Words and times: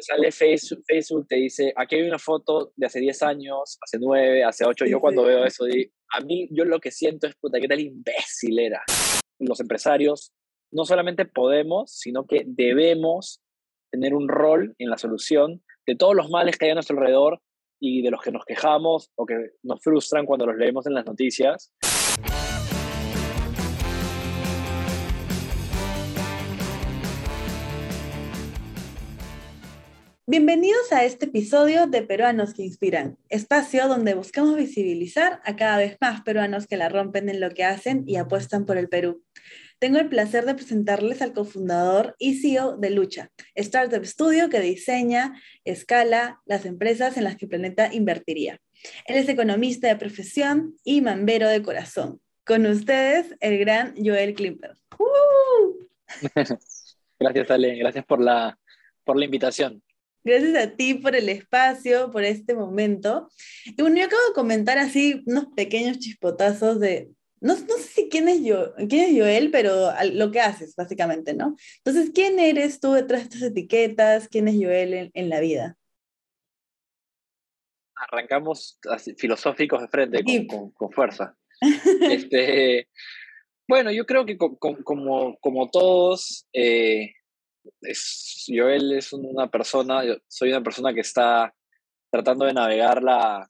sale 0.00 0.32
Facebook, 0.32 0.82
Facebook, 0.86 1.26
te 1.28 1.36
dice, 1.36 1.72
aquí 1.76 1.96
hay 1.96 2.02
una 2.02 2.18
foto 2.18 2.72
de 2.76 2.86
hace 2.86 3.00
10 3.00 3.22
años, 3.22 3.78
hace 3.82 3.98
9, 4.00 4.44
hace 4.44 4.64
8. 4.64 4.86
yo 4.86 5.00
cuando 5.00 5.24
veo 5.24 5.44
eso, 5.44 5.64
a 5.64 6.20
mí 6.20 6.48
yo 6.50 6.64
lo 6.64 6.80
que 6.80 6.90
siento 6.90 7.26
es, 7.26 7.34
puta, 7.36 7.60
qué 7.60 7.68
tal 7.68 7.80
imbécil 7.80 8.58
era. 8.58 8.82
Los 9.38 9.60
empresarios 9.60 10.32
no 10.70 10.84
solamente 10.84 11.26
podemos, 11.26 11.92
sino 11.92 12.26
que 12.26 12.44
debemos 12.46 13.40
tener 13.90 14.14
un 14.14 14.28
rol 14.28 14.74
en 14.78 14.88
la 14.88 14.96
solución 14.96 15.62
de 15.86 15.96
todos 15.96 16.14
los 16.14 16.30
males 16.30 16.56
que 16.56 16.66
hay 16.66 16.70
a 16.70 16.74
nuestro 16.74 16.96
alrededor 16.96 17.40
y 17.80 18.02
de 18.02 18.10
los 18.10 18.22
que 18.22 18.30
nos 18.30 18.44
quejamos 18.44 19.10
o 19.16 19.26
que 19.26 19.34
nos 19.62 19.82
frustran 19.82 20.24
cuando 20.24 20.46
los 20.46 20.56
leemos 20.56 20.86
en 20.86 20.94
las 20.94 21.04
noticias. 21.04 21.72
Bienvenidos 30.24 30.92
a 30.92 31.04
este 31.04 31.26
episodio 31.26 31.88
de 31.88 32.02
Peruanos 32.02 32.54
que 32.54 32.62
Inspiran, 32.62 33.18
espacio 33.28 33.88
donde 33.88 34.14
buscamos 34.14 34.54
visibilizar 34.56 35.40
a 35.44 35.56
cada 35.56 35.78
vez 35.78 35.96
más 36.00 36.22
peruanos 36.22 36.68
que 36.68 36.76
la 36.76 36.88
rompen 36.88 37.28
en 37.28 37.40
lo 37.40 37.50
que 37.50 37.64
hacen 37.64 38.04
y 38.06 38.14
apuestan 38.14 38.64
por 38.64 38.76
el 38.76 38.88
Perú. 38.88 39.24
Tengo 39.80 39.98
el 39.98 40.08
placer 40.08 40.44
de 40.46 40.54
presentarles 40.54 41.22
al 41.22 41.32
cofundador 41.32 42.14
y 42.20 42.34
CEO 42.34 42.76
de 42.76 42.90
Lucha, 42.90 43.32
startup 43.56 44.04
studio 44.04 44.48
que 44.48 44.60
diseña, 44.60 45.34
escala 45.64 46.40
las 46.46 46.66
empresas 46.66 47.16
en 47.16 47.24
las 47.24 47.36
que 47.36 47.48
Planeta 47.48 47.92
invertiría. 47.92 48.60
Él 49.06 49.16
es 49.16 49.28
economista 49.28 49.88
de 49.88 49.96
profesión 49.96 50.76
y 50.84 51.00
mambero 51.00 51.48
de 51.48 51.62
corazón. 51.62 52.20
Con 52.44 52.64
ustedes, 52.66 53.34
el 53.40 53.58
gran 53.58 53.96
Joel 53.96 54.34
Klimper. 54.34 54.76
Gracias, 57.18 57.50
Ale. 57.50 57.74
Gracias 57.74 58.04
por 58.04 58.22
la, 58.22 58.56
por 59.02 59.18
la 59.18 59.24
invitación. 59.24 59.82
Gracias 60.24 60.54
a 60.56 60.76
ti 60.76 60.94
por 60.94 61.16
el 61.16 61.28
espacio, 61.28 62.10
por 62.10 62.22
este 62.22 62.54
momento. 62.54 63.28
Y 63.64 63.80
bueno, 63.82 63.96
yo 63.96 64.04
acabo 64.06 64.22
de 64.28 64.34
comentar 64.34 64.78
así 64.78 65.22
unos 65.26 65.46
pequeños 65.56 65.98
chispotazos 65.98 66.78
de, 66.78 67.10
no, 67.40 67.54
no 67.54 67.76
sé 67.76 67.82
si 67.82 68.08
quién 68.08 68.28
es, 68.28 68.44
yo, 68.44 68.72
quién 68.88 69.10
es 69.10 69.18
Joel, 69.18 69.50
pero 69.50 69.90
lo 70.12 70.30
que 70.30 70.40
haces, 70.40 70.76
básicamente, 70.76 71.34
¿no? 71.34 71.56
Entonces, 71.78 72.12
¿quién 72.14 72.38
eres 72.38 72.78
tú 72.78 72.92
detrás 72.92 73.22
de 73.22 73.24
estas 73.24 73.42
etiquetas? 73.42 74.28
¿Quién 74.28 74.46
es 74.46 74.54
Joel 74.54 75.10
en, 75.12 75.28
la 75.28 75.40
vida? 75.40 75.76
Arrancamos 77.96 78.78
así, 78.88 79.14
filosóficos 79.16 79.80
de 79.80 79.88
frente, 79.88 80.22
con, 80.46 80.70
con, 80.70 80.92
fuerza. 80.92 81.36
este, 82.10 82.88
bueno, 83.66 83.90
yo 83.90 84.06
creo 84.06 84.24
que 84.24 84.38
como, 84.38 85.36
como 85.38 85.68
todos, 85.68 86.46
eh, 86.52 87.12
es, 87.80 88.44
Joel 88.48 88.92
es 88.92 89.12
una 89.12 89.50
persona, 89.50 90.02
soy 90.28 90.50
una 90.50 90.62
persona 90.62 90.92
que 90.92 91.00
está 91.00 91.54
tratando 92.10 92.44
de 92.44 92.52
navegar 92.52 93.02
la, 93.02 93.48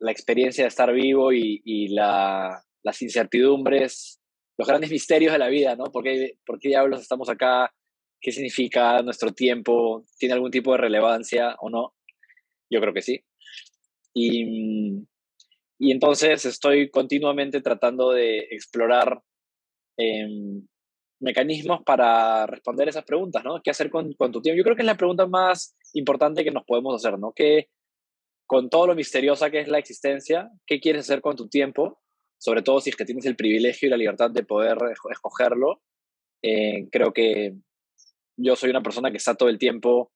la 0.00 0.10
experiencia 0.10 0.64
de 0.64 0.68
estar 0.68 0.92
vivo 0.92 1.32
y, 1.32 1.88
la, 1.88 2.62
las 2.82 3.02
incertidumbres, 3.02 4.20
los 4.56 4.68
grandes 4.68 4.90
misterios 4.90 5.32
de 5.32 5.38
la 5.38 5.48
vida, 5.48 5.76
¿no? 5.76 5.84
¿Por 5.84 6.04
qué, 6.04 6.38
¿Por 6.44 6.58
qué 6.58 6.68
diablos 6.68 7.00
estamos 7.00 7.28
acá? 7.28 7.72
¿Qué 8.20 8.32
significa 8.32 9.00
nuestro 9.02 9.32
tiempo? 9.32 10.04
¿Tiene 10.18 10.34
algún 10.34 10.50
tipo 10.50 10.72
de 10.72 10.78
relevancia 10.78 11.56
o 11.60 11.70
no? 11.70 11.94
Yo 12.70 12.80
creo 12.80 12.92
que 12.92 13.02
sí. 13.02 13.24
Y, 14.12 15.04
y 15.78 15.92
entonces 15.92 16.44
estoy 16.44 16.90
continuamente 16.90 17.60
tratando 17.60 18.10
de 18.10 18.48
explorar 18.50 19.22
eh, 19.96 20.26
mecanismos 21.20 21.82
para 21.84 22.46
responder 22.46 22.88
esas 22.88 23.04
preguntas, 23.04 23.42
¿no? 23.44 23.60
¿Qué 23.62 23.70
hacer 23.70 23.90
con, 23.90 24.12
con, 24.14 24.32
tu 24.32 24.40
tiempo? 24.40 24.56
Yo 24.56 24.64
creo 24.64 24.76
que 24.76 24.82
es 24.82 24.86
la 24.86 24.96
pregunta 24.96 25.26
más 25.26 25.76
importante 25.94 26.44
que 26.44 26.50
nos 26.50 26.64
podemos 26.64 26.94
hacer, 26.94 27.18
¿no? 27.18 27.32
Que 27.32 27.68
con 28.46 28.70
todo 28.70 28.86
lo 28.86 28.94
misteriosa 28.94 29.50
que 29.50 29.60
es 29.60 29.68
la 29.68 29.78
existencia, 29.78 30.50
¿qué 30.66 30.80
quieres 30.80 31.02
hacer 31.02 31.20
con 31.20 31.36
tu 31.36 31.48
tiempo? 31.48 32.00
Sobre 32.38 32.62
todo 32.62 32.80
si 32.80 32.90
es 32.90 32.96
que 32.96 33.04
tienes 33.04 33.26
el 33.26 33.36
privilegio 33.36 33.86
y 33.86 33.90
la 33.90 33.96
libertad 33.96 34.30
de 34.30 34.44
poder 34.44 34.78
escogerlo. 35.10 35.82
Eh, 36.42 36.88
creo 36.90 37.12
que 37.12 37.54
yo 38.36 38.56
soy 38.56 38.70
una 38.70 38.82
persona 38.82 39.10
que 39.10 39.16
está 39.16 39.34
todo 39.34 39.48
el 39.48 39.58
tiempo 39.58 40.12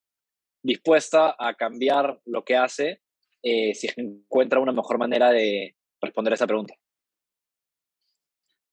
dispuesta 0.62 1.34
a 1.38 1.54
cambiar 1.54 2.20
lo 2.24 2.44
que 2.44 2.56
hace 2.56 3.02
eh, 3.42 3.74
si 3.74 3.88
encuentra 3.96 4.60
una 4.60 4.72
mejor 4.72 4.98
manera 4.98 5.30
de 5.30 5.76
responder 6.00 6.32
a 6.32 6.36
esa 6.36 6.46
pregunta. 6.46 6.74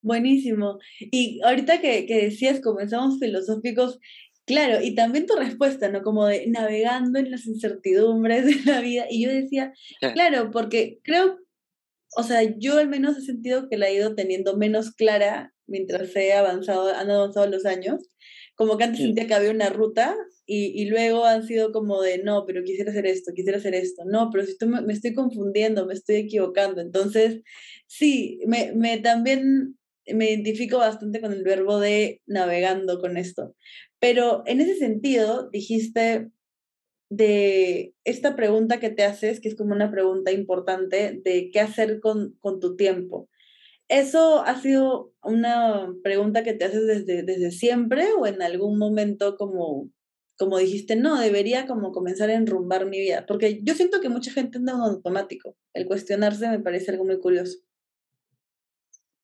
Buenísimo. 0.01 0.79
Y 0.99 1.41
ahorita 1.43 1.81
que, 1.81 2.05
que 2.05 2.23
decías, 2.25 2.61
comenzamos 2.61 3.19
filosóficos, 3.19 3.99
claro, 4.45 4.81
y 4.81 4.95
también 4.95 5.25
tu 5.25 5.35
respuesta, 5.35 5.89
¿no? 5.89 6.01
Como 6.01 6.25
de 6.25 6.47
navegando 6.47 7.19
en 7.19 7.31
las 7.31 7.45
incertidumbres 7.45 8.45
de 8.45 8.71
la 8.71 8.81
vida. 8.81 9.05
Y 9.09 9.23
yo 9.23 9.29
decía, 9.29 9.73
claro, 10.13 10.51
porque 10.51 10.99
creo, 11.03 11.37
o 12.15 12.23
sea, 12.23 12.41
yo 12.57 12.77
al 12.77 12.87
menos 12.87 13.17
he 13.17 13.21
sentido 13.21 13.69
que 13.69 13.77
la 13.77 13.89
he 13.89 13.95
ido 13.95 14.15
teniendo 14.15 14.57
menos 14.57 14.91
clara 14.91 15.53
mientras 15.67 16.15
he 16.15 16.33
avanzado, 16.33 16.93
han 16.95 17.11
avanzado 17.11 17.47
los 17.47 17.65
años. 17.65 18.09
Como 18.55 18.77
que 18.77 18.85
antes 18.85 19.01
sentía 19.01 19.27
que 19.27 19.33
había 19.33 19.51
una 19.51 19.69
ruta 19.69 20.17
y, 20.45 20.81
y, 20.81 20.85
luego 20.89 21.25
han 21.25 21.45
sido 21.45 21.71
como 21.71 22.01
de, 22.01 22.23
no, 22.23 22.45
pero 22.45 22.63
quisiera 22.63 22.91
hacer 22.91 23.05
esto, 23.05 23.31
quisiera 23.33 23.59
hacer 23.59 23.73
esto, 23.75 24.03
no, 24.05 24.31
pero 24.31 24.45
si 24.45 24.57
me, 24.65 24.81
me, 24.81 24.93
estoy 24.93 25.13
confundiendo, 25.13 25.85
me 25.85 25.93
estoy 25.93 26.17
equivocando. 26.17 26.81
Entonces, 26.81 27.41
sí, 27.87 28.39
me, 28.47 28.73
me 28.75 28.97
también 28.97 29.78
me 30.13 30.29
identifico 30.29 30.77
bastante 30.77 31.21
con 31.21 31.33
el 31.33 31.43
verbo 31.43 31.79
de 31.79 32.21
navegando 32.25 32.99
con 32.99 33.17
esto. 33.17 33.55
Pero 33.99 34.43
en 34.45 34.61
ese 34.61 34.75
sentido, 34.75 35.49
dijiste 35.51 36.29
de 37.09 37.95
esta 38.03 38.35
pregunta 38.35 38.79
que 38.79 38.89
te 38.89 39.03
haces, 39.03 39.39
que 39.39 39.49
es 39.49 39.55
como 39.55 39.73
una 39.73 39.91
pregunta 39.91 40.31
importante 40.31 41.19
de 41.23 41.49
qué 41.51 41.59
hacer 41.59 41.99
con, 41.99 42.35
con 42.39 42.59
tu 42.59 42.75
tiempo. 42.75 43.29
¿Eso 43.89 44.43
ha 44.43 44.61
sido 44.61 45.13
una 45.23 45.91
pregunta 46.03 46.43
que 46.43 46.53
te 46.53 46.65
haces 46.65 46.85
desde, 46.85 47.23
desde 47.23 47.49
siempre 47.49 48.05
o 48.19 48.27
en 48.27 48.43
algún 48.43 48.77
momento 48.77 49.35
como, 49.35 49.89
como 50.37 50.59
dijiste, 50.59 50.95
no, 50.95 51.19
debería 51.19 51.65
como 51.65 51.91
comenzar 51.91 52.29
a 52.29 52.35
enrumbar 52.35 52.85
mi 52.85 52.99
vida? 52.99 53.25
Porque 53.27 53.61
yo 53.63 53.73
siento 53.73 53.99
que 53.99 54.09
mucha 54.09 54.31
gente 54.31 54.59
anda 54.59 54.73
en 54.73 54.81
automático. 54.81 55.57
El 55.73 55.87
cuestionarse 55.87 56.47
me 56.47 56.59
parece 56.59 56.91
algo 56.91 57.05
muy 57.05 57.19
curioso. 57.19 57.57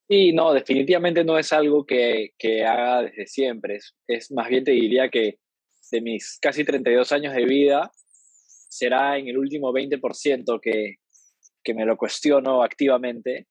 Sí, 0.08 0.34
no, 0.34 0.54
definitivamente 0.54 1.24
no 1.24 1.40
es 1.40 1.52
algo 1.52 1.86
que, 1.86 2.32
que 2.38 2.64
haga 2.64 3.04
desde 3.04 3.26
siempre. 3.26 3.78
Es, 3.78 3.96
es, 4.08 4.32
más 4.32 4.50
bien 4.50 4.64
te 4.64 4.72
diría 4.72 5.10
que 5.10 5.40
de 5.92 6.02
mis 6.02 6.38
casi 6.40 6.64
32 6.64 7.12
años 7.12 7.34
de 7.34 7.46
vida, 7.46 7.92
será 8.70 9.18
en 9.18 9.28
el 9.28 9.38
último 9.38 9.72
20% 9.72 10.60
que, 10.62 10.96
que 11.64 11.74
me 11.74 11.86
lo 11.86 11.98
cuestiono 11.98 12.62
activamente. 12.64 13.48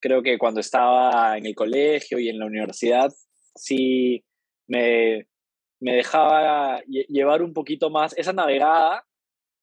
Creo 0.00 0.22
que 0.22 0.36
cuando 0.36 0.60
estaba 0.60 1.38
en 1.38 1.46
el 1.46 1.54
colegio 1.54 2.18
y 2.18 2.28
en 2.28 2.38
la 2.38 2.46
universidad, 2.46 3.10
sí 3.54 4.22
me, 4.66 5.26
me 5.80 5.94
dejaba 5.94 6.82
llevar 6.86 7.42
un 7.42 7.54
poquito 7.54 7.88
más. 7.88 8.16
Esa 8.18 8.32
navegada 8.32 9.04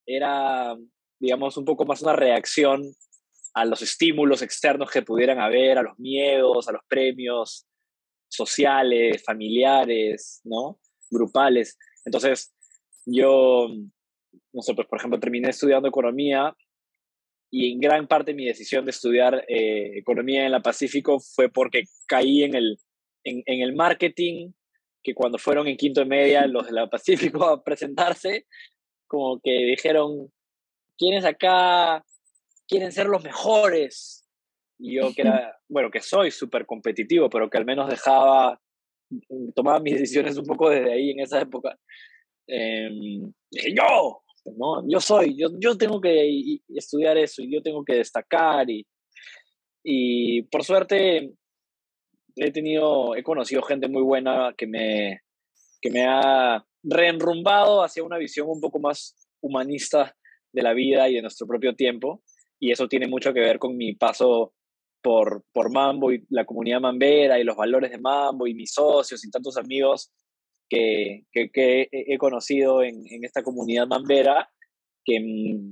era, 0.06 0.75
digamos, 1.19 1.58
un 1.58 1.66
poco 1.66 1.85
más 1.85 2.02
una 2.02 2.13
reacción 2.13 2.81
a 3.53 3.66
los 3.66 3.81
estímulos 3.81 4.41
externos 4.41 4.89
que 4.89 5.01
pudieran 5.01 5.39
haber, 5.39 5.78
a 5.78 5.84
los 5.84 5.97
miedos, 6.00 6.67
a 6.67 6.72
los 6.72 6.81
premios 6.88 7.67
sociales, 8.29 9.23
familiares, 9.25 10.41
¿no? 10.44 10.79
Grupales. 11.09 11.78
Entonces, 12.06 12.53
yo, 13.06 13.67
no 14.53 14.61
sé, 14.61 14.73
pues 14.73 14.88
por 14.88 15.00
ejemplo, 15.00 15.19
terminé 15.19 15.50
estudiando 15.50 15.90
economía 15.90 16.56
y 17.51 17.73
en 17.73 17.79
gran 17.79 18.07
parte 18.07 18.34
mi 18.34 18.45
decisión 18.45 18.85
de 18.85 18.91
estudiar 18.91 19.44
eh, 19.50 19.97
economía 19.97 20.45
en 20.45 20.53
la 20.53 20.61
Pacífico 20.61 21.19
fue 21.19 21.50
porque 21.50 21.84
caí 22.07 22.44
en 22.44 22.56
el, 22.56 22.78
en, 23.25 23.44
en 23.45 23.61
el 23.61 23.75
marketing, 23.75 24.51
que 25.03 25.13
cuando 25.13 25.38
fueron 25.38 25.67
en 25.67 25.75
quinto 25.75 26.00
de 26.01 26.06
media 26.06 26.47
los 26.47 26.67
de 26.67 26.72
la 26.72 26.90
Pacífico 26.90 27.44
a 27.44 27.61
presentarse, 27.61 28.45
como 29.07 29.41
que 29.41 29.51
dijeron, 29.51 30.31
¿quiénes 30.97 31.25
acá 31.25 32.05
quieren 32.72 32.91
ser 32.94 33.08
los 33.08 33.22
mejores. 33.22 34.26
Y 34.79 34.96
yo 34.96 35.14
que 35.14 35.23
era, 35.23 35.59
bueno, 35.70 35.91
que 35.91 36.00
soy 36.00 36.32
súper 36.32 36.66
competitivo, 36.66 37.29
pero 37.29 37.50
que 37.50 37.58
al 37.58 37.66
menos 37.66 37.90
dejaba, 37.90 38.59
mm, 39.09 39.52
tomaba 39.53 39.79
mis 39.82 39.96
decisiones 39.96 40.38
un 40.38 40.46
poco 40.46 40.70
desde 40.70 40.94
ahí 40.94 41.12
en 41.12 41.20
esa 41.20 41.41
época. 41.41 41.78
Em, 42.47 43.32
dije, 43.52 43.73
yo, 43.76 44.23
¿no? 44.58 44.84
yo 44.88 45.00
soy, 45.00 45.38
yo, 45.38 45.50
yo 45.59 45.78
tengo 45.78 46.00
que 46.00 46.59
estudiar 46.70 47.18
eso 47.18 47.41
y 47.44 47.53
yo 47.53 47.62
tengo 47.62 47.84
que 47.84 47.96
destacar. 47.96 48.70
Y, 48.70 48.88
y 49.84 50.44
por 50.44 50.64
suerte 50.64 51.29
he 52.38 52.52
tenido, 52.52 53.16
he 53.18 53.23
conocido 53.23 53.62
gente 53.64 53.90
muy 53.90 54.02
buena 54.02 54.56
que 54.58 54.66
me, 54.66 55.20
que 55.82 55.91
me 55.91 56.06
ha 56.06 56.66
reenrumbado 56.84 57.84
hacia 57.84 58.03
una 58.03 58.18
visión 58.18 58.47
un 58.50 58.62
poco 58.62 58.79
más 58.79 59.28
humanista 59.41 60.16
de 60.53 60.62
la 60.62 60.73
vida 60.73 61.09
y 61.09 61.16
de 61.16 61.22
nuestro 61.22 61.46
propio 61.47 61.76
tiempo 61.76 62.23
y 62.61 62.72
eso 62.72 62.87
tiene 62.87 63.08
mucho 63.08 63.34
que 63.34 63.41
ver 63.41 63.59
con 63.59 63.75
mi 63.75 63.96
paso 63.96 64.53
por, 65.02 65.43
por 65.52 65.72
Mambo 65.72 66.13
y 66.13 66.25
la 66.29 66.46
comunidad 66.46 66.79
mambera 66.79 67.40
y 67.40 67.43
los 67.43 67.58
valores 67.58 67.91
de 67.91 67.97
Mambo 67.97 68.47
y 68.47 68.53
mis 68.53 68.72
socios 68.72 69.25
y 69.25 69.31
tantos 69.31 69.58
amigos 69.58 70.13
que, 70.69 71.25
que, 71.34 71.90
he 71.91 72.17
conocido 72.17 72.84
en, 72.84 73.03
en, 73.09 73.25
esta 73.25 73.43
comunidad 73.43 73.87
mambera 73.87 74.49
que 75.03 75.19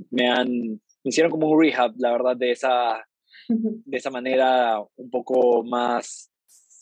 me 0.10 0.28
han 0.28 0.82
me 1.04 1.10
hicieron 1.10 1.32
como 1.32 1.50
un 1.50 1.62
rehab, 1.62 1.94
la 1.98 2.12
verdad, 2.12 2.36
de 2.36 2.52
esa, 2.52 3.06
de 3.48 3.98
esa 3.98 4.10
manera 4.10 4.82
un 4.96 5.10
poco 5.10 5.64
más 5.64 6.32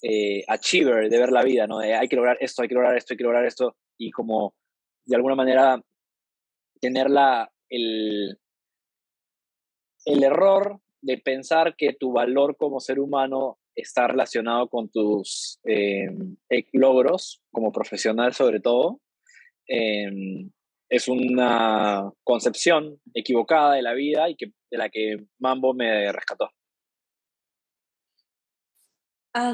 eh, 0.01 0.43
achiever 0.47 1.09
de 1.09 1.19
ver 1.19 1.31
la 1.31 1.43
vida, 1.43 1.67
¿no? 1.67 1.79
De 1.79 1.93
hay 1.93 2.07
que 2.07 2.15
lograr 2.15 2.37
esto, 2.39 2.61
hay 2.61 2.67
que 2.67 2.75
lograr 2.75 2.95
esto, 2.97 3.13
hay 3.13 3.17
que 3.17 3.23
lograr 3.23 3.45
esto, 3.45 3.75
y 3.97 4.11
como 4.11 4.55
de 5.05 5.15
alguna 5.15 5.35
manera 5.35 5.81
tener 6.81 7.09
la, 7.09 7.51
el, 7.69 8.37
el 10.07 10.23
error 10.23 10.79
de 11.01 11.17
pensar 11.17 11.75
que 11.75 11.93
tu 11.93 12.11
valor 12.13 12.55
como 12.57 12.79
ser 12.79 12.99
humano 12.99 13.59
está 13.75 14.07
relacionado 14.07 14.67
con 14.69 14.89
tus 14.89 15.59
eh, 15.65 16.07
logros 16.71 17.41
como 17.51 17.71
profesional 17.71 18.33
sobre 18.33 18.59
todo. 18.59 18.99
Em, 19.67 20.49
es 20.89 21.09
una 21.09 22.09
concepción 22.23 22.99
equivocada 23.13 23.75
de 23.75 23.81
la 23.81 23.93
vida 23.93 24.29
y 24.29 24.35
que, 24.35 24.53
de 24.71 24.77
la 24.77 24.89
que 24.89 25.25
Mambo 25.39 25.73
me 25.73 26.11
rescató. 26.13 26.49
Ah, 29.33 29.53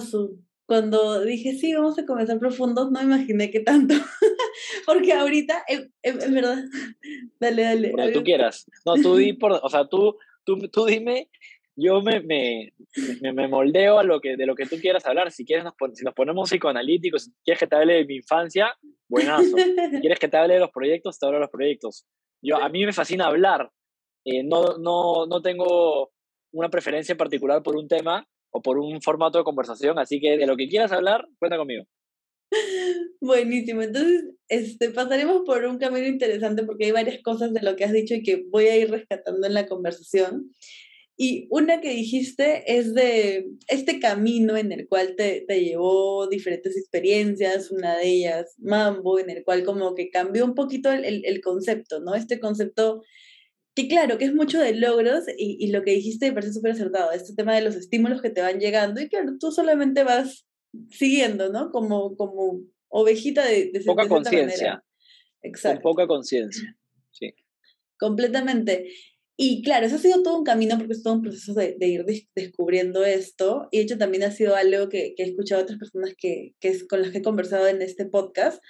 cuando 0.65 1.21
dije, 1.25 1.53
sí, 1.53 1.73
vamos 1.73 1.99
a 1.99 2.05
comenzar 2.05 2.39
profundos, 2.39 2.89
no 2.91 3.01
imaginé 3.01 3.51
que 3.51 3.59
tanto. 3.59 3.95
Porque 4.85 5.11
ahorita, 5.11 5.65
en, 5.67 6.33
verdad, 6.33 6.63
dale, 7.39 7.63
dale. 7.63 7.91
Como 7.91 8.11
tú 8.11 8.23
quieras. 8.23 8.65
No, 8.85 8.95
tú 8.95 9.17
di 9.17 9.33
por, 9.33 9.51
o 9.51 9.69
sea, 9.69 9.87
tú, 9.87 10.15
tú, 10.43 10.57
tú 10.69 10.85
dime 10.85 11.29
yo 11.75 12.01
me, 12.01 12.21
me, 12.21 12.71
me, 13.33 13.47
moldeo 13.47 13.97
a 13.97 14.03
lo 14.03 14.19
que, 14.21 14.35
de 14.35 14.45
lo 14.45 14.55
que 14.55 14.65
tú 14.65 14.77
quieras 14.79 15.05
hablar. 15.05 15.31
Si 15.31 15.45
quieres, 15.45 15.65
nos, 15.65 15.73
si 15.93 16.03
nos 16.03 16.13
ponemos 16.13 16.49
psicoanalíticos, 16.49 17.23
si 17.23 17.31
quieres 17.43 17.59
que 17.59 17.67
te 17.67 17.75
hable 17.75 17.93
de 17.95 18.05
mi 18.05 18.17
infancia, 18.17 18.75
buenazo. 19.07 19.57
Si 19.57 19.99
quieres 19.99 20.19
que 20.19 20.27
te 20.27 20.37
hable 20.37 20.55
de 20.55 20.59
los 20.59 20.71
proyectos, 20.71 21.17
te 21.17 21.25
hablo 21.25 21.37
de 21.37 21.41
los 21.41 21.49
proyectos. 21.49 22.05
Yo, 22.41 22.57
a 22.57 22.69
mí 22.69 22.85
me 22.85 22.93
fascina 22.93 23.25
hablar. 23.25 23.71
Eh, 24.25 24.43
no, 24.43 24.77
no, 24.77 25.25
no 25.25 25.41
tengo 25.41 26.11
una 26.51 26.69
preferencia 26.69 27.15
particular 27.15 27.63
por 27.63 27.75
un 27.75 27.87
tema 27.87 28.27
o 28.51 28.61
por 28.61 28.77
un 28.77 29.01
formato 29.01 29.39
de 29.39 29.43
conversación, 29.43 29.97
así 29.97 30.19
que 30.19 30.37
de 30.37 30.45
lo 30.45 30.55
que 30.55 30.67
quieras 30.67 30.91
hablar, 30.91 31.25
cuenta 31.39 31.57
conmigo. 31.57 31.85
Buenísimo, 33.21 33.81
entonces 33.81 34.25
este, 34.49 34.89
pasaremos 34.89 35.43
por 35.45 35.65
un 35.65 35.77
camino 35.77 36.07
interesante 36.07 36.63
porque 36.63 36.85
hay 36.85 36.91
varias 36.91 37.21
cosas 37.21 37.53
de 37.53 37.61
lo 37.61 37.75
que 37.75 37.85
has 37.85 37.93
dicho 37.93 38.15
y 38.15 38.23
que 38.23 38.43
voy 38.49 38.65
a 38.65 38.77
ir 38.77 38.91
rescatando 38.91 39.47
en 39.47 39.53
la 39.53 39.67
conversación. 39.67 40.51
Y 41.15 41.47
una 41.51 41.79
que 41.79 41.91
dijiste 41.91 42.63
es 42.75 42.95
de 42.95 43.45
este 43.67 43.99
camino 43.99 44.57
en 44.57 44.71
el 44.71 44.87
cual 44.87 45.15
te, 45.15 45.45
te, 45.47 45.63
llevó 45.63 46.27
diferentes 46.27 46.75
experiencias, 46.75 47.69
una 47.69 47.97
de 47.97 48.07
ellas 48.07 48.55
Mambo, 48.57 49.19
en 49.19 49.29
el 49.29 49.43
cual 49.43 49.63
como 49.63 49.93
que 49.93 50.09
cambió 50.09 50.43
un 50.43 50.55
poquito 50.55 50.91
el, 50.91 51.23
el, 51.23 51.41
concepto, 51.41 51.99
¿no? 51.99 52.15
Este 52.15 52.39
concepto 52.39 53.03
que 53.75 53.87
claro, 53.87 54.17
que 54.17 54.25
es 54.25 54.33
mucho 54.33 54.59
de 54.59 54.73
logros 54.73 55.25
y, 55.37 55.57
y 55.59 55.71
lo 55.71 55.83
que 55.83 55.91
dijiste 55.91 56.27
me 56.27 56.33
parece 56.33 56.53
súper 56.53 56.71
acertado, 56.71 57.11
este 57.11 57.35
tema 57.35 57.55
de 57.55 57.61
los 57.61 57.75
estímulos 57.75 58.21
que 58.21 58.31
te 58.31 58.41
van 58.41 58.59
llegando 58.59 58.99
y 58.99 59.07
claro, 59.09 59.33
tú 59.39 59.51
solamente 59.51 60.03
vas 60.03 60.45
siguiendo, 60.89 61.49
¿no? 61.51 61.71
Como, 61.71 62.15
como 62.15 62.61
ovejita 62.89 63.45
de... 63.45 63.71
de 63.71 63.81
poca 63.81 64.07
conciencia. 64.07 64.83
Exacto. 65.41 65.81
Con 65.81 65.91
poca 65.91 66.07
conciencia, 66.07 66.77
sí. 67.11 67.33
Completamente. 67.97 68.89
Y 69.35 69.63
claro, 69.63 69.87
eso 69.87 69.95
ha 69.95 69.99
sido 69.99 70.21
todo 70.21 70.37
un 70.37 70.43
camino 70.43 70.77
porque 70.77 70.93
es 70.93 71.03
todo 71.03 71.15
un 71.15 71.21
proceso 71.21 71.53
de, 71.53 71.75
de 71.79 71.87
ir 71.87 72.05
descubriendo 72.35 73.03
esto. 73.03 73.67
Y 73.71 73.77
de 73.77 73.83
hecho 73.83 73.97
también 73.97 74.23
ha 74.23 74.31
sido 74.31 74.55
algo 74.55 74.89
que, 74.89 75.15
que 75.15 75.23
he 75.23 75.27
escuchado 75.27 75.61
a 75.61 75.63
otras 75.63 75.79
personas 75.79 76.13
que, 76.17 76.53
que 76.59 76.69
es, 76.69 76.87
con 76.87 77.01
las 77.01 77.11
que 77.11 77.17
he 77.17 77.23
conversado 77.23 77.67
en 77.67 77.81
este 77.81 78.05
podcast. 78.05 78.61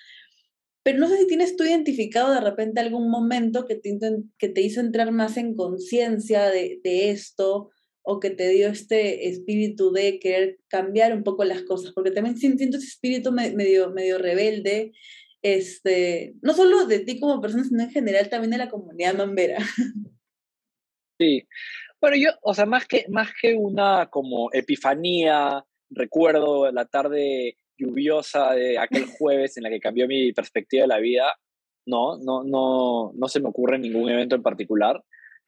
Pero 0.84 1.00
no 1.00 1.08
sé 1.08 1.18
si 1.18 1.28
tienes 1.28 1.56
tú 1.56 1.64
identificado 1.64 2.34
de 2.34 2.42
repente 2.42 2.80
algún 2.80 3.10
momento 3.10 3.66
que 3.66 3.76
te, 3.76 3.98
que 4.38 4.50
te 4.50 4.62
hizo 4.62 4.80
entrar 4.80 5.12
más 5.12 5.38
en 5.38 5.56
conciencia 5.56 6.50
de, 6.50 6.80
de 6.84 7.10
esto 7.10 7.70
o 8.04 8.20
que 8.20 8.30
te 8.30 8.50
dio 8.50 8.68
este 8.68 9.30
espíritu 9.30 9.92
de 9.92 10.20
querer 10.20 10.60
cambiar 10.68 11.14
un 11.14 11.24
poco 11.24 11.46
las 11.46 11.64
cosas, 11.64 11.94
porque 11.94 12.12
también 12.12 12.38
siento 12.38 12.78
ese 12.78 12.88
espíritu 12.88 13.32
medio, 13.32 13.92
medio 13.92 14.18
rebelde, 14.18 14.92
este, 15.42 16.36
no 16.42 16.54
solo 16.54 16.86
de 16.86 17.00
ti 17.00 17.20
como 17.20 17.42
persona, 17.42 17.64
sino 17.64 17.84
en 17.84 17.92
general 17.92 18.30
también 18.30 18.52
de 18.52 18.58
la 18.58 18.70
comunidad 18.70 19.16
mambera. 19.16 19.58
Sí. 21.20 21.48
Bueno, 22.02 22.18
yo, 22.18 22.32
o 22.42 22.54
sea, 22.54 22.66
más 22.66 22.86
que, 22.86 23.06
más 23.08 23.30
que 23.40 23.56
una 23.56 24.10
como 24.10 24.52
epifanía, 24.52 25.64
recuerdo 25.90 26.70
la 26.72 26.86
tarde 26.86 27.58
lluviosa 27.78 28.54
de 28.54 28.78
aquel 28.78 29.06
jueves 29.06 29.56
en 29.56 29.64
la 29.64 29.70
que 29.70 29.80
cambió 29.80 30.08
mi 30.08 30.34
perspectiva 30.34 30.82
de 30.82 30.88
la 30.88 31.00
vida, 31.00 31.38
no, 31.86 32.18
no, 32.18 32.44
no, 32.44 33.14
no 33.14 33.28
se 33.28 33.40
me 33.40 33.50
ocurre 33.50 33.78
ningún 33.78 34.10
evento 34.10 34.36
en 34.36 34.44
particular, 34.44 35.04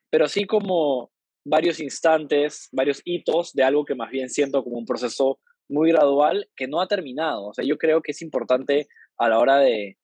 pero 0.10 0.28
sí 0.28 0.46
como 0.46 1.12
varios 1.46 1.80
instantes, 1.80 2.68
varios 2.72 3.02
hitos 3.06 3.54
de 3.54 3.64
algo 3.64 3.86
que 3.86 3.96
más 3.96 4.10
bien 4.10 4.30
siento 4.30 4.64
como 4.64 4.78
un 4.78 4.86
proceso 4.86 5.40
muy 5.70 5.92
gradual 5.92 6.50
que 6.56 6.68
no 6.68 6.82
ha 6.82 6.88
terminado. 6.88 7.48
O 7.48 7.54
sea, 7.54 7.64
yo 7.64 7.78
creo 7.78 8.02
que 8.02 8.12
es 8.12 8.22
importante 8.22 8.88
a 9.18 9.30
la 9.30 9.40
hora 9.40 9.60
de, 9.60 9.98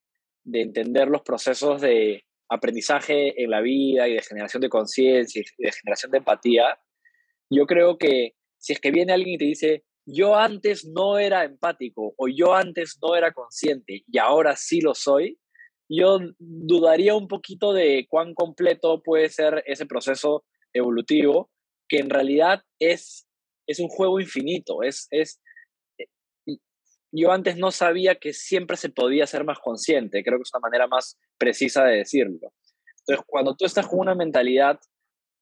de 0.43 0.61
entender 0.61 1.09
los 1.09 1.23
procesos 1.23 1.81
de, 1.81 2.23
aprendizaje 2.51 3.41
en 3.41 3.49
la 3.49 3.61
vida 3.61 4.09
y 4.09 4.13
de 4.13 4.21
generación 4.21 4.61
de 4.61 4.69
conciencia 4.69 5.41
y 5.41 5.63
de 5.63 5.71
generación 5.71 6.11
de 6.11 6.17
empatía, 6.17 6.77
yo 7.49 7.65
creo 7.65 7.97
que 7.97 8.33
si 8.57 8.73
es 8.73 8.79
que 8.81 8.91
viene 8.91 9.13
alguien 9.13 9.35
y 9.35 9.37
te 9.37 9.45
dice, 9.45 9.83
yo 10.05 10.35
antes 10.35 10.85
no 10.85 11.17
era 11.17 11.45
empático 11.45 12.13
o 12.17 12.27
yo 12.27 12.53
antes 12.53 12.99
no 13.01 13.15
era 13.15 13.31
consciente 13.31 14.03
y 14.05 14.17
ahora 14.17 14.57
sí 14.57 14.81
lo 14.81 14.93
soy, 14.93 15.39
yo 15.89 16.19
dudaría 16.39 17.15
un 17.15 17.29
poquito 17.29 17.71
de 17.71 18.05
cuán 18.09 18.33
completo 18.33 19.01
puede 19.01 19.29
ser 19.29 19.63
ese 19.65 19.85
proceso 19.85 20.43
evolutivo, 20.73 21.49
que 21.87 21.97
en 21.97 22.09
realidad 22.09 22.63
es, 22.79 23.27
es 23.67 23.79
un 23.79 23.89
juego 23.89 24.19
infinito, 24.19 24.83
es, 24.83 25.07
es, 25.11 25.41
yo 27.11 27.31
antes 27.31 27.57
no 27.57 27.71
sabía 27.71 28.15
que 28.15 28.33
siempre 28.33 28.77
se 28.77 28.89
podía 28.89 29.27
ser 29.27 29.43
más 29.43 29.59
consciente, 29.59 30.23
creo 30.23 30.37
que 30.37 30.43
es 30.43 30.53
una 30.53 30.61
manera 30.61 30.87
más 30.87 31.19
precisa 31.37 31.83
de 31.83 31.97
decirlo. 31.97 32.53
Entonces, 32.99 33.25
cuando 33.27 33.55
tú 33.55 33.65
estás 33.65 33.87
con 33.87 33.99
una 33.99 34.15
mentalidad 34.15 34.79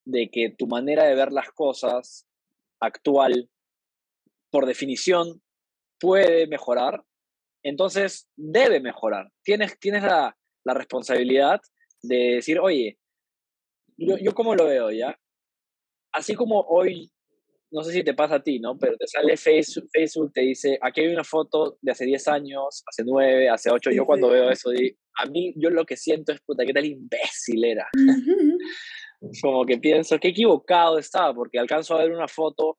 de 0.06 0.30
que 0.32 0.50
tu 0.58 0.66
manera 0.66 1.04
de 1.04 1.16
ver 1.16 1.32
las 1.32 1.52
cosas 1.52 2.28
actual, 2.80 3.50
por 4.50 4.66
definición, 4.66 5.42
puede 6.00 6.48
mejorar, 6.48 7.04
entonces 7.62 8.28
debe 8.36 8.80
mejorar. 8.80 9.32
Tienes, 9.44 9.78
tienes 9.80 10.04
la, 10.04 10.36
la 10.64 10.74
responsabilidad 10.74 11.62
de 12.02 12.36
decir, 12.36 12.60
oye, 12.60 12.98
yo, 14.00 14.18
yo 14.18 14.34
cómo 14.34 14.56
lo 14.56 14.66
veo, 14.66 14.92
¿ya? 14.92 15.18
Así 16.12 16.34
como 16.34 16.62
hoy 16.62 17.12
no 17.72 17.84
sé 17.84 17.92
si 17.92 18.04
te 18.04 18.14
pasa 18.14 18.36
a 18.36 18.44
ti, 18.44 18.60
¿no? 18.60 18.78
Pero 18.78 18.98
te 18.98 19.08
sale 19.08 19.38
Facebook, 19.38 19.90
Facebook 19.92 20.32
te 20.34 20.42
dice, 20.42 20.80
aquí 20.82 21.02
hay 21.02 21.14
una 21.14 21.24
foto 21.24 21.78
de 21.82 21.92
hace 21.92 22.06
10 22.06 22.28
años, 22.30 22.84
hace 22.88 23.04
9, 23.06 23.50
hace 23.50 23.70
8. 23.70 23.92
yo 23.92 24.06
cuando 24.06 24.30
veo 24.30 24.50
eso, 24.50 24.72
a 25.16 25.26
mí 25.28 25.54
yo 25.56 25.70
lo 25.70 25.86
que 25.86 25.96
siento 25.96 26.32
es, 26.32 26.42
puta, 26.42 26.66
qué 26.66 26.74
tal 26.74 26.86
imbécil 26.86 27.64
era. 27.64 27.88
Como 29.42 29.66
que 29.66 29.78
pienso, 29.78 30.18
qué 30.18 30.30
equivocado 30.30 30.98
estaba, 30.98 31.34
porque 31.34 31.60
alcanzo 31.60 31.96
a 31.96 32.04
ver 32.04 32.12
una 32.12 32.28
foto 32.28 32.78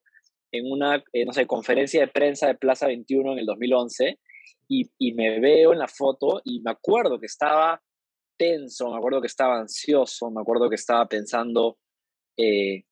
en 0.51 0.65
una, 0.71 0.97
eh, 1.13 1.25
no 1.25 1.33
sé, 1.33 1.47
conferencia 1.47 2.01
de 2.01 2.09
prensa 2.09 2.49
de 2.49 2.57
Plaza 2.57 2.87
21 2.87 3.33
en 3.33 3.39
el 3.39 3.47
2011 3.47 4.19
y, 4.69 4.91
y 4.99 5.15
me 5.15 5.39
veo 5.39 5.73
en 5.73 5.79
la 5.79 5.87
foto 5.87 6.41
y 6.45 6.61
me 6.63 6.73
acuerdo 6.73 7.21
que 7.21 7.27
estaba 7.27 7.81
tenso, 8.41 8.91
me 8.91 8.97
acuerdo 8.97 9.21
que 9.21 9.27
estaba 9.27 9.59
ansioso, 9.59 10.31
me 10.31 10.41
acuerdo 10.41 10.71
que 10.71 10.77
estaba 10.77 11.07
pensando... 11.07 11.77
Eh, 12.39 12.85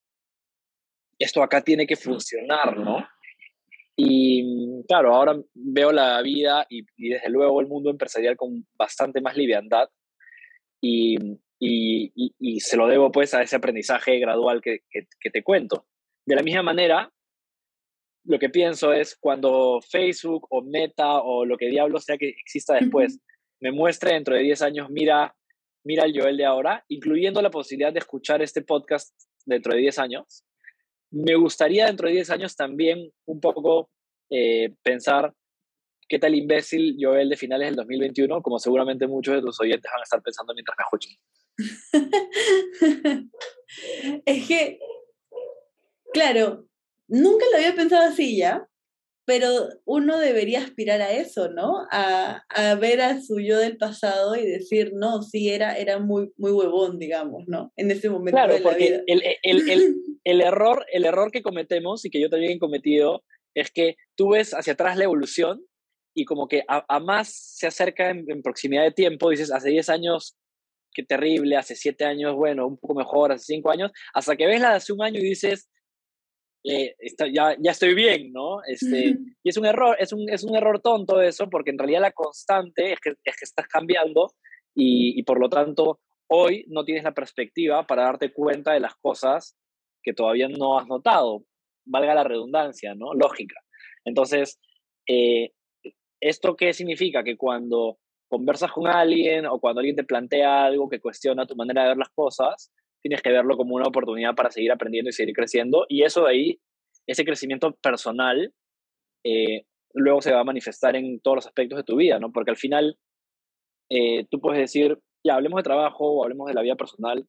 esto 1.19 1.43
acá 1.43 1.63
tiene 1.63 1.87
que 1.87 1.97
funcionar, 1.97 2.77
¿no? 2.77 3.09
Y 3.97 4.85
claro, 4.87 5.15
ahora 5.15 5.41
veo 5.55 5.91
la 5.91 6.21
vida 6.21 6.67
y, 6.69 6.85
desde 6.97 7.31
luego 7.31 7.61
el 7.61 7.67
mundo 7.67 7.91
empresarial 7.91 8.37
con 8.37 8.67
bastante 8.79 9.21
más 9.23 9.37
liviandad 9.37 9.89
y, 10.81 11.17
y, 11.59 12.13
y 12.39 12.61
se 12.61 12.77
lo 12.77 12.87
debo 12.87 13.11
pues 13.11 13.33
a 13.35 13.43
ese 13.43 13.57
aprendizaje 13.57 14.19
gradual 14.19 14.61
que, 14.61 14.81
que, 14.91 15.31
te 15.31 15.43
cuento. 15.43 15.87
De 16.27 16.37
la 16.37 16.43
misma 16.43 16.63
manera, 16.63 17.11
lo 18.25 18.39
que 18.39 18.51
pienso 18.51 18.93
es 18.93 19.17
cuando 19.17 19.81
Facebook 19.81 20.47
o 20.51 20.63
Meta 20.63 21.21
o 21.23 21.45
lo 21.45 21.57
que 21.57 21.71
diablo 21.71 21.99
sea 21.99 22.19
que 22.19 22.29
exista 22.29 22.75
después, 22.75 23.19
me 23.61 23.73
muestre 23.73 24.13
dentro 24.13 24.37
de 24.37 24.43
10 24.43 24.63
años, 24.63 24.91
mira, 24.91 25.35
mira 25.89 26.05
el 26.05 26.13
Joel 26.15 26.37
de 26.37 26.45
ahora, 26.45 26.85
incluyendo 26.89 27.41
la 27.41 27.51
posibilidad 27.51 27.95
de 27.95 28.01
escuchar 28.01 28.43
este 28.43 28.61
podcast 28.61 29.15
dentro 29.47 29.73
de 29.73 29.81
10 29.81 29.99
años, 30.01 30.45
me 31.11 31.35
gustaría 31.35 31.87
dentro 31.87 32.09
de 32.09 32.15
10 32.17 32.29
años 32.29 32.55
también 32.55 33.11
un 33.25 33.41
poco 33.41 33.89
eh, 34.29 34.75
pensar 34.83 35.33
qué 36.07 36.19
tal 36.19 36.35
imbécil 36.35 36.99
Joel 37.01 37.31
de 37.31 37.39
finales 37.39 37.69
del 37.69 37.77
2021, 37.77 38.43
como 38.43 38.59
seguramente 38.59 39.07
muchos 39.07 39.37
de 39.37 39.41
tus 39.41 39.59
oyentes 39.63 39.91
van 39.91 40.01
a 40.01 40.03
estar 40.03 40.21
pensando 40.23 40.53
mientras 40.53 40.77
me 40.77 40.85
escuchan. 40.85 41.15
es 44.27 44.47
que, 44.47 44.81
claro, 46.13 46.67
nunca 47.07 47.47
lo 47.51 47.57
había 47.57 47.75
pensado 47.75 48.07
así 48.07 48.37
ya, 48.37 48.69
pero 49.29 49.69
uno 49.85 50.19
debería 50.19 50.61
aspirar 50.61 51.03
a 51.03 51.13
eso, 51.13 51.51
¿no? 51.51 51.87
A, 51.91 52.47
a, 52.49 52.75
ver 52.77 53.03
a 53.03 53.21
su 53.21 53.41
yo 53.41 53.59
del 53.59 53.77
pasado 53.77 54.35
y 54.37 54.47
decir, 54.47 54.93
no, 54.95 55.21
sí, 55.21 55.51
era, 55.51 55.77
era 55.77 55.99
muy, 55.99 56.33
muy 56.39 56.51
huevón, 56.51 56.99
digamos, 56.99 57.45
¿no? 57.47 57.71
En 57.77 57.91
ese 57.91 58.09
momento 58.09 58.37
claro, 58.37 58.55
de 58.55 58.61
la 58.61 58.71
porque 58.71 58.87
vida. 58.87 59.03
El, 59.07 59.23
el, 59.43 59.69
el, 59.69 59.97
el, 60.25 60.41
error, 60.41 60.87
el 60.91 61.05
error 61.05 61.31
que 61.31 61.43
cometemos 61.43 62.07
y 62.07 62.11
que 62.11 62.23
yo 62.23 62.31
también 62.31 62.53
he 62.53 62.59
cometido 62.59 63.23
es 63.55 63.71
que 63.71 63.97
tú 64.17 64.31
ves 64.31 64.55
hacia 64.55 64.73
atrás 64.73 64.97
la 64.97 65.05
evolución 65.05 65.63
y 66.17 66.25
como 66.25 66.49
que 66.49 66.63
a, 66.67 66.87
a 66.89 66.99
más 66.99 67.29
se 67.29 67.67
acerca 67.67 68.09
en, 68.09 68.25
en, 68.31 68.41
proximidad 68.41 68.85
de 68.85 68.93
tiempo, 68.93 69.29
dices, 69.29 69.53
hace 69.53 69.69
10 69.69 69.91
años, 69.91 70.39
qué 70.95 71.03
terrible, 71.03 71.59
hace 71.59 71.77
7 71.77 72.03
años, 72.07 72.35
bueno, 72.35 72.67
un 72.67 72.79
poco 72.79 72.95
mejor, 72.95 73.31
hace 73.33 73.45
5 73.45 73.71
años, 73.71 73.91
hasta 74.15 74.37
que 74.37 74.47
ves 74.47 74.63
la 74.63 74.71
de 74.71 74.77
hace 74.77 74.95
un 74.95 75.03
año 75.03 75.21
y 75.21 75.25
dices, 75.25 75.68
eh, 76.71 76.95
está, 76.99 77.27
ya, 77.27 77.57
ya 77.59 77.71
estoy 77.71 77.95
bien, 77.95 78.33
¿no? 78.33 78.63
Este, 78.65 79.17
y 79.43 79.49
es 79.49 79.57
un 79.57 79.65
error, 79.65 79.97
es 79.99 80.13
un, 80.13 80.29
es 80.29 80.45
un 80.45 80.55
error 80.55 80.81
tonto 80.81 81.21
eso, 81.21 81.49
porque 81.49 81.71
en 81.71 81.79
realidad 81.79 82.03
la 82.03 82.13
constante 82.13 82.93
es 82.93 83.01
que, 83.01 83.11
es 83.25 83.37
que 83.37 83.45
estás 83.45 83.67
cambiando 83.69 84.35
y, 84.75 85.19
y 85.19 85.23
por 85.23 85.41
lo 85.41 85.49
tanto 85.49 86.01
hoy 86.29 86.67
no 86.69 86.85
tienes 86.85 87.05
la 87.05 87.15
perspectiva 87.15 87.87
para 87.87 88.03
darte 88.03 88.33
cuenta 88.33 88.73
de 88.73 88.81
las 88.81 88.95
cosas 88.97 89.57
que 90.03 90.13
todavía 90.13 90.49
no 90.49 90.79
has 90.79 90.87
notado, 90.87 91.45
valga 91.87 92.15
la 92.15 92.25
redundancia, 92.25 92.95
¿no? 92.95 93.15
Lógica. 93.15 93.61
Entonces, 94.05 94.61
eh, 95.07 95.53
¿esto 96.21 96.55
qué 96.55 96.73
significa? 96.73 97.25
Que 97.25 97.37
cuando 97.37 97.99
conversas 98.29 98.73
con 98.73 98.87
alguien 98.87 99.47
o 99.47 99.59
cuando 99.59 99.81
alguien 99.81 99.97
te 99.97 100.05
plantea 100.05 100.67
algo 100.67 100.89
que 100.89 101.01
cuestiona 101.01 101.47
tu 101.47 101.57
manera 101.57 101.83
de 101.83 101.89
ver 101.89 101.97
las 101.97 102.11
cosas, 102.11 102.71
tienes 103.09 103.23
que 103.23 103.31
verlo 103.31 103.57
como 103.57 103.75
una 103.75 103.89
oportunidad 103.89 104.35
para 104.35 104.51
seguir 104.51 104.71
aprendiendo 104.71 105.09
y 105.09 105.15
seguir 105.15 105.35
creciendo. 105.35 105.87
Y 105.89 106.03
eso 106.03 106.25
de 106.25 106.31
ahí, 106.31 106.61
ese 107.07 107.25
crecimiento 107.25 107.73
personal, 107.77 108.53
eh, 109.25 109.65
luego 109.95 110.21
se 110.21 110.33
va 110.33 110.41
a 110.41 110.45
manifestar 110.45 110.95
en 110.95 111.21
todos 111.21 111.37
los 111.37 111.47
aspectos 111.47 111.79
de 111.79 111.85
tu 111.85 111.97
vida, 111.97 112.19
¿no? 112.19 112.31
Porque 112.31 112.51
al 112.51 112.59
final, 112.59 112.99
eh, 113.89 114.27
tú 114.31 114.41
puedes 114.41 114.61
decir, 114.61 114.99
ya, 115.25 115.37
hablemos 115.37 115.57
de 115.57 115.63
trabajo 115.63 116.05
o 116.05 116.23
hablemos 116.23 116.49
de 116.49 116.55
la 116.55 116.61
vida 116.61 116.77
personal, 116.77 117.27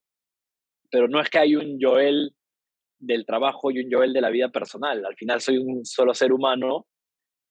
pero 0.91 1.07
no 1.07 1.21
es 1.21 1.29
que 1.29 1.39
hay 1.39 1.55
un 1.55 1.77
Joel 1.79 2.33
del 2.99 3.25
trabajo 3.25 3.71
y 3.71 3.79
un 3.79 3.89
Joel 3.89 4.11
de 4.11 4.21
la 4.21 4.29
vida 4.29 4.49
personal. 4.49 5.05
Al 5.05 5.15
final 5.15 5.39
soy 5.39 5.59
un 5.59 5.85
solo 5.85 6.13
ser 6.13 6.33
humano 6.33 6.87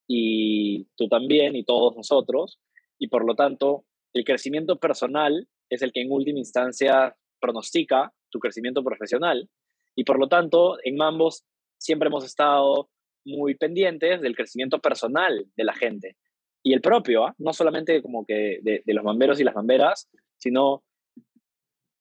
y 0.06 0.84
tú 0.96 1.08
también 1.08 1.56
y 1.56 1.64
todos 1.64 1.96
nosotros. 1.96 2.60
Y 2.98 3.08
por 3.08 3.24
lo 3.26 3.34
tanto, 3.34 3.86
el 4.12 4.24
crecimiento 4.24 4.78
personal 4.78 5.48
es 5.70 5.80
el 5.80 5.92
que 5.92 6.02
en 6.02 6.12
última 6.12 6.38
instancia 6.38 7.16
pronostica 7.40 8.12
tu 8.30 8.38
crecimiento 8.38 8.82
profesional. 8.82 9.48
Y 9.94 10.04
por 10.04 10.18
lo 10.18 10.28
tanto, 10.28 10.78
en 10.84 10.96
Mambos 10.96 11.44
siempre 11.78 12.08
hemos 12.08 12.24
estado 12.24 12.90
muy 13.24 13.54
pendientes 13.54 14.20
del 14.20 14.36
crecimiento 14.36 14.80
personal 14.80 15.46
de 15.56 15.64
la 15.64 15.74
gente. 15.74 16.16
Y 16.62 16.72
el 16.72 16.80
propio, 16.80 17.28
¿eh? 17.28 17.32
no 17.38 17.52
solamente 17.52 18.02
como 18.02 18.24
que 18.24 18.58
de, 18.62 18.82
de, 18.84 18.94
los 18.94 19.04
mamberos 19.04 19.40
y 19.40 19.44
las 19.44 19.54
mamberas, 19.54 20.08
sino, 20.36 20.82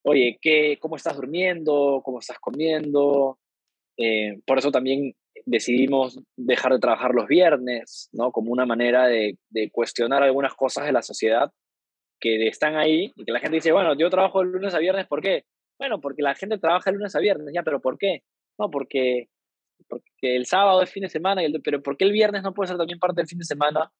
oye, 0.04 0.38
¿qué, 0.42 0.78
¿cómo 0.80 0.96
estás 0.96 1.16
durmiendo? 1.16 2.02
¿Cómo 2.04 2.20
estás 2.20 2.40
comiendo? 2.40 3.40
Eh, 3.98 4.40
por 4.46 4.58
eso 4.58 4.72
también 4.72 5.14
decidimos 5.46 6.20
dejar 6.36 6.74
de 6.74 6.80
trabajar 6.80 7.14
los 7.14 7.28
viernes, 7.28 8.10
¿no? 8.12 8.32
Como 8.32 8.52
una 8.52 8.66
manera 8.66 9.08
de, 9.08 9.38
de, 9.50 9.70
cuestionar 9.72 10.24
algunas 10.24 10.54
cosas 10.56 10.86
de 10.86 10.92
la 10.92 11.02
sociedad 11.02 11.52
que 12.20 12.48
están 12.48 12.76
ahí 12.76 13.14
y 13.16 13.26
que 13.26 13.32
la 13.32 13.40
gente 13.40 13.56
dice, 13.56 13.72
bueno, 13.72 13.96
yo 13.96 14.10
trabajo 14.10 14.40
de 14.40 14.48
lunes 14.48 14.74
a 14.74 14.80
viernes, 14.80 15.08
¿por 15.08 15.22
qué? 15.22 15.46
Bueno, 15.80 16.02
porque 16.02 16.22
la 16.22 16.36
gente 16.36 16.58
trabaja 16.58 16.90
de 16.90 16.98
lunes 16.98 17.16
a 17.16 17.20
viernes, 17.20 17.54
ya, 17.54 17.64
pero 17.64 17.80
¿por 17.80 17.98
qué? 17.98 18.24
No, 18.58 18.70
porque, 18.70 19.30
porque 19.88 20.36
el 20.36 20.46
sábado 20.46 20.82
es 20.82 20.92
fin 20.92 21.04
de 21.04 21.10
semana, 21.10 21.44
y 21.44 21.46
el, 21.46 21.62
pero 21.62 21.82
¿por 21.84 21.98
qué 21.98 22.06
el 22.06 22.12
viernes 22.12 22.44
no 22.44 22.54
puede 22.54 22.70
ser 22.70 22.78
también 22.78 23.00
parte 23.00 23.22
del 23.22 23.28
fin 23.28 23.40
de 23.40 23.46
semana? 23.46 23.92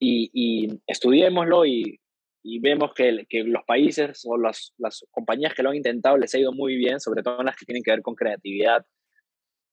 Y, 0.00 0.30
y 0.32 0.80
estudiémoslo 0.86 1.64
y, 1.66 2.00
y 2.42 2.58
vemos 2.58 2.92
que, 2.94 3.24
que, 3.28 3.44
los 3.44 3.62
países 3.64 4.22
o 4.26 4.36
las, 4.36 4.74
las 4.78 5.06
compañías 5.10 5.54
que 5.54 5.62
lo 5.62 5.70
han 5.70 5.76
intentado 5.76 6.16
les 6.16 6.34
ha 6.34 6.38
ido 6.38 6.52
muy 6.52 6.76
bien, 6.76 7.00
sobre 7.00 7.22
todo 7.22 7.42
las 7.42 7.56
que 7.56 7.64
tienen 7.64 7.82
que 7.82 7.92
ver 7.92 8.02
con 8.02 8.16
creatividad 8.16 8.84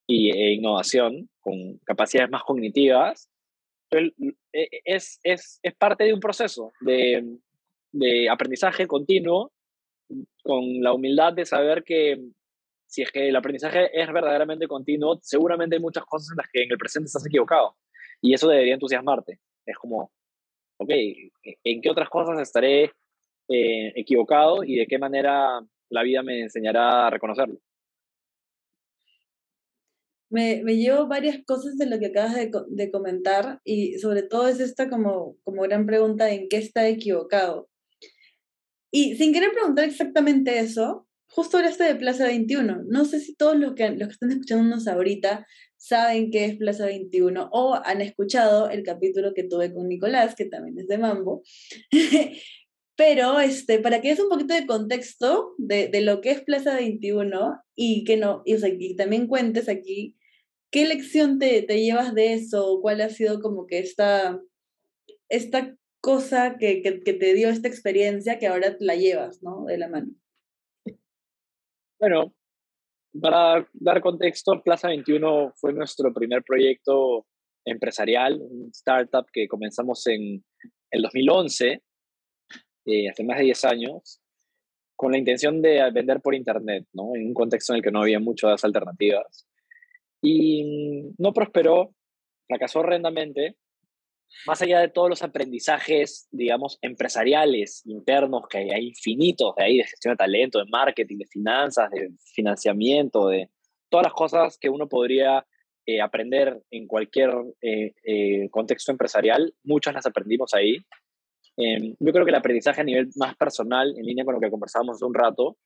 y, 0.08 0.30
e 0.32 0.54
innovación, 0.54 1.30
con 1.40 1.80
capacidades 1.80 2.30
más 2.30 2.44
cognitivas. 2.44 3.30
Es, 4.86 5.20
es, 5.24 5.60
es 5.62 5.76
parte 5.76 6.06
de 6.06 6.14
un 6.14 6.20
proceso 6.20 6.72
de, 6.82 7.40
de 7.92 8.30
aprendizaje 8.30 8.88
continuo 8.88 9.52
con 10.44 10.82
la 10.82 10.94
humildad 10.94 11.34
de 11.34 11.46
saber 11.46 11.84
que 11.84 12.20
si 12.92 13.04
es 13.04 13.12
que 13.12 13.30
el 13.30 13.36
aprendizaje 13.36 13.90
es 13.94 14.12
verdaderamente 14.12 14.68
continuo, 14.68 15.18
seguramente 15.22 15.78
hay 15.78 15.82
muchas 15.82 16.04
cosas 16.06 16.32
en 16.32 16.38
las 16.38 16.48
que 16.52 16.64
en 16.64 16.72
el 16.72 16.78
presente 16.78 17.08
estás 17.08 17.26
equivocado. 17.26 17.78
Y 18.22 18.34
eso 18.34 18.50
debería 18.50 18.74
entusiasmarte. 18.74 19.40
Es 19.66 19.78
como, 19.78 20.12
ok, 20.78 20.90
¿en 21.64 21.82
qué 21.82 21.90
otras 21.90 22.10
cosas 22.10 22.40
estaré 22.42 22.92
eh, 23.48 23.94
equivocado 23.96 24.64
y 24.64 24.76
de 24.76 24.88
qué 24.88 25.00
manera 25.00 25.62
la 25.90 26.04
vida 26.04 26.22
me 26.22 26.42
enseñará 26.42 27.08
a 27.08 27.10
reconocerlo? 27.10 27.60
Me, 30.30 30.62
me, 30.64 30.76
llevo 30.76 31.08
varias 31.08 31.44
cosas 31.46 31.78
de 31.78 31.86
lo 31.88 32.00
que 32.00 32.08
acabas 32.08 32.36
de, 32.36 32.52
de, 32.70 32.92
comentar 32.92 33.60
y 33.66 34.00
sobre 34.00 34.24
todo 34.24 34.48
es 34.48 34.62
esta 34.62 34.90
como, 34.90 35.36
como 35.44 35.64
gran 35.64 35.86
pregunta 35.86 36.30
en 36.32 36.48
qué 36.48 36.58
está 36.58 36.88
equivocado. 36.88 37.68
Y 38.92 39.16
sin 39.16 39.34
querer 39.34 39.52
preguntar 39.54 39.86
exactamente 39.86 40.60
eso, 40.60 41.08
justo 41.28 41.58
hablaste 41.58 41.86
de 41.86 41.96
Plaza 41.96 42.26
21. 42.26 42.84
No 42.88 43.06
sé 43.06 43.20
si 43.22 43.36
todos 43.36 43.58
los 43.58 43.74
que, 43.74 43.90
los 43.92 44.10
que 44.10 44.14
están 44.14 44.32
escuchándonos 44.32 44.88
ahorita 44.88 45.48
saben 45.78 46.30
qué 46.30 46.46
es 46.46 46.58
Plaza 46.58 46.86
21 46.86 47.50
o 47.52 47.80
han 47.84 48.02
escuchado 48.02 48.70
el 48.70 48.84
capítulo 48.84 49.34
que 49.34 49.46
tuve 49.46 49.74
con 49.74 49.88
Nicolás, 49.88 50.36
que 50.36 50.46
también 50.46 50.78
es 50.78 50.88
de 50.88 50.98
Mambo. 50.98 51.42
Pero 52.98 53.40
este, 53.40 53.80
para 53.80 54.02
que 54.02 54.12
es 54.12 54.20
un 54.20 54.30
poquito 54.30 54.54
de 54.54 54.68
contexto 54.68 55.56
de, 55.58 55.90
lo 56.02 56.22
que 56.22 56.32
es 56.32 56.42
Plaza 56.42 56.76
21 56.76 57.60
y 57.76 58.04
que 58.04 58.18
no, 58.18 58.44
y 58.46 58.96
también 58.96 59.28
cuentes 59.28 59.70
aquí 59.70 60.18
qué 60.70 60.86
lección 60.86 61.40
te, 61.40 61.64
te 61.64 61.82
llevas 61.82 62.14
de 62.14 62.34
eso, 62.34 62.80
cuál 62.82 63.02
ha 63.02 63.10
sido 63.10 63.42
como 63.42 63.66
que 63.66 63.80
esta, 63.80 64.40
esta 65.30 65.76
cosa 66.02 66.58
que, 66.58 66.82
que, 66.82 67.02
que, 67.02 67.14
te 67.14 67.34
dio 67.34 67.50
esta 67.50 67.68
experiencia 67.68 68.40
que 68.40 68.48
ahora 68.48 68.76
la 68.80 68.96
llevas, 68.96 69.42
¿no? 69.42 69.66
De 69.66 69.78
la 69.78 69.88
mano. 69.88 70.12
Bueno, 72.00 72.34
para 73.20 73.68
dar 73.74 74.02
contexto, 74.02 74.62
Plaza 74.64 74.88
21 74.88 75.54
fue 75.56 75.74
nuestro 75.74 76.14
primer 76.14 76.44
proyecto 76.44 77.28
empresarial, 77.66 78.40
un 78.42 78.70
startup 78.74 79.28
que 79.32 79.48
comenzamos 79.48 80.06
en 80.08 80.44
el 80.90 81.02
2011, 81.04 81.84
eh, 82.86 83.10
hace 83.10 83.24
más 83.24 83.38
de 83.38 83.46
10 83.46 83.66
años, 83.66 84.22
con 84.96 85.12
la 85.12 85.18
intención 85.18 85.62
de 85.62 85.90
vender 85.92 86.22
por 86.22 86.36
Internet, 86.36 86.88
¿no? 86.94 87.16
En 87.16 87.28
un 87.28 87.34
contexto 87.34 87.74
en 87.74 87.78
el 87.78 87.84
que 87.84 87.92
no 87.92 88.02
había 88.02 88.20
muchas 88.20 88.64
alternativas. 88.64 89.48
Y 90.22 91.14
no 91.18 91.34
prosperó, 91.34 91.94
fracasó 92.48 92.80
horrendamente, 92.80 93.58
más 94.46 94.62
allá 94.62 94.80
de 94.80 94.90
todos 94.90 95.10
los 95.10 95.22
aprendizajes, 95.22 96.28
digamos, 96.32 96.80
empresariales 96.82 97.86
internos 97.86 98.48
que 98.50 98.58
hay, 98.58 98.88
infinitos 98.88 99.56
de 99.56 99.64
ahí, 99.64 99.78
de 99.78 99.84
gestión 99.84 100.14
de 100.14 100.18
talento, 100.18 100.60
de 100.60 100.66
marketing, 100.66 101.18
de 101.18 101.28
finanzas, 101.28 101.92
de 101.92 102.12
financiamiento, 102.34 103.28
de 103.28 103.50
todas 103.90 104.06
las 104.06 104.14
cosas 104.14 104.58
que 104.58 104.70
uno 104.70 104.88
podría 104.88 105.46
eh, 105.86 106.02
aprender 106.02 106.62
en 106.72 106.88
cualquier 106.88 107.32
eh, 107.62 107.94
eh, 108.04 108.50
contexto 108.50 108.92
empresarial, 108.92 109.54
muchas 109.64 109.94
las 109.94 110.06
aprendimos 110.06 110.54
ahí. 110.54 110.78
Em, 111.58 111.96
yo 112.00 112.12
creo 112.14 112.24
que 112.24 112.32
el 112.32 112.38
aprendizaje 112.38 112.82
a 112.82 112.86
nivel 112.86 113.10
más 113.16 113.36
personal, 113.36 113.94
en 113.98 114.06
línea 114.06 114.24
con 114.24 114.36
lo 114.36 114.40
que 114.40 114.50
conversábamos 114.50 114.96
hace 114.96 115.06
un 115.06 115.14
rato, 115.14 115.58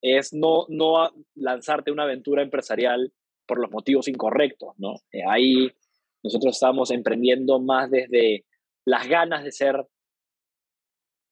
es 0.00 0.32
no, 0.32 0.66
no 0.68 1.10
lanzarte 1.34 1.92
una 1.92 2.02
aventura 2.02 2.42
empresarial 2.42 3.12
por 3.46 3.60
los 3.60 3.70
motivos 3.70 4.08
incorrectos, 4.08 4.74
¿no? 4.78 4.94
ahí 5.28 5.70
nosotros 6.22 6.54
estamos 6.54 6.90
emprendiendo 6.90 7.60
más 7.60 7.90
desde 7.90 8.44
las 8.86 9.08
ganas 9.08 9.44
de 9.44 9.52
ser 9.52 9.86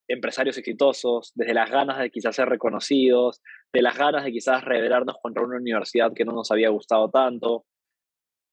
empresarios 0.08 0.58
exitosos, 0.58 1.32
desde 1.34 1.54
las 1.54 1.70
ganas 1.70 1.98
de 1.98 2.10
quizás 2.10 2.34
ser 2.34 2.48
reconocidos, 2.48 3.40
de 3.72 3.82
las 3.82 3.96
ganas 3.96 4.24
de 4.24 4.32
quizás 4.32 4.64
revelarnos 4.64 5.16
contra 5.22 5.44
una 5.44 5.56
universidad 5.56 6.12
que 6.12 6.24
no 6.24 6.32
nos 6.32 6.50
había 6.50 6.70
gustado 6.70 7.10
tanto. 7.10 7.64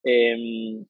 Eh, 0.03 0.85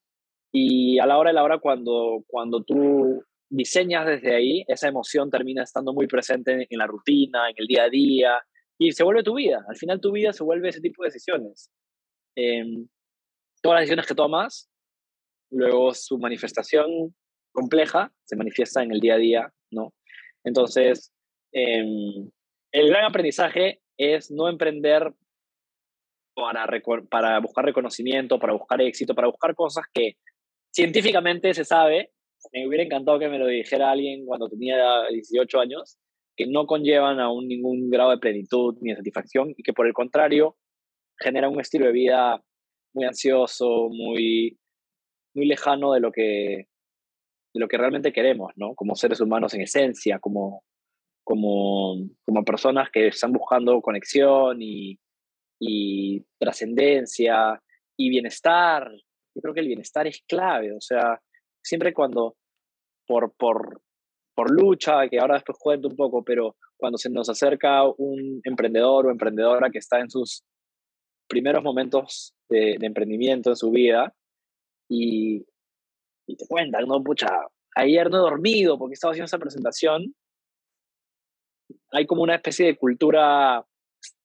y 0.52 1.00
a 1.00 1.06
la 1.06 1.18
hora 1.18 1.30
de 1.30 1.36
la 1.36 1.44
hora, 1.44 1.60
cuando, 1.60 2.24
cuando 2.28 2.64
tú 2.64 3.24
diseñas 3.50 4.06
desde 4.06 4.36
ahí, 4.36 4.66
esa 4.68 4.90
emoción 4.90 5.30
termina 5.30 5.64
estando 5.64 5.94
muy 5.94 6.08
presente 6.08 6.52
en, 6.52 6.68
en 6.70 6.78
la 6.78 6.88
rutina, 6.88 7.50
en 7.50 7.56
el 7.58 7.68
día 7.68 7.84
a 7.84 7.90
día, 7.90 8.40
y 8.78 8.92
se 8.92 9.04
vuelve 9.04 9.24
tu 9.24 9.36
vida. 9.36 9.66
Al 9.68 9.76
final 9.76 10.02
tu 10.02 10.12
vida 10.12 10.34
se 10.34 10.44
vuelve 10.44 10.70
ese 10.70 10.82
tipo 10.82 11.04
de 11.04 11.08
decisiones. 11.08 11.72
Eh, 12.36 12.64
todas 13.62 13.78
las 13.78 13.82
decisiones 13.82 14.08
que 14.08 14.16
tomas 14.16 14.70
luego 15.52 15.94
su 15.94 16.18
manifestación 16.18 17.16
compleja 17.52 18.12
se 18.24 18.36
manifiesta 18.36 18.84
en 18.84 18.92
el 18.92 19.00
día 19.00 19.16
a 19.16 19.18
día, 19.18 19.54
¿no? 19.72 19.94
Entonces, 20.44 21.12
eh, 21.52 21.84
el 22.72 22.90
gran 22.90 23.06
aprendizaje 23.06 23.82
es 23.98 24.30
no 24.32 24.48
emprender 24.48 25.14
para, 26.36 26.68
para 27.10 27.40
buscar 27.40 27.66
reconocimiento, 27.66 28.40
para 28.40 28.54
buscar 28.54 28.82
éxito, 28.82 29.16
para 29.16 29.28
buscar 29.28 29.56
cosas 29.56 29.86
que 29.92 30.18
científicamente 30.72 31.54
se 31.54 31.66
sabe, 31.66 32.12
me 32.54 32.68
hubiera 32.68 32.84
encantado 32.84 33.20
que 33.20 33.30
me 33.30 33.40
lo 33.40 33.48
dijera 33.48 33.92
alguien 33.92 34.26
cuando 34.26 34.48
tenía 34.48 34.78
18 35.10 35.60
años, 35.60 35.98
que 36.36 36.46
no 36.46 36.68
conllevan 36.68 37.20
a 37.20 37.32
un, 37.32 37.48
ningún 37.48 37.90
grado 37.90 38.12
de 38.12 38.20
plenitud 38.20 38.76
ni 38.82 38.92
de 38.92 38.98
satisfacción 38.98 39.54
y 39.58 39.64
que 39.64 39.74
por 39.74 39.88
el 39.88 39.94
contrario 39.94 40.56
genera 41.20 41.50
un 41.50 41.60
estilo 41.60 41.88
de 41.88 41.92
vida 41.94 42.44
muy 42.94 43.06
ansioso, 43.06 43.90
muy, 43.90 44.58
muy 45.38 45.46
lejano 45.46 45.94
de 45.94 46.00
lo 46.00 46.12
que 46.12 46.68
de 47.54 47.60
lo 47.60 47.68
que 47.68 47.78
realmente 47.78 48.12
queremos, 48.12 48.52
¿no? 48.56 48.76
Como 48.76 48.96
seres 48.96 49.22
humanos 49.22 49.54
en 49.54 49.62
esencia, 49.62 50.20
como, 50.20 50.64
como, 51.24 51.96
como 52.26 52.44
personas 52.44 52.90
que 52.92 53.08
están 53.08 53.32
buscando 53.32 53.82
conexión 53.82 54.62
y, 54.62 55.00
y 55.60 56.26
trascendencia 56.38 57.62
y 57.96 58.10
bienestar. 58.10 58.92
Yo 59.34 59.42
creo 59.42 59.54
que 59.54 59.62
el 59.62 59.68
bienestar 59.68 60.06
es 60.08 60.22
clave, 60.28 60.74
o 60.74 60.82
sea, 60.82 61.22
siempre 61.64 61.94
cuando 61.94 62.36
por, 63.08 63.34
por, 63.36 63.82
por 64.36 64.52
lucha, 64.52 65.08
que 65.08 65.20
ahora 65.20 65.36
después 65.36 65.58
cuento 65.60 65.88
un 65.88 65.96
poco, 65.96 66.24
pero 66.24 66.58
cuando 66.76 66.98
se 66.98 67.10
nos 67.10 67.30
acerca 67.30 67.86
un 67.86 68.42
emprendedor 68.44 69.08
o 69.08 69.12
emprendedora 69.12 69.70
que 69.70 69.80
está 69.80 70.00
en 70.00 70.10
sus 70.10 70.44
primeros 71.28 71.64
momentos 71.64 72.36
de, 72.50 72.76
de 72.78 72.86
emprendimiento 72.86 73.50
en 73.50 73.56
su 73.56 73.72
vida 73.72 74.14
y, 74.90 75.46
y 76.28 76.36
te 76.36 76.48
cuentan, 76.48 76.86
no, 76.86 77.04
pucha, 77.04 77.28
ayer 77.76 78.10
no 78.10 78.18
he 78.18 78.30
dormido 78.30 78.78
porque 78.78 78.94
estaba 78.94 79.12
haciendo 79.12 79.26
esa 79.26 79.40
presentación, 79.40 80.14
hay 81.92 82.06
como 82.06 82.24
una 82.24 82.36
especie 82.36 82.66
de 82.66 82.78
cultura 82.78 83.66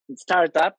startup 0.09 0.75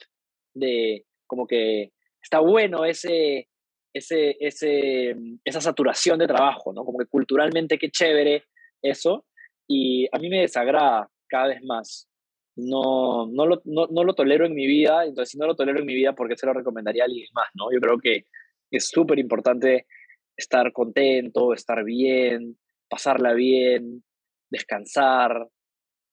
de 0.53 1.05
como 1.27 1.47
que 1.47 1.91
está 2.21 2.39
bueno 2.39 2.85
ese, 2.85 3.47
ese, 3.93 4.37
ese, 4.39 5.15
esa 5.43 5.61
saturación 5.61 6.19
de 6.19 6.27
trabajo, 6.27 6.73
¿no? 6.73 6.85
Como 6.85 6.99
que 6.99 7.05
culturalmente 7.05 7.77
qué 7.77 7.89
chévere 7.89 8.45
eso. 8.81 9.25
Y 9.67 10.07
a 10.11 10.19
mí 10.19 10.29
me 10.29 10.41
desagrada 10.41 11.09
cada 11.27 11.47
vez 11.47 11.63
más. 11.63 12.07
No, 12.55 13.27
no, 13.27 13.47
lo, 13.47 13.61
no, 13.65 13.87
no 13.87 14.03
lo 14.03 14.13
tolero 14.13 14.45
en 14.45 14.53
mi 14.53 14.67
vida, 14.67 15.05
entonces 15.05 15.31
si 15.31 15.39
no 15.39 15.47
lo 15.47 15.55
tolero 15.55 15.79
en 15.79 15.85
mi 15.85 15.95
vida, 15.95 16.13
¿por 16.13 16.29
qué 16.29 16.37
se 16.37 16.45
lo 16.45 16.53
recomendaría 16.53 17.03
a 17.03 17.05
alguien 17.07 17.27
más, 17.33 17.47
no? 17.55 17.71
Yo 17.71 17.79
creo 17.79 17.97
que 17.97 18.27
es 18.77 18.89
súper 18.89 19.19
importante 19.19 19.87
estar 20.35 20.71
contento, 20.71 21.53
estar 21.53 21.83
bien, 21.83 22.57
pasarla 22.89 23.33
bien, 23.33 24.03
descansar, 24.49 25.47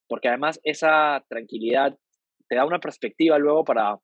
porque 0.07 0.27
además 0.27 0.59
esa 0.63 1.23
tranquilidad 1.29 1.97
te 2.47 2.55
da 2.55 2.65
una 2.65 2.79
perspectiva 2.79 3.37
luego 3.39 3.63
para 3.63 3.97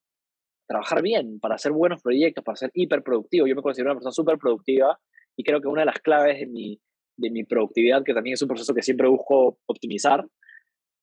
trabajar 0.67 1.01
bien, 1.01 1.39
para 1.39 1.55
hacer 1.55 1.71
buenos 1.71 2.01
proyectos, 2.01 2.43
para 2.43 2.55
ser 2.55 2.71
hiperproductivo. 2.73 3.47
Yo 3.47 3.55
me 3.55 3.61
considero 3.61 3.91
una 3.91 3.95
persona 3.95 4.11
súper 4.11 4.37
productiva 4.37 4.99
y 5.35 5.43
creo 5.43 5.61
que 5.61 5.67
una 5.67 5.81
de 5.81 5.87
las 5.87 5.99
claves 5.99 6.39
de 6.39 6.47
mi, 6.47 6.79
de 7.17 7.29
mi 7.29 7.43
productividad, 7.43 8.03
que 8.03 8.13
también 8.13 8.35
es 8.35 8.41
un 8.41 8.47
proceso 8.47 8.73
que 8.73 8.81
siempre 8.81 9.07
busco 9.07 9.59
optimizar, 9.65 10.25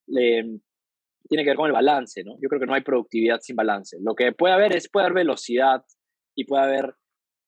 em, 0.07 0.59
tiene 1.27 1.43
que 1.43 1.49
ver 1.49 1.57
con 1.57 1.67
el 1.67 1.73
balance, 1.73 2.23
¿no? 2.23 2.35
Yo 2.41 2.47
creo 2.49 2.59
que 2.59 2.67
no 2.67 2.73
hay 2.73 2.81
productividad 2.81 3.39
sin 3.41 3.55
balance. 3.55 3.97
Lo 3.99 4.13
que 4.13 4.31
puede 4.31 4.53
haber 4.53 4.75
es, 4.75 4.89
puede 4.89 5.05
haber 5.07 5.15
velocidad 5.15 5.83
y 6.35 6.45
puede 6.45 6.63
haber 6.63 6.95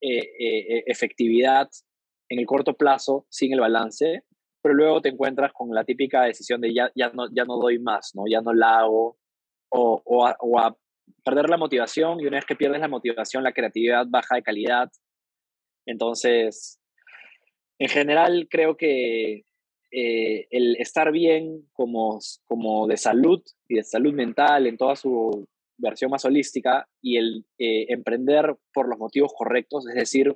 eh, 0.02 0.32
eh, 0.40 0.84
efectividad 0.88 1.70
en 2.30 2.40
el 2.40 2.46
corto 2.46 2.76
plazo 2.76 3.26
sin 3.30 3.54
el 3.54 3.60
balance, 3.60 4.24
pero 4.62 4.76
luego 4.76 5.02
te 5.02 5.10
encuentras 5.10 5.52
con 5.54 5.74
la 5.74 5.84
típica 5.84 6.24
decisión 6.24 6.62
de 6.62 6.74
ya, 6.74 6.92
ya, 6.96 7.10
no, 7.10 7.28
ya 7.34 7.46
no 7.46 7.58
doy 7.58 7.80
más, 7.80 8.12
¿no? 8.16 8.24
Ya 8.30 8.42
no 8.42 8.54
la 8.54 8.80
hago, 8.80 9.18
o, 9.70 10.02
o, 10.04 10.34
o 10.40 10.60
a 10.60 10.76
perder 11.24 11.50
la 11.50 11.58
motivación 11.58 12.20
y 12.20 12.26
una 12.26 12.38
vez 12.38 12.46
que 12.46 12.56
pierdes 12.56 12.82
la 12.82 12.88
motivación, 12.88 13.44
la 13.44 13.54
creatividad 13.54 14.06
baja 14.10 14.36
de 14.36 14.44
calidad. 14.44 14.90
Entonces, 15.86 16.80
en 17.80 17.90
general 17.90 18.48
creo 18.50 18.76
que 18.76 19.46
eh, 19.92 20.48
el 20.52 20.76
estar 20.78 21.12
bien 21.12 21.68
como, 21.74 22.20
como 22.46 22.88
de 22.88 22.98
salud 22.98 23.42
y 23.70 23.76
de 23.76 23.84
salud 23.84 24.14
mental 24.14 24.68
en 24.68 24.78
toda 24.78 24.96
su 24.96 25.48
versión 25.78 26.12
más 26.12 26.26
holística 26.26 26.88
y 27.02 27.18
el 27.18 27.46
eh, 27.58 27.86
emprender 27.90 28.56
por 28.74 28.90
los 28.90 28.98
motivos 28.98 29.32
correctos, 29.36 29.88
es 29.88 29.96
decir, 29.96 30.36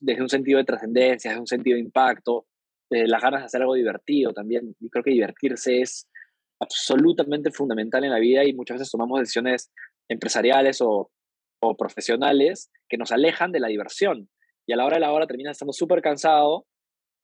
desde 0.00 0.22
un 0.22 0.28
sentido 0.28 0.58
de 0.58 0.64
trascendencia, 0.64 1.30
desde 1.30 1.40
un 1.40 1.46
sentido 1.46 1.74
de 1.74 1.82
impacto, 1.82 2.46
desde 2.88 3.08
las 3.08 3.22
ganas 3.22 3.40
de 3.40 3.46
hacer 3.46 3.60
algo 3.60 3.74
divertido 3.74 4.32
también. 4.32 4.74
Y 4.80 4.88
creo 4.88 5.04
que 5.04 5.10
divertirse 5.10 5.80
es 5.80 6.08
absolutamente 6.60 7.50
fundamental 7.50 8.04
en 8.04 8.10
la 8.10 8.18
vida 8.18 8.44
y 8.44 8.52
muchas 8.52 8.78
veces 8.78 8.90
tomamos 8.90 9.20
decisiones 9.20 9.70
empresariales 10.08 10.80
o, 10.80 11.10
o 11.62 11.76
profesionales 11.76 12.70
que 12.88 12.96
nos 12.96 13.12
alejan 13.12 13.52
de 13.52 13.60
la 13.60 13.68
diversión. 13.68 14.28
Y 14.66 14.72
a 14.72 14.76
la 14.76 14.86
hora 14.86 14.96
de 14.96 15.00
la 15.00 15.12
hora 15.12 15.26
terminas 15.26 15.52
estando 15.52 15.72
súper 15.72 16.00
cansado 16.00 16.66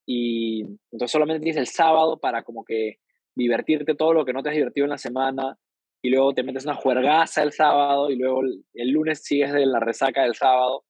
y 0.05 0.61
entonces 0.91 1.11
solamente 1.11 1.43
tienes 1.43 1.57
el 1.57 1.67
sábado 1.67 2.19
para 2.19 2.43
como 2.43 2.63
que 2.63 2.97
divertirte 3.35 3.93
todo 3.93 4.13
lo 4.13 4.25
que 4.25 4.33
no 4.33 4.41
te 4.41 4.49
has 4.49 4.55
divertido 4.55 4.85
en 4.85 4.91
la 4.91 4.97
semana 4.97 5.57
y 6.01 6.09
luego 6.09 6.33
te 6.33 6.43
metes 6.43 6.65
una 6.65 6.75
juergaza 6.75 7.43
el 7.43 7.51
sábado 7.51 8.09
y 8.09 8.15
luego 8.15 8.41
el, 8.73 8.89
lunes 8.89 9.23
sigues 9.23 9.53
de 9.53 9.65
la 9.65 9.79
resaca 9.79 10.23
del 10.23 10.35
sábado. 10.35 10.85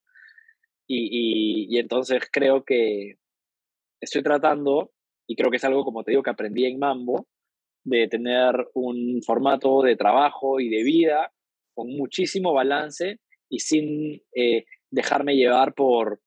Y, 0.88 1.68
y, 1.70 1.76
y, 1.76 1.80
entonces 1.80 2.24
creo 2.32 2.64
que 2.64 3.16
estoy 4.02 4.24
tratando, 4.24 4.92
y 5.28 5.36
creo 5.36 5.52
que 5.52 5.58
es 5.58 5.64
algo, 5.64 5.84
como 5.84 6.04
te 6.04 6.12
digo, 6.12 6.24
que 6.24 6.30
aprendí 6.30 6.66
en 6.66 6.80
Mambo, 6.80 7.28
de 7.84 8.08
tener 8.08 8.68
un 8.74 9.22
formato 9.26 9.82
de 9.82 9.96
trabajo 9.96 10.60
y 10.60 10.70
de 10.70 10.84
vida 10.84 11.32
con 11.74 11.88
muchísimo 11.90 12.54
balance 12.54 13.20
y 13.50 13.60
sin 13.60 14.22
eh, 14.36 14.66
dejarme 14.92 15.36
llevar 15.36 15.74
por 15.74 16.20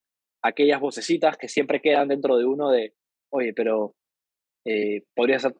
aquellas 0.43 0.81
vocecitas 0.81 1.37
que 1.37 1.49
siempre 1.49 1.81
quedan 1.81 2.09
dentro 2.09 2.37
de 2.38 2.47
uno 2.47 2.71
de, 2.71 2.95
oye, 3.31 3.53
pero 3.53 3.95
eh, 4.64 5.03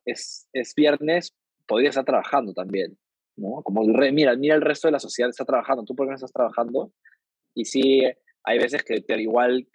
es, 0.07 0.49
es, 0.53 0.75
viernes, 0.75 1.35
podría 1.67 1.91
estar 1.91 2.05
trabajando 2.05 2.53
también, 2.55 2.99
¿no? 3.41 3.63
Como, 3.63 3.83
el 3.83 4.13
mira, 4.13 4.37
mira 4.37 4.55
el 4.55 4.63
resto 4.63 4.89
de 4.89 4.93
la 4.93 5.01
sociedad 5.01 5.31
está 5.31 5.45
trabajando, 5.45 5.85
¿tú 5.85 5.95
por 5.95 6.07
qué 6.07 6.11
no 6.11 6.15
estás 6.15 6.33
trabajando? 6.33 6.93
Y 7.55 7.65
sí, 7.65 8.03
hay 8.45 8.59
veces 8.59 8.85
que 8.85 9.03
igual 9.21 9.67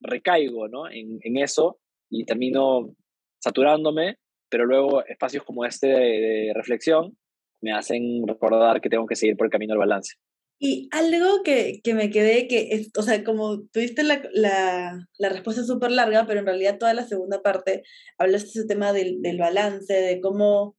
recaigo, 0.00 0.68
¿no? 0.68 0.88
En, 0.90 1.18
en, 1.22 1.36
eso 1.38 1.80
y 2.08 2.24
termino 2.24 2.94
saturándome, 3.40 4.18
pero 4.48 4.66
luego 4.66 5.04
espacios 5.06 5.44
como 5.44 5.64
este 5.64 5.86
de 5.88 6.52
reflexión 6.54 7.16
me 7.60 7.72
hacen 7.72 8.26
recordar 8.26 8.80
que 8.80 8.88
tengo 8.88 9.06
que 9.06 9.16
seguir 9.16 9.36
por 9.36 9.46
el 9.46 9.50
camino 9.50 9.72
del 9.72 9.80
balance. 9.80 10.14
Y 10.62 10.88
algo 10.92 11.42
que, 11.42 11.80
que 11.82 11.94
me 11.94 12.10
quedé, 12.10 12.46
que 12.46 12.68
es, 12.72 12.90
o 12.98 13.02
sea, 13.02 13.24
como 13.24 13.62
tuviste 13.72 14.02
la, 14.02 14.22
la, 14.34 15.06
la 15.18 15.28
respuesta 15.30 15.64
súper 15.64 15.90
larga, 15.90 16.26
pero 16.26 16.40
en 16.40 16.46
realidad 16.46 16.76
toda 16.78 16.92
la 16.92 17.06
segunda 17.06 17.42
parte 17.42 17.82
hablaste 18.18 18.46
de 18.46 18.60
ese 18.60 18.66
tema 18.66 18.92
del, 18.92 19.22
del 19.22 19.38
balance, 19.38 19.92
de 19.92 20.20
cómo, 20.20 20.76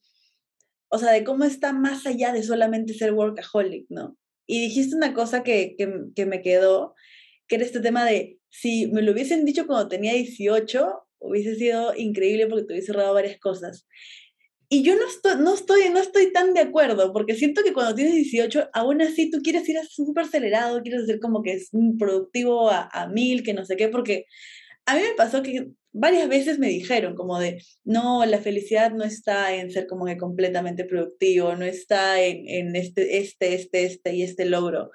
o 0.91 0.97
sea, 0.97 1.11
de 1.11 1.23
cómo 1.23 1.45
está 1.45 1.73
más 1.73 2.05
allá 2.05 2.33
de 2.33 2.43
solamente 2.43 2.93
ser 2.93 3.13
workaholic, 3.13 3.85
¿no? 3.89 4.17
Y 4.45 4.59
dijiste 4.61 4.95
una 4.95 5.13
cosa 5.13 5.41
que, 5.41 5.75
que, 5.77 5.89
que 6.15 6.25
me 6.25 6.41
quedó, 6.41 6.93
que 7.47 7.55
era 7.55 7.65
este 7.65 7.79
tema 7.79 8.05
de, 8.05 8.39
si 8.49 8.87
me 8.87 9.01
lo 9.01 9.13
hubiesen 9.13 9.45
dicho 9.45 9.65
cuando 9.65 9.87
tenía 9.87 10.13
18, 10.13 11.07
hubiese 11.19 11.55
sido 11.55 11.95
increíble 11.95 12.47
porque 12.47 12.65
te 12.65 12.73
hubiese 12.73 12.87
cerrado 12.87 13.13
varias 13.13 13.39
cosas. 13.39 13.87
Y 14.67 14.83
yo 14.83 14.95
no 14.95 15.07
estoy, 15.07 15.35
no, 15.37 15.53
estoy, 15.53 15.89
no 15.89 15.99
estoy 15.99 16.33
tan 16.33 16.53
de 16.53 16.61
acuerdo, 16.61 17.13
porque 17.13 17.35
siento 17.35 17.63
que 17.63 17.73
cuando 17.73 17.95
tienes 17.95 18.13
18, 18.15 18.69
aún 18.73 19.01
así 19.01 19.29
tú 19.29 19.39
quieres 19.41 19.67
ir 19.69 19.77
súper 19.89 20.25
acelerado, 20.25 20.81
quieres 20.81 21.05
ser 21.05 21.19
como 21.19 21.41
que 21.41 21.53
es 21.53 21.69
productivo 21.97 22.69
a, 22.69 22.89
a 22.91 23.07
mil, 23.07 23.43
que 23.43 23.53
no 23.53 23.65
sé 23.65 23.77
qué, 23.77 23.87
porque 23.87 24.25
a 24.85 24.95
mí 24.95 25.01
me 25.01 25.15
pasó 25.15 25.41
que 25.41 25.71
varias 25.93 26.29
veces 26.29 26.59
me 26.59 26.67
dijeron 26.67 27.15
como 27.15 27.39
de, 27.39 27.63
no, 27.83 28.25
la 28.25 28.39
felicidad 28.39 28.91
no 28.91 29.03
está 29.03 29.55
en 29.55 29.71
ser 29.71 29.87
como 29.87 30.05
que 30.05 30.17
completamente 30.17 30.85
productivo, 30.85 31.55
no 31.55 31.65
está 31.65 32.21
en, 32.21 32.47
en 32.47 32.75
este, 32.75 33.17
este, 33.17 33.55
este, 33.55 33.85
este 33.85 34.15
y 34.15 34.23
este 34.23 34.45
logro, 34.45 34.91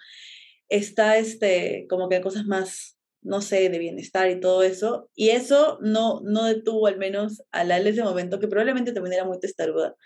está 0.69 1.17
este, 1.19 1.87
como 1.89 2.09
que 2.09 2.21
cosas 2.21 2.47
más 2.47 2.97
no 3.27 3.43
sé, 3.43 3.69
de 3.69 3.79
bienestar 3.79 4.31
y 4.31 4.39
todo 4.39 4.63
eso. 4.63 5.11
Y 5.15 5.31
eso 5.31 5.79
no, 5.83 6.21
no 6.23 6.45
detuvo 6.45 6.87
al 6.87 6.97
menos 6.97 7.43
a 7.51 7.65
la 7.65 7.79
ese 7.79 8.05
momento, 8.05 8.39
que 8.39 8.47
probablemente 8.47 8.93
también 8.93 9.15
era 9.15 9.25
muy 9.25 9.41
testaruda, 9.41 9.97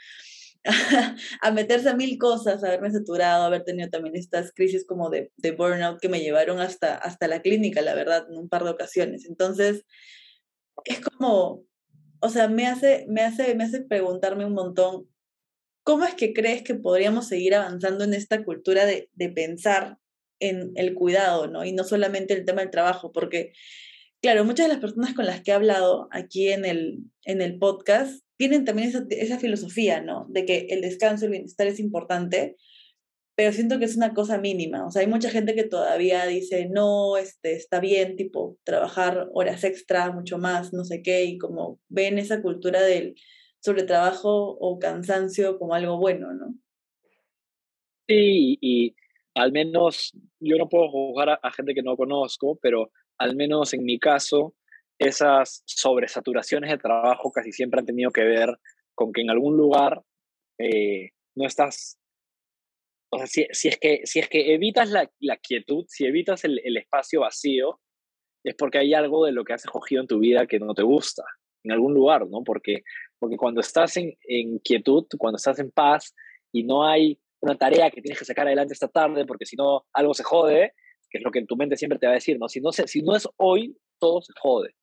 a 1.43 1.51
meterse 1.51 1.91
a 1.91 1.95
mil 1.95 2.19
cosas, 2.19 2.65
a 2.65 2.69
haberme 2.69 2.91
saturado, 2.91 3.45
haber 3.45 3.65
tenido 3.65 3.91
también 3.91 4.17
estas 4.17 4.53
crisis 4.53 4.87
como 4.87 5.11
de, 5.11 5.31
de 5.37 5.53
burnout 5.53 6.01
que 6.01 6.09
me 6.09 6.21
llevaron 6.21 6.61
hasta, 6.61 6.97
hasta 6.97 7.29
la 7.29 7.43
clínica, 7.43 7.83
la 7.83 7.95
verdad, 7.95 8.27
en 8.29 8.39
un 8.39 8.49
par 8.49 8.65
de 8.65 8.71
ocasiones. 8.71 9.27
Entonces, 9.27 9.85
es 10.85 11.01
como, 11.01 11.65
o 12.21 12.29
sea, 12.29 12.49
me 12.49 12.67
hace, 12.67 13.07
me 13.09 13.23
hace, 13.23 13.55
me 13.55 13.65
hace 13.65 13.83
preguntarme 13.83 14.45
un 14.45 14.55
montón, 14.55 15.09
¿cómo 15.85 16.05
es 16.05 16.15
que 16.15 16.33
crees 16.33 16.63
que 16.63 16.75
podríamos 16.75 17.29
seguir 17.29 17.55
avanzando 17.55 18.05
en 18.05 18.15
esta 18.15 18.45
cultura 18.45 18.87
de, 18.87 19.11
de 19.15 19.29
pensar 19.31 19.99
en 20.41 20.73
el 20.75 20.95
cuidado, 20.95 21.47
¿no? 21.47 21.65
Y 21.65 21.73
no 21.73 21.85
solamente 21.85 22.35
el 22.35 22.45
tema 22.45 22.63
del 22.63 22.71
trabajo, 22.71 23.13
porque, 23.13 23.53
claro, 24.23 24.45
muchas 24.45 24.67
de 24.67 24.73
las 24.73 24.81
personas 24.81 25.15
con 25.15 25.27
las 25.27 25.43
que 25.43 25.51
he 25.51 25.55
hablado 25.55 26.09
aquí 26.11 26.49
en 26.49 26.65
el, 26.65 26.99
en 27.25 27.43
el 27.43 27.59
podcast 27.59 28.25
tienen 28.37 28.65
también 28.65 28.89
esa, 28.89 29.05
esa 29.11 29.39
filosofía, 29.39 30.01
¿no? 30.01 30.27
De 30.31 30.47
que 30.47 30.67
el 30.71 30.81
descanso, 30.81 31.27
el 31.27 31.33
bienestar 31.33 31.67
es 31.67 31.79
importante, 31.79 32.57
pero 33.41 33.55
siento 33.55 33.79
que 33.79 33.87
es 33.87 33.97
una 33.97 34.13
cosa 34.13 34.37
mínima. 34.37 34.85
O 34.85 34.91
sea, 34.91 35.01
hay 35.01 35.09
mucha 35.09 35.31
gente 35.31 35.55
que 35.55 35.65
todavía 35.65 36.27
dice, 36.27 36.69
no, 36.69 37.17
este, 37.17 37.55
está 37.55 37.81
bien, 37.81 38.15
tipo, 38.15 38.59
trabajar 38.65 39.31
horas 39.33 39.65
extra, 39.65 40.13
mucho 40.13 40.37
más, 40.37 40.75
no 40.75 40.85
sé 40.85 41.01
qué, 41.03 41.25
y 41.25 41.39
como 41.39 41.81
ven 41.89 42.19
esa 42.19 42.43
cultura 42.43 42.83
del 42.83 43.15
sobretrabajo 43.61 44.59
o 44.61 44.79
cansancio 44.79 45.59
como 45.59 45.73
algo 45.73 45.97
bueno, 45.97 46.35
¿no? 46.35 46.55
Sí, 48.07 48.59
y 48.61 48.95
al 49.35 49.53
menos 49.53 50.13
yo 50.39 50.59
no 50.59 50.69
puedo 50.69 50.91
juzgar 50.91 51.41
a, 51.43 51.51
gente 51.51 51.73
que 51.73 51.83
no 51.83 51.97
conozco, 51.97 52.59
pero 52.61 52.93
al 53.17 53.37
menos 53.37 53.73
en 53.73 53.85
mi 53.85 53.99
caso, 53.99 54.55
esas 54.99 55.63
sobresaturaciones 55.65 56.69
de 56.69 56.77
trabajo 56.77 57.33
casi 57.33 57.53
siempre 57.53 57.81
han 57.81 57.87
tenido 57.87 58.11
que 58.11 58.25
ver 58.25 58.59
con 58.95 59.15
que 59.15 59.23
en 59.23 59.31
algún 59.31 59.57
lugar 59.57 60.03
eh, 60.59 61.13
no 61.35 61.47
estás, 61.47 61.99
o 63.11 63.19
sea, 63.19 63.27
si, 63.27 63.47
si, 63.53 63.69
es, 63.69 63.79
que, 63.79 64.03
si 64.05 64.21
es 64.21 64.29
que 64.29 64.55
evitas 64.55 64.91
la, 64.91 65.11
la 65.19 65.37
quietud, 65.37 65.85
si 65.89 66.07
evitas 66.07 66.45
el, 66.45 66.61
el, 66.65 66.77
espacio 66.77 67.21
vacío, 67.21 67.81
es 68.45 68.55
porque 68.55 68.79
hay 68.79 68.95
algo 68.95 69.27
de 69.27 69.33
lo 69.33 69.45
que 69.45 69.53
has 69.53 69.65
escogido 69.65 70.01
en 70.01 70.09
tu 70.09 70.19
vida 70.19 70.47
que 70.47 70.59
no 70.59 70.75
te 70.75 70.83
gusta, 70.83 71.25
en 71.65 71.73
algún 71.73 71.93
lugar, 71.93 72.27
¿no? 72.29 72.43
Porque, 72.45 72.83
porque 73.19 73.37
cuando 73.37 73.61
estás 73.61 73.97
en, 73.97 74.17
en 74.23 74.59
quietud, 74.61 75.07
cuando 75.19 75.37
estás 75.37 75.59
en 75.59 75.71
paz 75.71 76.15
y 76.53 76.63
no 76.63 76.87
hay 76.87 77.21
una 77.41 77.57
tarea 77.57 77.91
que 77.91 78.01
tienes 78.01 78.19
que 78.19 78.25
sacar 78.25 78.47
adelante 78.47 78.75
esta 78.75 78.89
tarde 78.89 79.27
porque 79.27 79.47
si 79.47 79.57
no 79.57 79.87
algo 79.93 80.15
se 80.15 80.23
jode, 80.23 80.75
que 81.11 81.19
es 81.19 81.25
lo 81.25 81.31
que 81.31 81.41
en 81.41 81.47
tu 81.47 81.57
mente 81.57 81.77
siempre 81.77 81.99
te 81.99 82.07
va 82.07 82.13
a 82.13 82.15
decir, 82.15 82.39
¿no? 82.39 82.49
Si 82.49 82.61
no, 82.61 82.71
si 82.73 83.03
no 83.03 83.17
es 83.17 83.29
hoy, 83.37 83.77
todo 83.99 84.23
se 84.23 84.33
jode, 84.41 84.75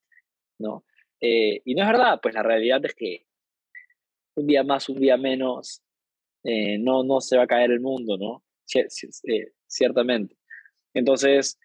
¿no? 0.60 0.84
Eh, 1.22 1.62
y 1.66 1.74
no 1.74 1.84
es 1.84 1.88
verdad, 1.88 2.20
pues 2.22 2.36
la 2.36 2.44
realidad 2.44 2.84
es 2.86 2.94
que 2.94 3.26
un 4.36 4.46
día 4.46 4.64
más, 4.64 4.90
un 4.90 5.00
día 5.00 5.18
menos, 5.18 5.82
eh, 6.50 6.78
no, 6.78 7.04
no 7.04 7.20
se 7.20 7.36
va 7.36 7.44
a 7.44 7.48
caer 7.48 7.72
el 7.72 7.82
mundo, 7.82 8.18
¿no? 8.18 8.42
Eh, 8.74 9.48
ciertamente. 9.68 10.38
Entonces, 10.94 11.60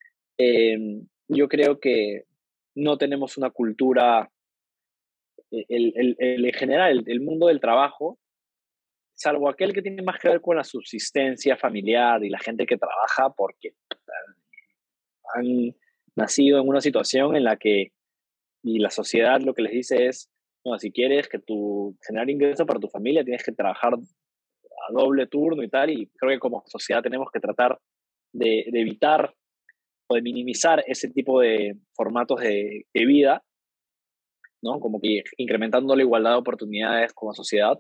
yo 1.29 1.49
creo 1.49 1.79
que 1.79 2.25
no 2.75 2.99
tenemos 2.99 3.39
una 3.39 3.51
cultura, 3.51 4.29
el, 5.53 5.93
el, 5.95 6.17
el 6.19 6.45
en 6.45 6.53
general, 6.53 7.05
el, 7.07 7.21
mundo 7.21 7.47
del 7.47 7.61
trabajo 7.61 8.19
salvo 9.15 9.49
aquel 9.49 9.73
que 9.73 9.83
tiene 9.83 10.03
más 10.03 10.19
que 10.19 10.31
ver 10.31 10.41
con 10.41 10.57
la 10.57 10.65
subsistencia 10.65 11.57
familiar 11.57 12.25
y 12.25 12.29
la 12.29 12.41
gente 12.41 12.67
que 12.67 12.77
trabaja 12.77 13.33
porque 13.37 13.75
han 15.35 15.77
nacido 16.17 16.61
en 16.61 16.67
una 16.67 16.81
situación 16.81 17.37
en 17.37 17.45
la 17.45 17.57
que 17.57 17.93
y 18.65 18.81
la 18.81 18.91
sociedad 18.91 19.41
lo 19.43 19.55
que 19.55 19.63
les 19.63 19.73
dice 19.73 20.07
es, 20.07 20.29
no, 20.65 20.77
si 20.79 20.91
quieres 20.91 21.29
que 21.29 21.39
tu 21.39 21.97
generar 22.05 22.29
ingreso 22.31 22.67
para 22.67 22.81
tu 22.81 22.89
familia 22.89 23.23
tienes 23.23 23.45
que 23.45 23.53
trabajar 23.53 23.93
a 24.89 24.93
doble 24.93 25.27
turno 25.27 25.63
y 25.63 25.69
tal, 25.69 25.91
y 25.91 26.07
creo 26.17 26.33
que 26.33 26.39
como 26.39 26.63
sociedad 26.67 27.03
tenemos 27.03 27.29
que 27.33 27.41
tratar 27.41 27.79
de, 28.33 28.65
evitar 28.73 29.35
o 30.09 30.15
de 30.15 30.23
minimizar 30.23 30.83
ese 30.87 31.09
tipo 31.11 31.41
de 31.41 31.77
formatos 31.95 32.41
de, 32.41 32.87
de 32.93 33.07
vida, 33.07 33.43
¿no? 34.63 34.81
Como 34.81 35.01
que 35.01 35.23
incrementando 35.37 35.95
la 35.97 36.03
igualdad 36.03 36.33
de 36.33 36.39
oportunidades 36.39 37.13
como 37.13 37.35
sociedad 37.35 37.79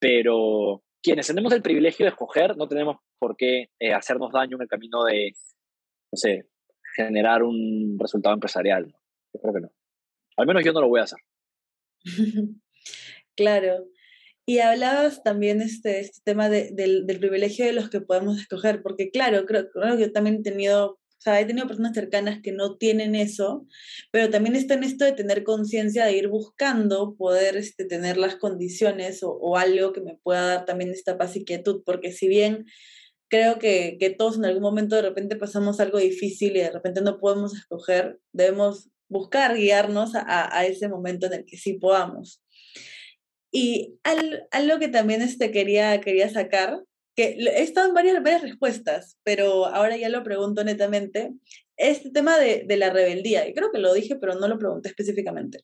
pero 0.00 0.82
quienes 1.02 1.26
tenemos 1.28 1.52
el 1.52 1.62
privilegio 1.62 2.04
de 2.04 2.10
escoger 2.10 2.56
no 2.56 2.66
tenemos 2.66 2.96
por 3.18 3.36
qué 3.36 3.70
eh, 3.78 3.92
hacernos 3.92 4.32
daño 4.32 4.56
en 4.56 4.62
el 4.62 4.68
camino 4.68 5.04
de, 5.04 5.32
no 6.10 6.16
sé, 6.16 6.46
generar 6.96 7.42
un 7.42 7.96
resultado 8.00 8.34
empresarial. 8.34 8.86
Yo 9.32 9.40
creo 9.40 9.54
que 9.54 9.60
no. 9.60 9.70
Al 10.38 10.46
menos 10.46 10.64
yo 10.64 10.72
no 10.72 10.80
lo 10.80 10.88
voy 10.88 11.00
a 11.00 11.04
hacer. 11.04 11.18
claro. 13.36 13.84
Y 14.50 14.58
hablabas 14.58 15.22
también 15.22 15.62
este, 15.62 16.00
este 16.00 16.22
tema 16.24 16.48
de, 16.48 16.72
del, 16.72 17.06
del, 17.06 17.20
privilegio 17.20 17.64
de 17.64 17.72
los 17.72 17.88
que 17.88 18.00
podemos 18.00 18.36
escoger, 18.36 18.82
porque 18.82 19.12
claro, 19.12 19.46
creo, 19.46 19.70
creo 19.70 19.96
que 19.96 20.02
yo 20.02 20.12
también 20.12 20.38
he 20.40 20.42
tenido 20.42 20.94
o 20.94 21.22
sea, 21.22 21.40
he 21.40 21.44
tenido 21.44 21.68
personas 21.68 21.94
cercanas 21.94 22.40
que 22.42 22.50
no 22.50 22.76
tienen 22.76 23.14
eso, 23.14 23.64
pero 24.10 24.28
también 24.28 24.56
está 24.56 24.74
en 24.74 24.82
esto 24.82 25.04
de 25.04 25.12
tener 25.12 25.44
conciencia, 25.44 26.04
de 26.04 26.16
ir 26.16 26.26
buscando 26.26 27.14
poder 27.14 27.56
este, 27.56 27.84
tener 27.84 28.16
las 28.16 28.34
condiciones 28.34 29.22
o, 29.22 29.30
o, 29.30 29.56
algo 29.56 29.92
que 29.92 30.00
me 30.00 30.18
pueda 30.20 30.44
dar 30.44 30.64
también 30.64 30.90
esta 30.90 31.16
paz 31.16 31.36
y 31.36 31.44
quietud, 31.44 31.84
porque 31.86 32.10
si 32.10 32.26
bien 32.26 32.66
creo 33.28 33.60
que, 33.60 33.98
que 34.00 34.10
todos 34.10 34.36
en 34.36 34.46
algún 34.46 34.64
momento 34.64 34.96
de 34.96 35.02
repente 35.02 35.36
pasamos 35.36 35.78
algo 35.78 35.98
difícil 35.98 36.56
y 36.56 36.60
de 36.60 36.72
repente 36.72 37.02
no 37.02 37.20
podemos 37.20 37.54
escoger, 37.54 38.18
debemos 38.32 38.90
buscar 39.08 39.54
guiarnos 39.56 40.16
a, 40.16 40.58
a 40.58 40.66
ese 40.66 40.88
momento 40.88 41.26
en 41.26 41.34
el 41.34 41.44
que 41.44 41.56
sí 41.56 41.74
podamos. 41.74 42.42
Y 43.50 43.98
al, 44.04 44.46
algo 44.50 44.78
que 44.78 44.88
también 44.88 45.22
este 45.22 45.50
quería, 45.50 46.00
quería 46.00 46.28
sacar 46.30 46.80
que 47.16 47.36
he 47.38 47.62
estado 47.62 47.88
en 47.88 47.94
varias, 47.94 48.22
varias 48.22 48.42
respuestas, 48.42 49.18
pero 49.24 49.66
ahora 49.66 49.96
ya 49.96 50.08
lo 50.08 50.22
pregunto 50.22 50.62
netamente, 50.64 51.32
este 51.76 52.10
tema 52.10 52.38
de, 52.38 52.64
de, 52.66 52.76
la 52.76 52.90
rebeldía, 52.90 53.48
y 53.48 53.54
creo 53.54 53.72
que 53.72 53.78
lo 53.78 53.92
dije, 53.92 54.16
pero 54.16 54.34
no 54.34 54.48
lo 54.48 54.58
pregunté 54.58 54.90
específicamente, 54.90 55.60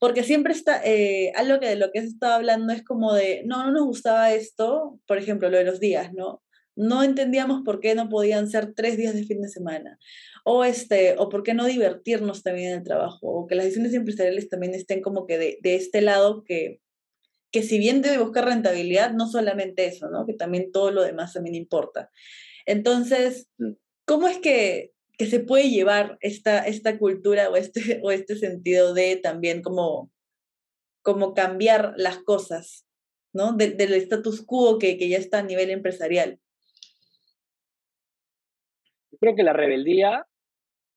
porque 0.00 0.22
siempre 0.22 0.52
está, 0.52 0.82
eh, 0.84 1.32
algo 1.34 1.60
que 1.60 1.68
de 1.68 1.76
lo 1.76 1.90
que 1.92 2.00
has 2.00 2.06
estado 2.06 2.34
hablando 2.34 2.72
es 2.72 2.82
como 2.82 3.14
de, 3.14 3.42
no, 3.46 3.64
no 3.64 3.72
nos 3.72 3.84
gustaba 3.84 4.32
esto, 4.32 5.00
por 5.06 5.18
ejemplo, 5.18 5.48
lo 5.48 5.56
de 5.56 5.64
los 5.64 5.80
días, 5.80 6.12
¿no? 6.12 6.42
No 6.74 7.02
entendíamos 7.02 7.62
por 7.64 7.80
qué 7.80 7.94
no 7.94 8.10
podían 8.10 8.50
ser 8.50 8.74
tres 8.74 8.98
días 8.98 9.14
de 9.14 9.24
fin 9.24 9.40
de 9.40 9.48
semana, 9.48 9.98
o, 10.44 10.64
este, 10.64 11.14
o 11.18 11.28
por 11.30 11.42
qué 11.42 11.54
no 11.54 11.64
divertirnos 11.64 12.42
también 12.42 12.72
en 12.72 12.78
el 12.78 12.84
trabajo, 12.84 13.26
o 13.28 13.46
que 13.46 13.54
las 13.54 13.64
decisiones 13.64 13.94
empresariales 13.94 14.48
también 14.50 14.74
estén 14.74 15.00
como 15.00 15.26
que 15.26 15.38
de, 15.38 15.58
de 15.62 15.76
este 15.76 16.02
lado 16.02 16.44
que 16.44 16.80
que 17.50 17.62
si 17.62 17.78
bien 17.78 18.02
debe 18.02 18.18
buscar 18.18 18.44
rentabilidad, 18.44 19.12
no 19.12 19.26
solamente 19.26 19.86
eso, 19.86 20.08
¿no? 20.10 20.26
Que 20.26 20.34
también 20.34 20.72
todo 20.72 20.90
lo 20.90 21.02
demás 21.02 21.32
también 21.32 21.54
importa. 21.54 22.10
Entonces, 22.66 23.48
mm. 23.58 23.72
¿cómo 24.04 24.28
es 24.28 24.38
que, 24.38 24.92
que 25.18 25.26
se 25.26 25.40
puede 25.40 25.70
llevar 25.70 26.18
esta, 26.20 26.66
esta 26.66 26.98
cultura 26.98 27.48
o 27.50 27.56
este, 27.56 28.00
o 28.02 28.10
este 28.10 28.36
sentido 28.36 28.94
de 28.94 29.16
también 29.16 29.62
como, 29.62 30.10
como 31.02 31.34
cambiar 31.34 31.94
las 31.96 32.18
cosas, 32.18 32.86
¿no? 33.32 33.52
del 33.52 33.94
status 33.94 34.44
quo 34.44 34.78
que, 34.78 34.98
que 34.98 35.08
ya 35.08 35.18
está 35.18 35.38
a 35.38 35.42
nivel 35.42 35.70
empresarial. 35.70 36.40
Creo 39.18 39.34
que 39.34 39.42
la 39.42 39.54
rebeldía, 39.54 40.26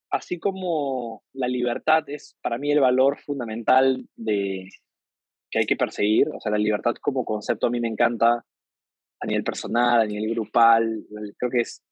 así 0.09 0.39
como 0.39 1.23
la 1.31 1.47
libertad, 1.47 2.03
es 2.07 2.35
para 2.41 2.57
mí 2.57 2.71
el 2.71 2.81
valor 2.81 3.19
fundamental 3.19 4.05
de, 4.17 4.67
que 5.49 5.59
hay 5.59 5.65
que 5.65 5.75
perseguir. 5.75 6.29
O 6.33 6.39
sea, 6.39 6.51
la 6.51 6.57
libertad 6.57 6.95
como 7.01 7.25
concepto 7.25 7.67
a 7.67 7.69
mí 7.69 7.79
me 7.79 7.88
encanta 7.88 8.45
a 9.21 9.27
nivel 9.27 9.43
personal, 9.43 10.01
a 10.01 10.05
nivel 10.05 10.31
grupal. 10.31 11.05
Creo 11.38 11.51
que 11.51 11.62
es 11.62 11.83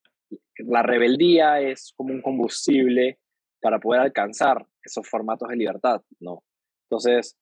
la 0.58 0.84
rebeldía 0.84 1.62
es 1.62 1.94
como 1.96 2.14
un 2.14 2.22
combustible 2.22 3.20
para 3.62 3.80
poder 3.80 4.02
alcanzar 4.02 4.66
esos 4.84 5.08
formatos 5.08 5.50
de 5.50 5.56
libertad, 5.56 6.02
¿no? 6.20 6.44
Entonces, 6.90 7.38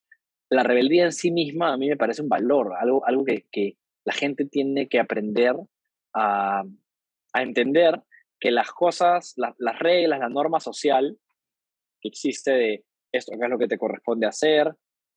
la 0.49 0.63
rebeldía 0.63 1.05
en 1.05 1.11
sí 1.11 1.31
misma 1.31 1.73
a 1.73 1.77
mí 1.77 1.89
me 1.89 1.97
parece 1.97 2.21
un 2.21 2.29
valor, 2.29 2.73
algo, 2.77 3.05
algo 3.05 3.25
que, 3.25 3.45
que 3.51 3.77
la 4.05 4.13
gente 4.13 4.45
tiene 4.45 4.87
que 4.87 4.99
aprender 4.99 5.55
a, 6.13 6.63
a 7.33 7.41
entender 7.41 8.01
que 8.39 8.51
las 8.51 8.71
cosas, 8.71 9.33
las 9.35 9.79
reglas, 9.79 10.19
la 10.19 10.29
norma 10.29 10.59
social 10.59 11.17
que 12.01 12.09
existe 12.09 12.51
de 12.51 12.85
esto 13.11 13.33
acá 13.33 13.45
es 13.45 13.51
lo 13.51 13.57
que 13.57 13.67
te 13.67 13.77
corresponde 13.77 14.27
hacer, 14.27 14.73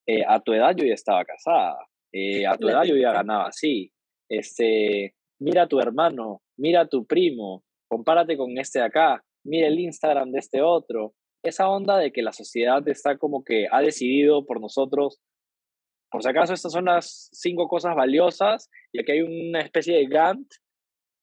eh, 0.08 0.24
a 0.26 0.40
tu 0.40 0.54
edad 0.54 0.74
yo 0.74 0.86
ya 0.86 0.94
estaba 0.94 1.22
casada, 1.22 1.76
eh, 2.12 2.46
a 2.46 2.56
tu 2.56 2.66
edad 2.68 2.84
yo 2.84 2.96
ya 2.96 3.12
ganaba 3.12 3.48
así. 3.48 3.92
Este, 4.30 5.14
mira 5.38 5.64
a 5.64 5.68
tu 5.68 5.80
hermano, 5.80 6.40
mira 6.56 6.82
a 6.82 6.88
tu 6.88 7.06
primo, 7.06 7.62
compárate 7.88 8.38
con 8.38 8.56
este 8.56 8.78
de 8.78 8.86
acá, 8.86 9.22
mira 9.44 9.68
el 9.68 9.78
Instagram 9.78 10.30
de 10.30 10.38
este 10.38 10.62
otro. 10.62 11.12
Esa 11.44 11.68
onda 11.68 11.98
de 11.98 12.10
que 12.10 12.22
la 12.22 12.32
sociedad 12.32 12.86
está 12.88 13.18
como 13.18 13.44
que 13.44 13.66
ha 13.70 13.82
decidido 13.82 14.46
por 14.46 14.62
nosotros, 14.62 15.20
por 16.10 16.22
si 16.22 16.28
acaso 16.30 16.54
estas 16.54 16.72
son 16.72 16.86
las 16.86 17.28
cinco 17.32 17.68
cosas 17.68 17.94
valiosas 17.94 18.70
y 18.92 19.00
aquí 19.00 19.12
hay 19.12 19.20
una 19.20 19.60
especie 19.60 19.94
de 19.94 20.06
Gantt 20.06 20.50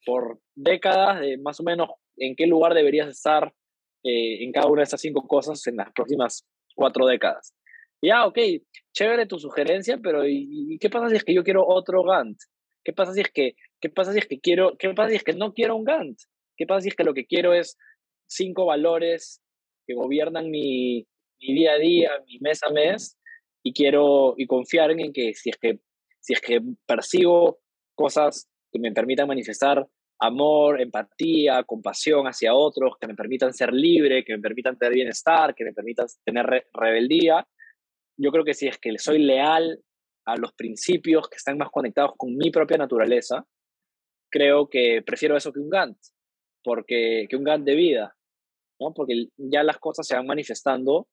por 0.05 0.39
décadas 0.53 1.21
de 1.21 1.39
más 1.39 1.59
o 1.59 1.63
menos 1.63 1.89
en 2.17 2.35
qué 2.35 2.45
lugar 2.45 2.75
deberías 2.75 3.09
estar 3.09 3.51
eh, 4.03 4.43
en 4.43 4.51
cada 4.51 4.67
una 4.67 4.81
de 4.81 4.83
estas 4.83 5.01
cinco 5.01 5.27
cosas 5.27 5.65
en 5.65 5.77
las 5.77 5.91
próximas 5.91 6.47
cuatro 6.75 7.07
décadas. 7.07 7.55
Ya, 8.01 8.25
ok, 8.25 8.37
chévere 8.93 9.25
tu 9.25 9.39
sugerencia, 9.39 9.97
pero 10.01 10.27
¿y, 10.27 10.77
qué 10.79 10.89
pasa 10.89 11.09
si 11.09 11.15
es 11.15 11.23
que 11.23 11.33
yo 11.33 11.43
quiero 11.43 11.65
otro 11.65 12.03
Gantt? 12.03 12.37
¿Qué 12.83 12.93
pasa 12.93 13.13
si 13.13 13.21
es 13.21 13.31
que, 13.31 13.55
qué 13.81 13.89
pasa 13.89 14.13
si 14.13 14.19
es 14.19 14.27
que 14.27 14.39
quiero, 14.39 14.77
qué 14.77 14.93
pasa 14.93 15.09
si 15.09 15.15
es 15.15 15.23
que 15.23 15.33
no 15.33 15.53
quiero 15.53 15.75
un 15.75 15.85
Gantt? 15.85 16.19
¿Qué 16.55 16.65
pasa 16.65 16.81
si 16.81 16.89
es 16.89 16.95
que 16.95 17.03
lo 17.03 17.13
que 17.13 17.25
quiero 17.25 17.53
es 17.53 17.77
cinco 18.27 18.65
valores 18.65 19.41
que 19.87 19.95
gobiernan 19.95 20.49
mi, 20.49 21.07
mi 21.39 21.53
día 21.53 21.73
a 21.73 21.77
día, 21.77 22.11
mi 22.27 22.39
mes 22.39 22.61
a 22.63 22.69
mes, 22.69 23.17
y 23.63 23.73
quiero 23.73 24.35
y 24.37 24.45
confiar 24.45 24.91
en 24.91 25.11
que 25.11 25.33
si 25.33 25.49
es 25.49 25.57
que 25.57 25.79
si 26.19 26.33
es 26.33 26.41
que 26.41 26.61
percibo 26.85 27.59
cosas 27.95 28.49
que 28.71 28.79
me 28.79 28.91
permitan 28.91 29.27
manifestar 29.27 29.87
amor, 30.19 30.81
empatía, 30.81 31.63
compasión 31.63 32.25
hacia 32.25 32.53
otros, 32.53 32.93
que 32.99 33.07
me 33.07 33.15
permitan 33.15 33.53
ser 33.53 33.73
libre, 33.73 34.23
que 34.23 34.35
me 34.35 34.41
permitan 34.41 34.77
tener 34.77 34.93
bienestar, 34.93 35.53
que 35.53 35.65
me 35.65 35.73
permitan 35.73 36.07
tener 36.23 36.67
rebeldía, 36.73 37.45
yo 38.17 38.31
creo 38.31 38.43
que 38.43 38.53
si 38.53 38.67
es 38.67 38.77
que 38.77 38.97
soy 38.97 39.19
leal 39.19 39.81
a 40.25 40.37
los 40.37 40.53
principios 40.53 41.29
que 41.29 41.37
están 41.37 41.57
más 41.57 41.69
conectados 41.69 42.13
con 42.17 42.35
mi 42.35 42.49
propia 42.49 42.77
naturaleza, 42.77 43.45
creo 44.31 44.69
que 44.69 45.01
prefiero 45.05 45.37
eso 45.37 45.51
que 45.51 45.59
un 45.59 45.69
Gantt, 45.69 45.97
porque, 46.63 47.27
que 47.29 47.35
un 47.35 47.43
Gantt 47.43 47.65
de 47.65 47.75
vida, 47.75 48.15
¿no? 48.79 48.93
Porque 48.93 49.27
ya 49.37 49.63
las 49.63 49.77
cosas 49.77 50.07
se 50.07 50.15
van 50.15 50.25
manifestando 50.25 51.07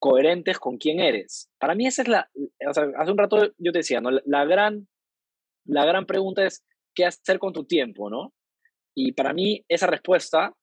coherentes 0.00 0.58
con 0.58 0.78
quién 0.78 1.00
eres. 1.00 1.50
Para 1.58 1.74
mí 1.74 1.86
esa 1.86 2.02
es 2.02 2.08
la, 2.08 2.30
o 2.68 2.72
sea, 2.72 2.84
hace 2.96 3.10
un 3.10 3.18
rato 3.18 3.52
yo 3.58 3.72
te 3.72 3.80
decía, 3.80 4.00
¿no? 4.00 4.10
La 4.24 4.44
gran, 4.44 4.88
la 5.64 5.84
gran 5.84 6.06
pregunta 6.06 6.44
es, 6.44 6.64
¿qué 6.94 7.04
hacer 7.04 7.38
con 7.38 7.52
tu 7.52 7.64
tiempo, 7.64 8.10
no? 8.10 8.32
Y 8.96 9.12
para 9.12 9.32
mí 9.32 9.64
esa 9.68 9.86
respuesta 9.86 10.54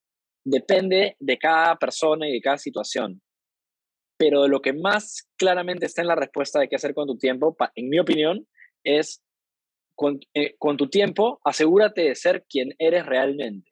depende 0.45 1.15
de 1.19 1.37
cada 1.37 1.77
persona 1.77 2.27
y 2.27 2.33
de 2.33 2.41
cada 2.41 2.57
situación. 2.57 3.21
Pero 4.17 4.47
lo 4.47 4.61
que 4.61 4.73
más 4.73 5.27
claramente 5.37 5.85
está 5.85 6.01
en 6.01 6.07
la 6.07 6.15
respuesta 6.15 6.59
de 6.59 6.69
qué 6.69 6.75
hacer 6.75 6.93
con 6.93 7.07
tu 7.07 7.17
tiempo, 7.17 7.55
en 7.75 7.89
mi 7.89 7.99
opinión, 7.99 8.47
es 8.83 9.21
con, 9.95 10.19
eh, 10.33 10.55
con 10.57 10.77
tu 10.77 10.89
tiempo, 10.89 11.39
asegúrate 11.43 12.03
de 12.03 12.15
ser 12.15 12.45
quien 12.49 12.75
eres 12.79 13.05
realmente, 13.05 13.71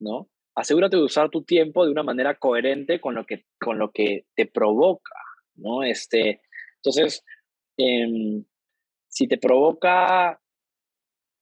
¿no? 0.00 0.28
asegúrate 0.58 0.96
de 0.96 1.04
usar 1.04 1.30
tu 1.30 1.44
tiempo 1.44 1.84
de 1.84 1.92
una 1.92 2.02
manera 2.02 2.34
coherente 2.36 3.00
con 3.00 3.14
lo 3.14 3.24
que, 3.24 3.44
con 3.60 3.78
lo 3.78 3.92
que 3.92 4.26
te 4.34 4.46
provoca, 4.46 5.14
¿no? 5.54 5.84
Este, 5.84 6.40
entonces, 6.76 7.24
em, 7.76 8.44
si 9.08 9.28
te 9.28 9.38
provoca 9.38 10.40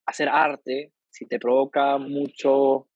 hacer 0.07 0.29
arte, 0.29 0.93
si 1.11 1.27
te 1.27 1.39
provoca 1.39 1.97
mucho 1.97 2.89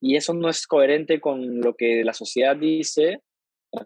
y 0.00 0.16
eso 0.16 0.34
no 0.34 0.48
es 0.48 0.66
coherente 0.66 1.20
con 1.20 1.60
lo 1.60 1.76
que 1.76 2.02
la 2.02 2.12
sociedad 2.12 2.56
dice, 2.56 3.22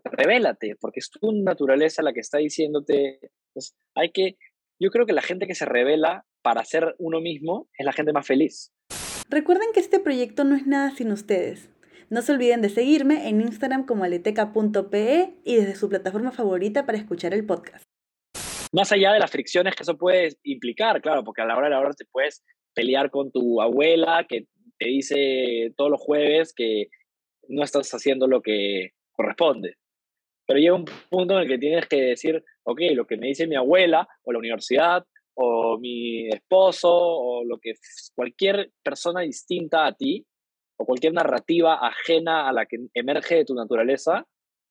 revélate, 0.05 0.77
porque 0.81 1.01
es 1.01 1.11
tu 1.11 1.33
naturaleza 1.33 2.03
la 2.03 2.13
que 2.13 2.21
está 2.21 2.39
diciéndote. 2.39 3.21
Pues, 3.53 3.75
hay 3.95 4.11
que, 4.11 4.37
yo 4.81 4.91
creo 4.91 5.07
que 5.07 5.13
la 5.13 5.23
gente 5.23 5.47
que 5.47 5.55
se 5.55 5.65
revela 5.65 6.25
para 6.43 6.65
ser 6.65 6.95
uno 6.99 7.21
mismo 7.21 7.69
es 7.79 7.87
la 7.87 7.93
gente 7.93 8.13
más 8.13 8.27
feliz. 8.27 8.73
Recuerden 9.29 9.69
que 9.73 9.81
este 9.81 10.01
proyecto 10.01 10.45
no 10.45 10.55
es 10.55 10.67
nada 10.67 10.91
sin 10.91 11.11
ustedes. 11.11 11.71
No 12.11 12.21
se 12.23 12.33
olviden 12.33 12.61
de 12.61 12.69
seguirme 12.69 13.29
en 13.29 13.41
Instagram 13.41 13.87
como 13.87 14.05
aleteca.pe 14.05 15.35
y 15.45 15.57
desde 15.57 15.75
su 15.75 15.89
plataforma 15.89 16.33
favorita 16.33 16.85
para 16.85 16.99
escuchar 16.99 17.33
el 17.33 17.47
podcast. 17.47 17.85
Más 18.73 18.93
allá 18.93 19.13
de 19.13 19.21
las 19.21 19.31
fricciones 19.31 19.75
que 19.75 19.85
eso 19.85 19.97
puede 19.97 20.37
implicar, 20.43 21.01
claro, 21.01 21.25
porque 21.25 21.43
a 21.43 21.47
la 21.47 21.57
hora 21.57 21.67
de 21.67 21.71
la 21.71 21.81
hora 21.81 21.93
te 21.93 22.05
puedes 22.11 22.45
pelear 22.75 23.11
con 23.11 23.31
tu 23.31 23.63
abuela 23.63 24.27
que 24.29 24.47
te 24.79 24.89
dice 24.89 25.73
todos 25.77 25.91
los 25.91 26.01
jueves 26.01 26.53
que 26.55 26.89
no 27.49 27.63
estás 27.63 27.91
haciendo 27.95 28.27
lo 28.27 28.43
que 28.43 28.91
corresponde. 29.15 29.77
Pero 30.47 30.59
llega 30.59 30.75
un 30.75 30.85
punto 31.09 31.35
en 31.35 31.43
el 31.43 31.49
que 31.49 31.59
tienes 31.59 31.87
que 31.89 32.01
decir, 32.01 32.45
ok, 32.65 32.81
lo 32.95 33.07
que 33.07 33.17
me 33.17 33.29
dice 33.29 33.47
mi 33.47 33.57
abuela 33.57 34.07
o 34.25 34.33
la 34.33 34.39
universidad 34.39 35.05
o 35.37 35.79
mi 35.79 36.29
esposo 36.29 36.91
o 36.93 37.45
lo 37.45 37.59
que 37.59 37.73
cualquier 38.15 38.71
persona 38.83 39.21
distinta 39.21 39.87
a 39.87 39.95
ti 39.95 40.27
o 40.77 40.85
cualquier 40.85 41.13
narrativa 41.13 41.79
ajena 41.87 42.49
a 42.49 42.53
la 42.53 42.67
que 42.67 42.79
emerge 42.95 43.37
de 43.37 43.45
tu 43.45 43.55
naturaleza, 43.55 44.27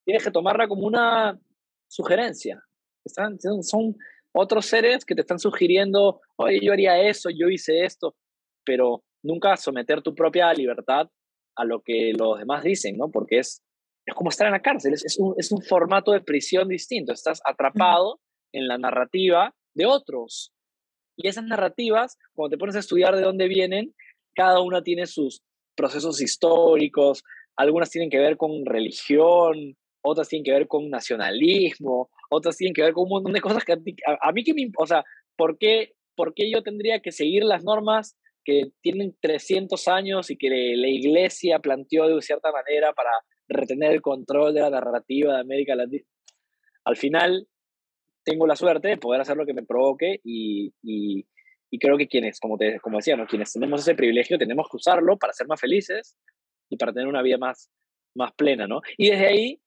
tienes 0.05 0.23
que 0.23 0.31
tomarla 0.31 0.67
como 0.67 0.85
una 0.85 1.39
sugerencia. 1.87 2.61
Están, 3.05 3.37
son 3.39 3.95
otros 4.33 4.65
seres 4.65 5.05
que 5.05 5.15
te 5.15 5.21
están 5.21 5.39
sugiriendo, 5.39 6.21
oye, 6.37 6.59
yo 6.61 6.73
haría 6.73 7.01
eso, 7.01 7.29
yo 7.29 7.47
hice 7.49 7.85
esto, 7.85 8.15
pero 8.65 9.03
nunca 9.23 9.55
someter 9.57 10.01
tu 10.01 10.13
propia 10.13 10.53
libertad 10.53 11.09
a 11.55 11.65
lo 11.65 11.81
que 11.81 12.13
los 12.17 12.39
demás 12.39 12.63
dicen, 12.63 12.97
¿no? 12.97 13.11
Porque 13.11 13.39
es, 13.39 13.61
es 14.05 14.13
como 14.13 14.29
estar 14.29 14.47
en 14.47 14.53
la 14.53 14.61
cárcel, 14.61 14.93
es, 14.93 15.05
es, 15.05 15.17
un, 15.17 15.33
es 15.37 15.51
un 15.51 15.61
formato 15.61 16.11
de 16.11 16.21
prisión 16.21 16.67
distinto, 16.67 17.13
estás 17.13 17.41
atrapado 17.45 18.19
en 18.51 18.67
la 18.67 18.77
narrativa 18.77 19.53
de 19.73 19.85
otros. 19.85 20.51
Y 21.15 21.27
esas 21.27 21.45
narrativas, 21.45 22.17
cuando 22.33 22.55
te 22.55 22.59
pones 22.59 22.75
a 22.75 22.79
estudiar 22.79 23.15
de 23.15 23.21
dónde 23.21 23.47
vienen, 23.47 23.93
cada 24.35 24.61
una 24.61 24.81
tiene 24.81 25.05
sus 25.05 25.41
procesos 25.75 26.21
históricos, 26.21 27.23
algunas 27.55 27.89
tienen 27.89 28.09
que 28.09 28.19
ver 28.19 28.37
con 28.37 28.65
religión, 28.65 29.75
otras 30.01 30.27
tienen 30.27 30.43
que 30.43 30.51
ver 30.51 30.67
con 30.67 30.89
nacionalismo, 30.89 32.09
otras 32.29 32.57
tienen 32.57 32.73
que 32.73 32.81
ver 32.81 32.93
con 32.93 33.03
un 33.03 33.09
montón 33.09 33.33
de 33.33 33.41
cosas 33.41 33.63
que 33.63 33.73
a, 33.73 34.31
mí 34.31 34.43
que 34.43 34.53
me... 34.53 34.69
O 34.77 34.85
sea, 34.85 35.03
¿por 35.35 35.57
qué, 35.57 35.93
¿por 36.15 36.33
qué 36.33 36.51
yo 36.51 36.61
tendría 36.63 36.99
que 36.99 37.11
seguir 37.11 37.43
las 37.43 37.63
normas 37.63 38.17
que 38.43 38.71
tienen 38.81 39.15
300 39.21 39.87
años 39.87 40.29
y 40.29 40.37
que 40.37 40.49
la 40.49 40.87
iglesia 40.87 41.59
planteó 41.59 42.07
de 42.07 42.21
cierta 42.21 42.51
manera 42.51 42.91
para 42.93 43.11
retener 43.47 43.91
el 43.91 44.01
control 44.01 44.53
de 44.53 44.61
la 44.61 44.69
narrativa 44.69 45.35
de 45.35 45.41
América 45.41 45.75
Latina? 45.75 46.05
Al 46.85 46.97
final, 46.97 47.47
tengo 48.23 48.47
la 48.47 48.55
suerte 48.55 48.89
de 48.89 48.97
poder 48.97 49.21
hacer 49.21 49.37
lo 49.37 49.45
que 49.45 49.53
me 49.53 49.63
provoque 49.63 50.19
y, 50.23 50.73
y, 50.81 51.25
creo 51.79 51.97
que 51.97 52.07
quienes, 52.07 52.39
como, 52.39 52.57
te, 52.57 52.79
como 52.79 52.97
decía, 52.97 53.17
¿no? 53.17 53.25
quienes 53.25 53.51
tenemos 53.51 53.81
ese 53.81 53.95
privilegio 53.95 54.37
tenemos 54.37 54.67
que 54.69 54.77
usarlo 54.77 55.17
para 55.17 55.33
ser 55.33 55.47
más 55.47 55.59
felices 55.59 56.15
y 56.69 56.77
para 56.77 56.93
tener 56.93 57.07
una 57.07 57.21
vida 57.21 57.37
más, 57.37 57.71
más 58.15 58.31
plena, 58.33 58.67
¿no? 58.67 58.81
Y 58.97 59.09
desde 59.09 59.27
ahí, 59.27 59.61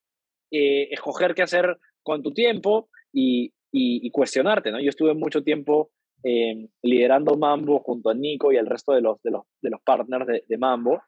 eh, 0.51 0.89
escoger 0.93 1.35
qué 1.35 1.43
hacer 1.43 1.77
con 2.03 2.23
tu 2.23 2.33
tiempo 2.33 2.89
y, 3.13 3.53
y, 3.73 4.11
cuestionarte, 4.11 4.71
¿no? 4.71 4.81
Yo 4.81 4.89
estuve 4.89 5.15
mucho 5.15 5.43
tiempo 5.43 5.91
eh, 6.23 6.69
liderando 6.83 7.37
Mambo 7.37 7.81
junto 7.81 8.11
a 8.11 8.15
Nico 8.15 8.53
y 8.53 8.57
el 8.57 8.67
resto 8.67 8.93
de 8.93 9.01
los, 9.01 9.21
de 9.23 9.33
los, 9.33 9.43
de 9.61 9.71
los 9.71 9.83
partners 9.83 10.27
de, 10.27 10.45
de 10.49 10.59
Mambo. 10.59 11.03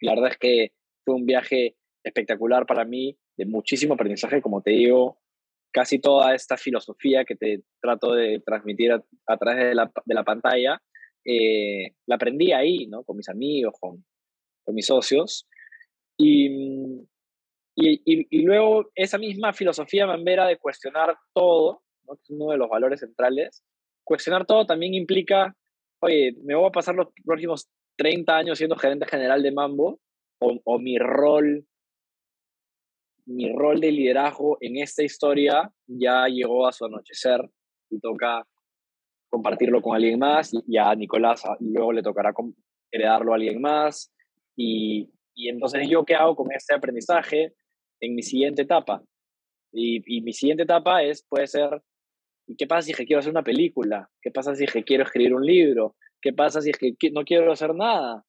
La 0.00 0.14
verdad 0.14 0.30
es 0.30 0.38
que 0.38 0.72
fue 1.04 1.14
un 1.14 1.26
viaje 1.26 1.76
espectacular 2.04 2.66
para 2.66 2.84
mí, 2.84 3.16
de 3.36 3.46
muchísimo 3.46 3.94
aprendizaje, 3.94 4.42
como 4.42 4.62
te 4.62 4.72
digo, 4.72 5.18
casi 5.72 5.98
toda 5.98 6.34
esta 6.34 6.56
filosofía 6.56 7.24
que 7.24 7.36
te 7.36 7.62
trato 7.80 8.12
de 8.14 8.40
transmitir 8.44 8.92
a, 8.92 9.36
través 9.36 9.68
de 9.68 9.74
la, 9.74 9.90
de 10.04 10.14
la 10.14 10.24
pantalla, 10.24 10.82
eh, 11.24 11.94
la 12.06 12.16
aprendí 12.16 12.52
ahí, 12.52 12.86
¿no? 12.86 13.04
Con 13.04 13.16
mis 13.16 13.28
amigos, 13.28 13.74
con, 13.80 14.04
con 14.64 14.74
mis 14.74 14.86
socios. 14.86 15.48
Y, 16.18 17.06
y, 17.74 18.42
luego 18.42 18.90
esa 18.94 19.18
misma 19.18 19.52
filosofía 19.52 20.06
mambera 20.06 20.46
de 20.46 20.58
cuestionar 20.58 21.16
todo, 21.32 21.82
¿no? 22.06 22.16
que 22.16 22.22
es 22.22 22.30
uno 22.30 22.50
de 22.52 22.58
los 22.58 22.68
valores 22.68 23.00
centrales, 23.00 23.64
cuestionar 24.04 24.44
todo 24.46 24.66
también 24.66 24.94
implica, 24.94 25.56
oye, 26.00 26.36
me 26.44 26.54
voy 26.54 26.68
a 26.68 26.72
pasar 26.72 26.94
los 26.94 27.08
próximos 27.24 27.68
30 27.96 28.36
años 28.36 28.58
siendo 28.58 28.76
gerente 28.76 29.06
general 29.06 29.42
de 29.42 29.52
Mambo, 29.52 30.00
o, 30.42 30.60
o 30.64 30.78
mi 30.78 30.98
rol 30.98 31.66
mi 33.26 33.52
rol 33.52 33.80
de 33.80 33.92
liderazgo 33.92 34.58
en 34.60 34.78
esta 34.78 35.02
historia 35.02 35.72
ya 35.86 36.26
llegó 36.26 36.66
a 36.66 36.72
su 36.72 36.84
anochecer 36.84 37.40
y 37.88 38.00
toca 38.00 38.44
compartirlo 39.30 39.80
con 39.80 39.94
alguien 39.94 40.18
más 40.18 40.52
y 40.66 40.76
a 40.76 40.94
Nicolás 40.94 41.44
luego 41.60 41.92
le 41.92 42.02
tocará 42.02 42.34
heredarlo 42.90 43.32
a 43.32 43.36
alguien 43.36 43.60
más 43.60 44.12
y, 44.56 45.08
y, 45.34 45.48
entonces 45.48 45.88
yo 45.88 46.04
qué 46.04 46.14
hago 46.14 46.34
con 46.36 46.52
este 46.52 46.74
aprendizaje 46.74 47.54
en 48.00 48.14
mi 48.14 48.22
siguiente 48.22 48.62
etapa 48.62 49.02
y, 49.72 50.02
y 50.04 50.20
mi 50.22 50.32
siguiente 50.32 50.64
etapa 50.64 51.02
es 51.02 51.24
puede 51.26 51.46
ser 51.46 51.80
¿qué 52.58 52.66
pasa 52.66 52.82
si 52.82 52.90
es 52.90 52.96
que 52.98 53.06
quiero 53.06 53.20
hacer 53.20 53.30
una 53.30 53.44
película? 53.44 54.10
¿qué 54.20 54.30
pasa 54.30 54.54
si 54.54 54.64
es 54.64 54.72
que 54.72 54.82
quiero 54.82 55.04
escribir 55.04 55.34
un 55.34 55.46
libro? 55.46 55.94
¿qué 56.20 56.32
pasa 56.32 56.60
si 56.60 56.70
es 56.70 56.78
que 56.78 57.10
no 57.12 57.24
quiero 57.24 57.52
hacer 57.52 57.74
nada? 57.74 58.24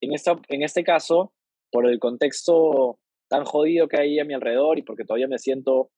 En, 0.00 0.12
esta, 0.12 0.38
en 0.48 0.62
este 0.62 0.84
caso, 0.84 1.32
por 1.74 1.90
el 1.90 1.98
contexto 1.98 3.00
tan 3.28 3.44
jodido 3.44 3.88
que 3.88 3.98
hay 3.98 4.20
a 4.20 4.24
mi 4.24 4.32
alrededor 4.32 4.78
y 4.78 4.82
porque 4.82 5.04
todavía 5.04 5.26
me 5.26 5.40
siento 5.40 5.90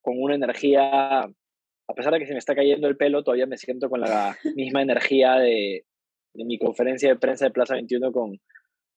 con 0.00 0.14
una 0.22 0.36
energía, 0.36 1.22
a 1.22 1.94
pesar 1.96 2.12
de 2.12 2.20
que 2.20 2.26
se 2.26 2.34
me 2.34 2.38
está 2.38 2.54
cayendo 2.54 2.86
el 2.86 2.96
pelo, 2.96 3.24
todavía 3.24 3.46
me 3.46 3.56
siento 3.56 3.90
con 3.90 4.00
la 4.00 4.38
misma 4.54 4.82
energía 4.82 5.34
de, 5.34 5.86
de 6.34 6.44
mi 6.44 6.56
conferencia 6.56 7.08
de 7.08 7.16
prensa 7.16 7.46
de 7.46 7.50
Plaza 7.50 7.74
21 7.74 8.12
con, 8.12 8.40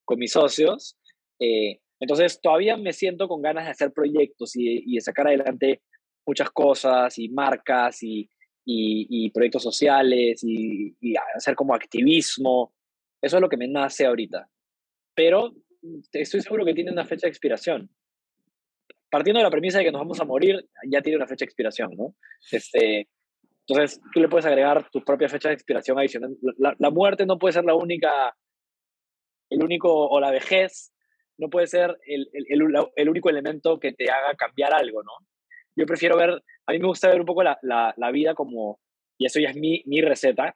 con 0.06 0.20
mis 0.20 0.32
socios. 0.32 0.96
Eh, 1.40 1.80
entonces 2.00 2.40
todavía 2.40 2.78
me 2.78 2.94
siento 2.94 3.28
con 3.28 3.42
ganas 3.42 3.66
de 3.66 3.72
hacer 3.72 3.92
proyectos 3.92 4.56
y, 4.56 4.84
y 4.86 4.96
de 4.98 5.02
sacar 5.02 5.26
adelante 5.26 5.82
muchas 6.24 6.52
cosas 6.52 7.18
y 7.18 7.30
marcas 7.30 8.04
y, 8.04 8.30
y, 8.64 9.32
proyectos 9.32 9.64
sociales 9.64 10.44
y, 10.44 10.96
y, 11.02 11.16
hacer 11.36 11.56
como 11.56 11.74
activismo. 11.74 12.76
Eso 13.24 13.38
es 13.38 13.42
lo 13.42 13.50
que 13.50 13.58
me 13.58 13.68
nace 13.68 14.06
ahorita. 14.06 14.48
Pero 15.16 15.56
estoy 16.12 16.42
seguro 16.42 16.66
que 16.66 16.74
tiene 16.74 16.92
una 16.92 17.06
fecha 17.06 17.28
de 17.28 17.30
expiración. 17.30 17.90
Partiendo 19.10 19.40
de 19.40 19.46
la 19.46 19.52
premisa 19.52 19.78
de 19.80 19.86
que 19.86 19.92
nos 19.92 20.02
vamos 20.02 20.20
a 20.20 20.26
morir, 20.26 20.68
ya 20.90 21.02
tiene 21.02 21.18
una 21.18 21.28
fecha 21.28 21.46
de 21.46 21.50
expiración, 21.50 21.92
¿no? 21.96 22.16
Este, 22.52 23.08
entonces, 23.68 24.02
tú 24.14 24.20
le 24.22 24.30
puedes 24.30 24.46
agregar 24.46 24.90
tu 24.92 25.04
propia 25.04 25.28
fecha 25.28 25.50
de 25.50 25.56
expiración 25.56 26.00
adicional. 26.00 26.38
La, 26.58 26.76
la, 26.80 26.90
muerte 26.90 27.26
no 27.26 27.38
puede 27.38 27.54
ser 27.54 27.66
la 27.66 27.76
única, 27.76 28.36
el 29.50 29.64
único, 29.64 30.08
o 30.08 30.20
la 30.20 30.32
vejez, 30.32 30.94
no 31.38 31.50
puede 31.50 31.68
ser 31.68 31.98
el, 32.06 32.30
el, 32.34 32.46
el, 32.96 33.10
único 33.10 33.30
elemento 33.30 33.80
que 33.80 33.94
te 33.94 34.10
haga 34.10 34.36
cambiar 34.36 34.74
algo, 34.74 35.04
¿no? 35.04 35.12
Yo 35.76 35.86
prefiero 35.86 36.18
ver, 36.18 36.42
a 36.66 36.72
mí 36.72 36.80
me 36.80 36.88
gusta 36.88 37.10
ver 37.10 37.20
un 37.20 37.26
poco 37.26 37.44
la, 37.44 37.60
la, 37.62 37.94
la 37.98 38.12
vida 38.12 38.34
como, 38.34 38.80
y 39.18 39.26
eso 39.26 39.40
ya 39.40 39.50
es 39.50 39.56
mi, 39.56 39.84
mi 39.86 40.02
receta, 40.02 40.56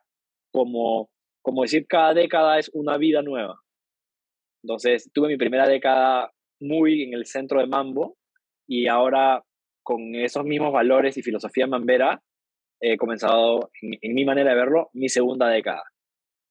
como, 0.52 1.12
como 1.42 1.64
decir 1.64 1.86
cada 1.88 2.14
década 2.14 2.60
es 2.60 2.72
una 2.74 2.98
vida 2.98 3.22
nueva. 3.22 3.62
Entonces 4.64 5.10
tuve 5.14 5.28
mi 5.28 5.38
primera 5.38 5.68
década 5.68 6.32
muy 6.60 7.04
en 7.04 7.14
el 7.14 7.26
centro 7.26 7.60
de 7.60 7.68
Mambo 7.68 8.18
y 8.68 8.88
ahora 8.88 9.44
con 9.84 10.16
esos 10.16 10.46
mismos 10.46 10.72
valores 10.72 11.18
y 11.18 11.24
filosofía 11.24 11.68
mambera 11.68 12.22
he 12.80 12.98
comenzado, 12.98 13.72
en, 13.82 14.14
mi 14.14 14.26
manera 14.26 14.52
de 14.52 14.56
verlo, 14.56 14.90
mi 14.94 15.08
segunda 15.10 15.48
década. 15.50 15.84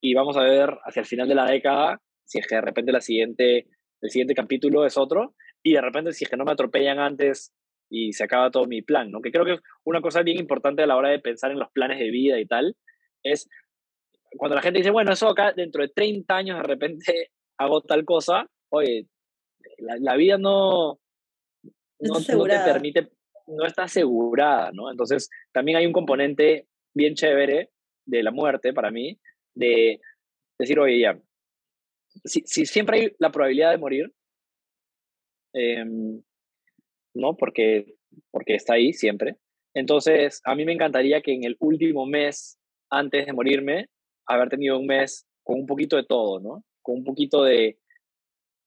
y 0.01 0.15
vamos 0.15 0.37
a 0.37 0.43
ver 0.43 0.79
hacia 0.85 1.01
el 1.01 1.07
final 1.07 1.29
de 1.29 1.35
la 1.35 1.45
década 1.45 2.01
si 2.25 2.39
es 2.39 2.47
que 2.47 2.55
de 2.55 2.61
repente 2.61 2.93
la 2.93 3.01
siguiente, 3.01 3.67
el 4.01 4.11
siguiente 4.11 4.35
capítulo 4.35 4.87
es 4.87 4.97
otro 4.97 5.35
y 5.65 5.73
de 5.73 5.81
repente 5.81 6.13
si 6.13 6.25
es 6.25 6.31
que 6.31 6.37
no 6.37 6.45
me 6.45 6.53
atropellan 6.53 7.01
antes 7.01 7.53
y 7.91 8.13
se 8.13 8.23
acaba 8.23 8.53
todo 8.53 8.67
mi 8.67 8.83
plan, 8.83 9.11
¿no? 9.11 9.21
Que 9.21 9.33
creo 9.33 9.45
que 9.45 9.55
es 9.55 9.61
una 9.85 10.01
cosa 10.01 10.23
bien 10.23 10.39
importante 10.39 10.83
a 10.83 10.87
la 10.87 10.97
hora 10.97 11.09
de 11.11 11.19
pensar 11.19 11.51
en 11.51 11.59
los 11.59 11.73
planes 11.73 11.99
de 11.99 12.11
vida 12.11 12.39
y 12.39 12.47
tal, 12.47 12.77
es 13.25 13.49
cuando 14.37 14.55
la 14.55 14.63
gente 14.63 14.79
dice, 14.79 14.93
bueno, 14.93 15.13
eso 15.13 15.29
acá 15.29 15.53
dentro 15.53 15.83
de 15.83 15.89
30 15.89 16.37
años 16.37 16.59
de 16.59 16.63
repente 16.63 17.31
hago 17.61 17.83
tal 17.83 18.07
cosa, 18.07 18.47
oye, 18.71 19.07
la, 19.79 20.17
vida 20.17 20.39
no, 20.39 20.99
no, 21.63 22.15
no, 22.29 22.45
te 22.45 22.59
permite, 22.65 23.11
no 23.47 23.67
está 23.67 23.83
asegurada, 23.83 24.71
¿no? 24.73 24.91
Entonces, 24.91 25.29
también 25.53 25.77
hay 25.77 25.87
un 25.87 25.93
componente 25.93 26.67
bien 26.95 27.15
chévere 27.15 27.71
de 28.07 28.23
la 28.23 28.31
muerte 28.31 28.73
para 28.73 28.91
mí, 28.91 29.21
de 29.55 30.01
decir, 30.59 30.81
oye, 30.81 31.01
ya, 31.01 31.21
si, 32.25 32.43
si 32.47 32.65
siempre 32.65 32.99
hay 32.99 33.13
la 33.19 33.31
probabilidad 33.31 33.73
de 33.73 33.79
morir, 33.79 34.11
em, 35.53 36.23
¿no? 37.15 37.37
Porque, 37.37 37.95
porque 38.31 38.55
está 38.55 38.75
ahí 38.75 38.95
siempre. 38.95 39.37
Entonces, 39.75 40.41
a 40.45 40.55
mí 40.55 40.65
me 40.65 40.73
encantaría 40.73 41.21
que 41.21 41.35
en 41.35 41.45
el 41.45 41.57
último 41.61 42.07
mes, 42.07 42.59
antes 42.89 43.27
de 43.27 43.35
morirme, 43.35 43.91
haber 44.27 44.49
tenido 44.49 44.79
un 44.79 44.87
mes 44.87 45.27
con 45.43 45.61
un 45.61 45.67
poquito 45.67 45.97
de 45.97 46.05
todo, 46.05 46.41
¿no? 46.41 46.65
Con 46.83 46.97
un 46.97 47.05
poquito 47.05 47.43
de, 47.43 47.79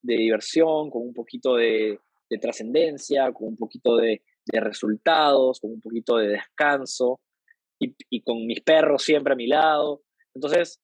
de 0.01 0.15
diversión, 0.15 0.89
con 0.89 1.01
un 1.03 1.13
poquito 1.13 1.55
de, 1.55 1.99
de 2.29 2.37
trascendencia, 2.37 3.31
con 3.31 3.49
un 3.49 3.57
poquito 3.57 3.95
de, 3.97 4.21
de, 4.45 4.59
resultados, 4.59 5.59
con 5.59 5.71
un 5.71 5.81
poquito 5.81 6.17
de 6.17 6.29
descanso 6.29 7.21
y, 7.79 7.95
y, 8.09 8.21
con 8.21 8.45
mis 8.45 8.61
perros 8.61 9.03
siempre 9.03 9.33
a 9.33 9.37
mi 9.37 9.47
lado. 9.47 10.03
Entonces, 10.33 10.79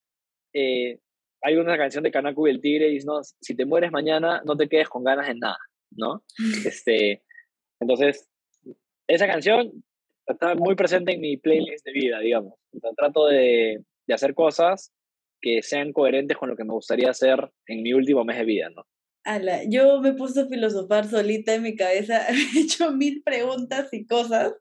eh, 0.52 1.00
hay 1.42 1.56
una 1.56 1.76
canción 1.76 2.04
de 2.04 2.10
Kanaku 2.10 2.46
y 2.46 2.50
el 2.50 2.60
Tigre 2.60 2.88
y 2.88 2.94
dice, 2.94 3.06
no, 3.06 3.20
si 3.22 3.54
te 3.54 3.64
mueres 3.64 3.92
mañana, 3.92 4.42
no 4.44 4.56
te 4.56 4.68
quedes 4.68 4.88
con 4.88 5.04
ganas 5.04 5.28
de 5.28 5.34
nada, 5.34 5.58
¿no? 5.90 6.22
Este, 6.64 7.22
entonces, 7.80 8.28
esa 9.06 9.26
canción 9.26 9.84
está 10.26 10.54
muy 10.54 10.74
presente 10.74 11.12
en 11.12 11.20
mi 11.20 11.36
playlist 11.36 11.84
de 11.84 11.92
vida, 11.92 12.20
digamos. 12.20 12.54
trato 12.96 13.26
de, 13.26 13.82
de 14.06 14.14
hacer 14.14 14.34
cosas 14.34 14.92
que 15.40 15.62
sean 15.62 15.92
coherentes 15.92 16.36
con 16.36 16.48
lo 16.48 16.56
que 16.56 16.64
me 16.64 16.72
gustaría 16.72 17.10
hacer 17.10 17.50
en 17.66 17.82
mi 17.82 17.92
último 17.92 18.24
mes 18.24 18.38
de 18.38 18.44
vida, 18.44 18.70
¿no? 18.70 18.86
Ala, 19.24 19.64
yo 19.68 20.00
me 20.00 20.14
puse 20.14 20.40
a 20.40 20.46
filosofar 20.46 21.08
solita 21.08 21.54
en 21.54 21.62
mi 21.62 21.76
cabeza, 21.76 22.26
he 22.28 22.60
hecho 22.60 22.92
mil 22.92 23.22
preguntas 23.22 23.88
y 23.92 24.06
cosas, 24.06 24.54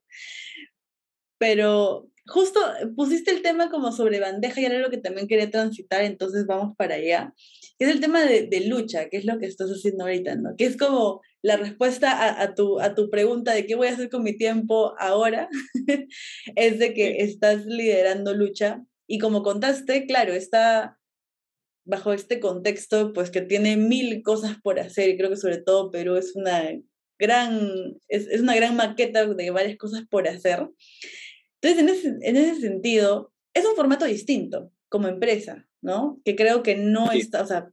pero 1.38 2.10
justo 2.28 2.60
pusiste 2.96 3.32
el 3.32 3.42
tema 3.42 3.70
como 3.70 3.92
sobre 3.92 4.20
bandeja 4.20 4.62
y 4.62 4.66
era 4.66 4.80
lo 4.80 4.90
que 4.90 4.98
también 4.98 5.28
quería 5.28 5.50
transitar, 5.50 6.04
entonces 6.04 6.46
vamos 6.46 6.76
para 6.76 6.96
allá. 6.96 7.34
Es 7.80 7.90
el 7.90 8.02
tema 8.02 8.26
de, 8.26 8.48
de 8.48 8.68
lucha, 8.68 9.10
que 9.10 9.18
es 9.18 9.26
lo 9.26 9.40
que 9.40 9.46
estás 9.46 9.70
haciendo 9.70 10.04
ahorita, 10.04 10.36
¿no? 10.36 10.56
Que 10.58 10.66
es 10.66 10.76
como 10.78 11.22
la 11.42 11.56
respuesta 11.56 12.12
a, 12.12 12.42
a, 12.42 12.54
tu, 12.54 12.80
a 12.82 12.94
tu 12.94 13.10
pregunta 13.10 13.54
de 13.54 13.66
qué 13.66 13.76
voy 13.76 13.88
a 13.88 13.94
hacer 13.94 14.10
con 14.10 14.24
mi 14.24 14.38
tiempo 14.38 14.94
ahora, 15.00 15.50
es 16.56 16.80
de 16.80 16.94
que 16.94 17.24
estás 17.24 17.66
liderando 17.66 18.34
lucha 18.34 18.84
y 19.10 19.18
como 19.18 19.42
contaste, 19.42 20.06
claro, 20.06 20.34
está 20.34 21.00
bajo 21.84 22.14
este 22.14 22.40
contexto, 22.40 23.12
pues 23.12 23.32
que 23.32 23.42
tiene 23.42 23.76
mil 23.76 24.22
cosas 24.22 24.58
por 24.62 24.80
hacer 24.80 25.10
y 25.10 25.18
creo 25.18 25.32
que 25.32 25.36
sobre 25.36 25.58
todo 25.58 25.90
Perú 25.90 26.16
es 26.16 26.36
una 26.36 26.70
gran, 27.18 27.98
es, 28.08 28.28
es 28.28 28.42
una 28.42 28.56
gran 28.56 28.76
maqueta 28.76 29.26
de 29.26 29.50
varias 29.50 29.78
cosas 29.78 30.04
por 30.08 30.28
hacer. 30.28 30.70
Entonces, 31.60 31.82
en 31.82 31.90
ese, 31.90 32.08
en 32.22 32.36
ese 32.38 32.62
sentido, 32.62 33.34
es 33.56 33.66
un 33.66 33.76
formato 33.76 34.06
distinto 34.06 34.72
como 34.90 35.08
empresa, 35.08 35.68
¿no? 35.82 36.22
Que 36.24 36.36
creo 36.36 36.62
que 36.62 36.76
no 36.76 37.12
está, 37.12 37.42
o 37.42 37.48
sea, 37.48 37.72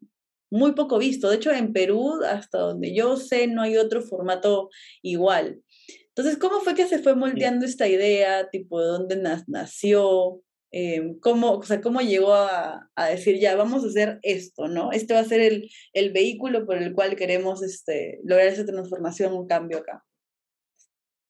muy 0.50 0.72
poco 0.72 0.96
visto. 0.98 1.28
De 1.28 1.36
hecho, 1.36 1.52
en 1.52 1.74
Perú, 1.74 2.18
hasta 2.26 2.58
donde 2.58 2.94
yo 2.94 3.18
sé, 3.18 3.46
no 3.46 3.60
hay 3.60 3.76
otro 3.76 4.00
formato 4.00 4.70
igual. 5.02 5.60
Entonces, 6.08 6.38
¿cómo 6.38 6.60
fue 6.60 6.74
que 6.74 6.86
se 6.86 6.98
fue 6.98 7.14
moldeando 7.14 7.66
esta 7.66 7.86
idea? 7.86 8.48
Tipo, 8.48 8.80
¿de 8.80 8.86
dónde 8.86 9.42
nació? 9.48 10.40
Eh, 10.78 11.16
cómo, 11.22 11.52
o 11.52 11.62
sea, 11.62 11.80
cómo 11.80 12.02
llegó 12.02 12.34
a, 12.34 12.90
a, 12.94 13.06
decir, 13.06 13.38
ya, 13.40 13.56
vamos 13.56 13.82
a 13.82 13.86
hacer 13.86 14.18
esto, 14.22 14.68
¿no? 14.68 14.92
Este 14.92 15.14
va 15.14 15.20
a 15.20 15.24
ser 15.24 15.40
el, 15.40 15.70
el 15.94 16.12
vehículo 16.12 16.66
por 16.66 16.76
el 16.76 16.92
cual 16.92 17.16
queremos 17.16 17.62
este, 17.62 18.20
lograr 18.24 18.48
esa 18.48 18.66
transformación, 18.66 19.32
un 19.32 19.46
cambio 19.46 19.78
acá. 19.78 20.04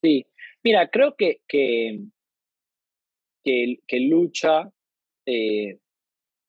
Sí, 0.02 0.26
mira, 0.64 0.90
creo 0.90 1.14
que, 1.14 1.42
que, 1.46 2.00
que, 3.44 4.00
lucha 4.00 4.68
eh, 5.26 5.78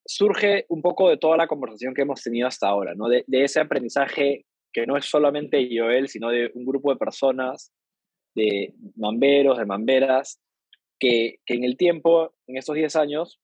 surge 0.04 0.66
un 0.70 0.82
poco 0.82 1.10
de 1.10 1.18
toda 1.18 1.38
la 1.38 1.48
conversación 1.48 1.94
que 1.94 2.02
hemos 2.02 2.24
tenido 2.24 2.48
hasta 2.48 2.68
ahora, 2.68 2.96
¿no? 2.96 3.10
De, 3.10 3.24
de 3.28 3.44
ese 3.44 3.60
aprendizaje 3.60 4.48
que 4.74 4.88
no 4.88 4.98
es 4.98 5.06
solamente 5.06 5.70
Joel, 5.72 6.08
sino 6.08 6.30
de 6.30 6.50
un 6.56 6.66
grupo 6.66 6.92
de 6.92 6.98
personas, 6.98 7.72
de 8.34 8.74
mamberos, 8.96 9.60
de 9.60 9.66
mamberas, 9.68 10.42
que, 11.00 11.40
en 11.46 11.64
el 11.64 11.78
tiempo, 11.78 12.34
en 12.48 12.58
estos 12.58 12.76
10 12.76 12.96
años, 12.96 13.40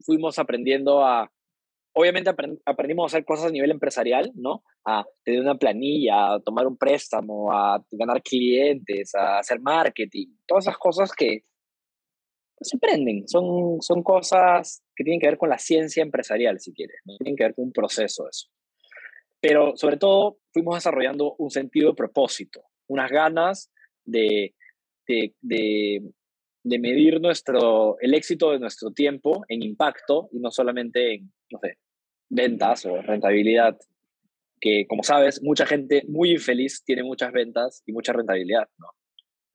fuimos 0.00 0.38
aprendiendo 0.38 1.04
a, 1.04 1.32
obviamente 1.94 2.30
aprendimos 2.64 3.04
a 3.04 3.16
hacer 3.16 3.24
cosas 3.24 3.46
a 3.46 3.50
nivel 3.50 3.70
empresarial, 3.70 4.30
¿no? 4.34 4.62
A 4.84 5.04
tener 5.24 5.40
una 5.40 5.56
planilla, 5.56 6.34
a 6.34 6.40
tomar 6.40 6.66
un 6.66 6.76
préstamo, 6.76 7.52
a 7.52 7.82
ganar 7.90 8.22
clientes, 8.22 9.14
a 9.14 9.38
hacer 9.38 9.60
marketing, 9.60 10.28
todas 10.46 10.64
esas 10.64 10.78
cosas 10.78 11.12
que 11.12 11.44
se 12.60 12.76
aprenden, 12.76 13.28
son, 13.28 13.80
son 13.82 14.02
cosas 14.02 14.82
que 14.94 15.04
tienen 15.04 15.20
que 15.20 15.26
ver 15.26 15.38
con 15.38 15.50
la 15.50 15.58
ciencia 15.58 16.02
empresarial, 16.02 16.58
si 16.58 16.72
quieres, 16.72 17.00
¿no? 17.04 17.16
tienen 17.18 17.36
que 17.36 17.44
ver 17.44 17.54
con 17.54 17.66
un 17.66 17.72
proceso 17.72 18.28
eso. 18.28 18.48
Pero 19.40 19.76
sobre 19.76 19.98
todo 19.98 20.38
fuimos 20.52 20.76
desarrollando 20.76 21.34
un 21.38 21.50
sentido 21.50 21.90
de 21.90 21.96
propósito, 21.96 22.64
unas 22.88 23.10
ganas 23.10 23.70
de, 24.04 24.54
de, 25.06 25.34
de 25.40 26.02
medir 26.66 27.20
nuestro, 27.20 27.96
el 28.00 28.14
éxito 28.14 28.52
de 28.52 28.58
nuestro 28.58 28.90
tiempo 28.90 29.44
en 29.48 29.62
impacto 29.62 30.28
y 30.32 30.40
no 30.40 30.50
solamente 30.50 31.14
en, 31.14 31.32
no 31.50 31.58
sé, 31.60 31.78
ventas 32.28 32.84
o 32.86 33.00
rentabilidad. 33.02 33.78
Que 34.60 34.86
como 34.88 35.02
sabes, 35.02 35.42
mucha 35.42 35.66
gente 35.66 36.02
muy 36.08 36.32
infeliz 36.32 36.82
tiene 36.84 37.02
muchas 37.02 37.32
ventas 37.32 37.82
y 37.86 37.92
mucha 37.92 38.12
rentabilidad, 38.12 38.68
¿no? 38.78 38.88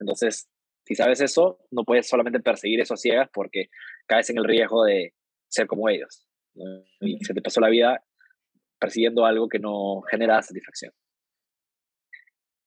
Entonces, 0.00 0.48
si 0.84 0.94
sabes 0.94 1.20
eso, 1.20 1.58
no 1.70 1.84
puedes 1.84 2.08
solamente 2.08 2.40
perseguir 2.40 2.80
eso 2.80 2.94
a 2.94 2.96
ciegas 2.96 3.28
porque 3.32 3.66
caes 4.06 4.30
en 4.30 4.38
el 4.38 4.44
riesgo 4.44 4.84
de 4.84 5.14
ser 5.48 5.66
como 5.66 5.88
ellos. 5.88 6.26
Y 7.00 7.18
se 7.24 7.34
te 7.34 7.42
pasó 7.42 7.60
la 7.60 7.68
vida 7.68 8.02
persiguiendo 8.78 9.24
algo 9.24 9.48
que 9.48 9.58
no 9.58 10.02
genera 10.10 10.42
satisfacción. 10.42 10.92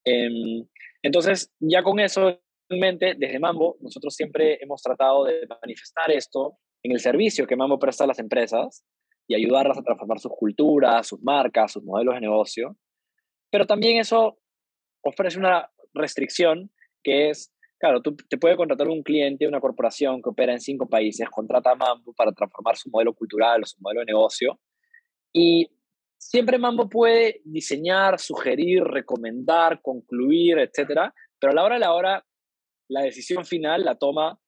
Em, 0.05 0.65
entonces, 1.01 1.51
ya 1.59 1.83
con 1.83 1.99
eso 1.99 2.41
desde 2.69 3.39
Mambo, 3.39 3.77
nosotros 3.81 4.15
siempre 4.15 4.57
hemos 4.61 4.81
tratado 4.81 5.25
de 5.25 5.47
manifestar 5.61 6.11
esto 6.11 6.57
en 6.83 6.91
el 6.91 6.99
servicio 6.99 7.47
que 7.47 7.55
Mambo 7.55 7.79
presta 7.79 8.03
a 8.03 8.07
las 8.07 8.19
empresas 8.19 8.85
y 9.27 9.35
ayudarlas 9.35 9.77
a 9.77 9.83
transformar 9.83 10.19
sus 10.19 10.31
culturas, 10.37 11.07
sus 11.07 11.21
marcas, 11.21 11.71
sus 11.71 11.83
modelos 11.83 12.15
de 12.15 12.21
negocio. 12.21 12.77
Pero 13.51 13.65
también 13.65 13.99
eso 13.99 14.37
ofrece 15.01 15.39
una 15.39 15.69
restricción 15.93 16.71
que 17.03 17.29
es, 17.29 17.53
claro, 17.79 18.01
tú 18.01 18.15
te 18.15 18.37
puede 18.37 18.57
contratar 18.57 18.87
un 18.87 19.03
cliente, 19.03 19.47
una 19.47 19.61
corporación 19.61 20.21
que 20.21 20.29
opera 20.29 20.53
en 20.53 20.59
cinco 20.59 20.87
países, 20.87 21.29
contrata 21.29 21.71
a 21.71 21.75
Mambo 21.75 22.13
para 22.13 22.31
transformar 22.31 22.77
su 22.77 22.89
modelo 22.89 23.13
cultural 23.13 23.63
o 23.63 23.65
su 23.65 23.77
modelo 23.79 24.01
de 24.01 24.05
negocio. 24.07 24.59
Y 25.33 25.69
siempre 26.17 26.57
Mambo 26.57 26.89
puede 26.89 27.41
diseñar, 27.45 28.19
sugerir, 28.19 28.83
recomendar, 28.83 29.81
concluir, 29.81 30.59
etcétera, 30.59 31.13
pero 31.39 31.51
a 31.51 31.55
la 31.55 31.63
hora 31.63 31.75
de 31.75 31.81
la 31.81 31.93
hora 31.93 32.25
la 32.89 33.01
decisión 33.01 33.45
final 33.45 33.83
la 33.83 33.95
toma 33.95 34.39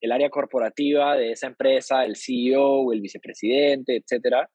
el 0.00 0.12
área 0.12 0.30
corporativa 0.30 1.16
de 1.16 1.32
esa 1.32 1.46
empresa, 1.46 2.04
el 2.04 2.16
CEO, 2.16 2.92
el 2.92 3.00
vicepresidente, 3.00 3.96
etc. 3.96 4.48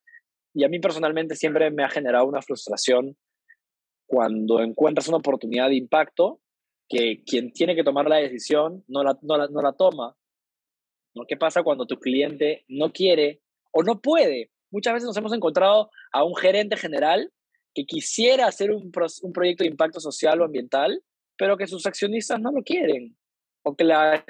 Y 0.54 0.64
a 0.64 0.70
mí 0.70 0.80
personalmente 0.80 1.36
siempre 1.36 1.70
me 1.72 1.84
ha 1.84 1.90
generado 1.90 2.26
una 2.26 2.42
frustración 2.42 3.16
cuando 4.08 4.62
encuentras 4.62 5.08
una 5.08 5.18
oportunidad 5.18 5.70
de 5.70 5.76
impacto 5.76 6.42
que 6.88 7.24
quien 7.24 7.52
tiene 7.52 7.76
que 7.76 7.84
tomar 7.84 8.08
la 8.08 8.18
decisión 8.18 8.84
no 8.88 9.04
la, 9.04 9.18
no 9.22 9.38
la, 9.38 9.48
no 9.48 9.62
la 9.62 9.74
toma. 9.74 10.16
¿no? 11.16 11.26
¿Qué 11.28 11.38
pasa 11.38 11.64
cuando 11.64 11.86
tu 11.86 11.98
cliente 11.98 12.66
no 12.68 12.92
quiere 12.92 13.42
o 13.72 13.84
no 13.84 14.02
puede? 14.02 14.52
Muchas 14.72 14.94
veces 14.94 15.08
nos 15.08 15.18
hemos 15.18 15.34
encontrado 15.34 15.90
a 16.12 16.24
un 16.24 16.36
gerente 16.36 16.78
general 16.78 17.32
que 17.74 17.86
quisiera 17.86 18.48
hacer 18.48 18.72
un, 18.72 18.92
un 19.22 19.34
proyecto 19.34 19.64
de 19.64 19.70
impacto 19.70 20.00
social 20.00 20.42
o 20.42 20.46
ambiental, 20.46 21.02
pero 21.38 21.58
que 21.58 21.68
sus 21.68 21.86
accionistas 21.86 22.40
no 22.40 22.52
lo 22.52 22.64
quieren, 22.64 23.16
o 23.64 23.76
que 23.76 23.84
la 23.84 24.24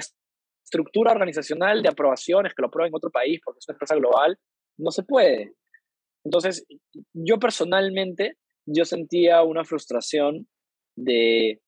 estructura 0.64 1.12
organizacional 1.12 1.84
de 1.84 1.90
aprobaciones 1.90 2.54
que 2.54 2.62
lo 2.62 2.68
aprueba 2.68 2.88
en 2.88 2.96
otro 2.96 3.12
país 3.12 3.40
porque 3.44 3.60
es 3.60 3.68
una 3.68 3.76
empresa 3.76 3.96
global, 3.96 4.40
no 4.78 4.92
se 4.92 5.04
puede. 5.04 5.54
Entonces, 6.24 6.66
yo 7.14 7.38
personalmente, 7.40 8.38
yo 8.66 8.84
sentía 8.84 9.44
una 9.44 9.64
frustración 9.64 10.48
de, 10.96 11.62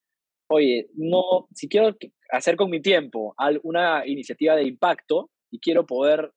oye, 0.49 0.87
no, 0.95 1.47
si 1.53 1.69
quiero 1.69 1.95
hacer 2.31 2.55
con 2.55 2.69
mi 2.69 2.81
tiempo 2.81 3.35
una 3.63 4.05
iniciativa 4.07 4.55
de 4.55 4.63
impacto 4.63 5.29
y 5.51 5.59
quiero 5.59 5.85
poder 5.85 6.31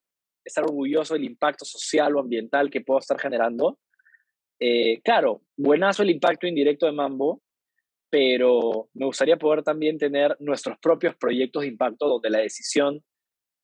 estar 0.44 0.64
orgulloso 0.64 1.14
del 1.14 1.24
impacto 1.24 1.64
social 1.64 2.14
o 2.14 2.20
ambiental 2.20 2.70
que 2.70 2.82
puedo 2.82 3.00
estar 3.00 3.18
generando. 3.18 3.78
Eh, 4.58 5.00
claro, 5.02 5.42
buenazo 5.56 6.02
el 6.02 6.10
impacto 6.10 6.46
indirecto 6.46 6.86
de 6.86 6.92
Mambo, 6.92 7.40
pero 8.10 8.88
me 8.94 9.06
gustaría 9.06 9.36
poder 9.36 9.62
también 9.62 9.96
tener 9.96 10.36
nuestros 10.40 10.78
propios 10.78 11.16
proyectos 11.16 11.62
de 11.62 11.68
impacto 11.68 12.08
donde 12.08 12.30
la 12.30 12.40
decisión 12.40 13.02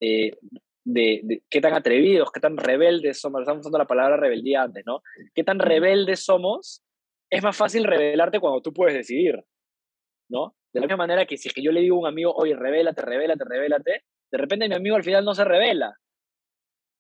eh, 0.01 0.37
de, 0.85 1.43
qué 1.51 1.61
tan 1.61 1.75
atrevidos, 1.75 2.31
qué 2.33 2.41
tan 2.41 2.57
rebeldes 2.57 3.21
somos, 3.21 3.41
estamos 3.41 3.61
usando 3.61 3.79
la 3.79 3.87
palabra 3.87 4.17
rebeldía 4.17 4.63
antes, 4.63 4.85
¿no? 4.87 5.03
Qué 5.35 5.43
tan 5.43 5.59
rebeldes 5.59 6.25
somos, 6.25 6.85
es 7.29 7.43
más 7.43 7.57
fácil 7.57 7.85
rebelarte 7.85 8.39
cuando 8.39 8.63
tú 8.63 8.73
puedes 8.73 8.95
decidir, 8.95 9.43
¿no? 10.31 10.55
De 10.73 10.81
la 10.81 10.87
misma 10.87 10.99
manera 10.99 11.27
que 11.27 11.37
si 11.37 11.49
es 11.49 11.55
que 11.55 11.63
yo 11.63 11.73
le 11.73 11.81
digo 11.81 11.97
a 11.97 12.01
un 12.01 12.07
amigo, 12.07 12.33
oye, 12.33 12.55
rebélate, 12.55 13.03
rebélate, 13.03 13.45
rebélate, 13.45 14.05
de 14.31 14.39
repente 14.39 14.69
mi 14.69 14.77
amigo 14.77 14.95
al 14.95 15.05
final 15.05 15.25
no 15.25 15.35
se 15.35 15.45
revela. 15.45 15.97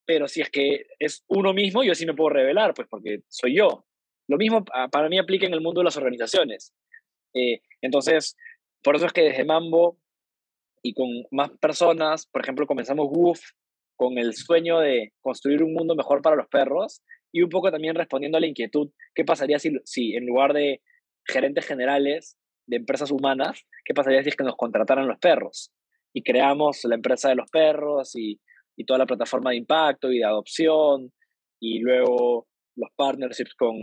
Pero 0.04 0.28
si 0.28 0.40
es 0.40 0.50
que 0.50 0.86
es 0.98 1.24
uno 1.28 1.52
mismo, 1.52 1.82
yo 1.82 1.94
sí 1.94 2.06
me 2.06 2.14
puedo 2.14 2.30
revelar, 2.30 2.74
pues 2.74 2.88
porque 2.88 3.22
soy 3.28 3.56
yo. 3.56 3.84
Lo 4.28 4.36
mismo 4.36 4.64
para 4.64 5.08
mí 5.08 5.18
aplica 5.18 5.46
en 5.46 5.54
el 5.54 5.60
mundo 5.60 5.80
de 5.80 5.84
las 5.84 5.96
organizaciones. 5.96 6.74
Eh, 7.34 7.60
entonces, 7.82 8.36
por 8.82 8.96
eso 8.96 9.06
es 9.06 9.12
que 9.12 9.22
desde 9.22 9.44
Mambo 9.44 9.98
y 10.82 10.94
con 10.94 11.08
más 11.30 11.50
personas, 11.58 12.26
por 12.26 12.42
ejemplo, 12.42 12.66
comenzamos 12.66 13.08
WOOF 13.10 13.40
con 13.96 14.18
el 14.18 14.34
sueño 14.34 14.78
de 14.78 15.12
construir 15.20 15.62
un 15.62 15.72
mundo 15.72 15.94
mejor 15.94 16.22
para 16.22 16.36
los 16.36 16.48
perros 16.48 17.02
y 17.32 17.42
un 17.42 17.50
poco 17.50 17.70
también 17.70 17.94
respondiendo 17.94 18.38
a 18.38 18.40
la 18.40 18.46
inquietud, 18.46 18.90
¿qué 19.14 19.24
pasaría 19.24 19.58
si, 19.58 19.72
si 19.84 20.14
en 20.14 20.26
lugar 20.26 20.52
de 20.52 20.82
gerentes 21.26 21.66
generales 21.66 22.38
de 22.66 22.76
empresas 22.76 23.10
humanas, 23.10 23.64
qué 23.84 23.94
pasaría 23.94 24.22
si 24.22 24.28
es 24.28 24.36
que 24.36 24.44
nos 24.44 24.56
contrataran 24.56 25.08
los 25.08 25.18
perros? 25.18 25.72
Y 26.12 26.22
creamos 26.22 26.84
la 26.84 26.94
empresa 26.94 27.28
de 27.28 27.34
los 27.34 27.50
perros 27.50 28.14
y, 28.14 28.40
y 28.76 28.84
toda 28.84 28.98
la 28.98 29.06
plataforma 29.06 29.50
de 29.50 29.56
impacto 29.56 30.12
y 30.12 30.18
de 30.18 30.24
adopción 30.24 31.12
y 31.60 31.80
luego 31.80 32.46
los 32.76 32.90
partnerships 32.94 33.54
con, 33.54 33.76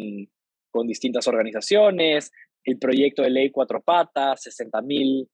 con 0.71 0.87
distintas 0.87 1.27
organizaciones, 1.27 2.31
el 2.63 2.77
proyecto 2.79 3.21
de 3.21 3.29
ley 3.29 3.51
Cuatro 3.51 3.81
Patas, 3.81 4.41
60 4.43 4.81
mil 4.81 5.29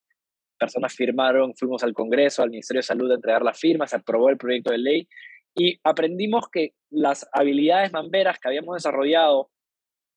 personas 0.58 0.94
firmaron, 0.94 1.54
fuimos 1.54 1.82
al 1.82 1.94
Congreso, 1.94 2.42
al 2.42 2.50
Ministerio 2.50 2.80
de 2.80 2.86
Salud 2.86 3.10
a 3.10 3.14
entregar 3.14 3.42
la 3.42 3.54
firma, 3.54 3.86
se 3.86 3.96
aprobó 3.96 4.28
el 4.28 4.36
proyecto 4.36 4.70
de 4.70 4.78
ley 4.78 5.08
y 5.54 5.80
aprendimos 5.82 6.48
que 6.50 6.74
las 6.90 7.28
habilidades 7.32 7.92
mamberas 7.92 8.38
que 8.38 8.48
habíamos 8.48 8.74
desarrollado 8.74 9.50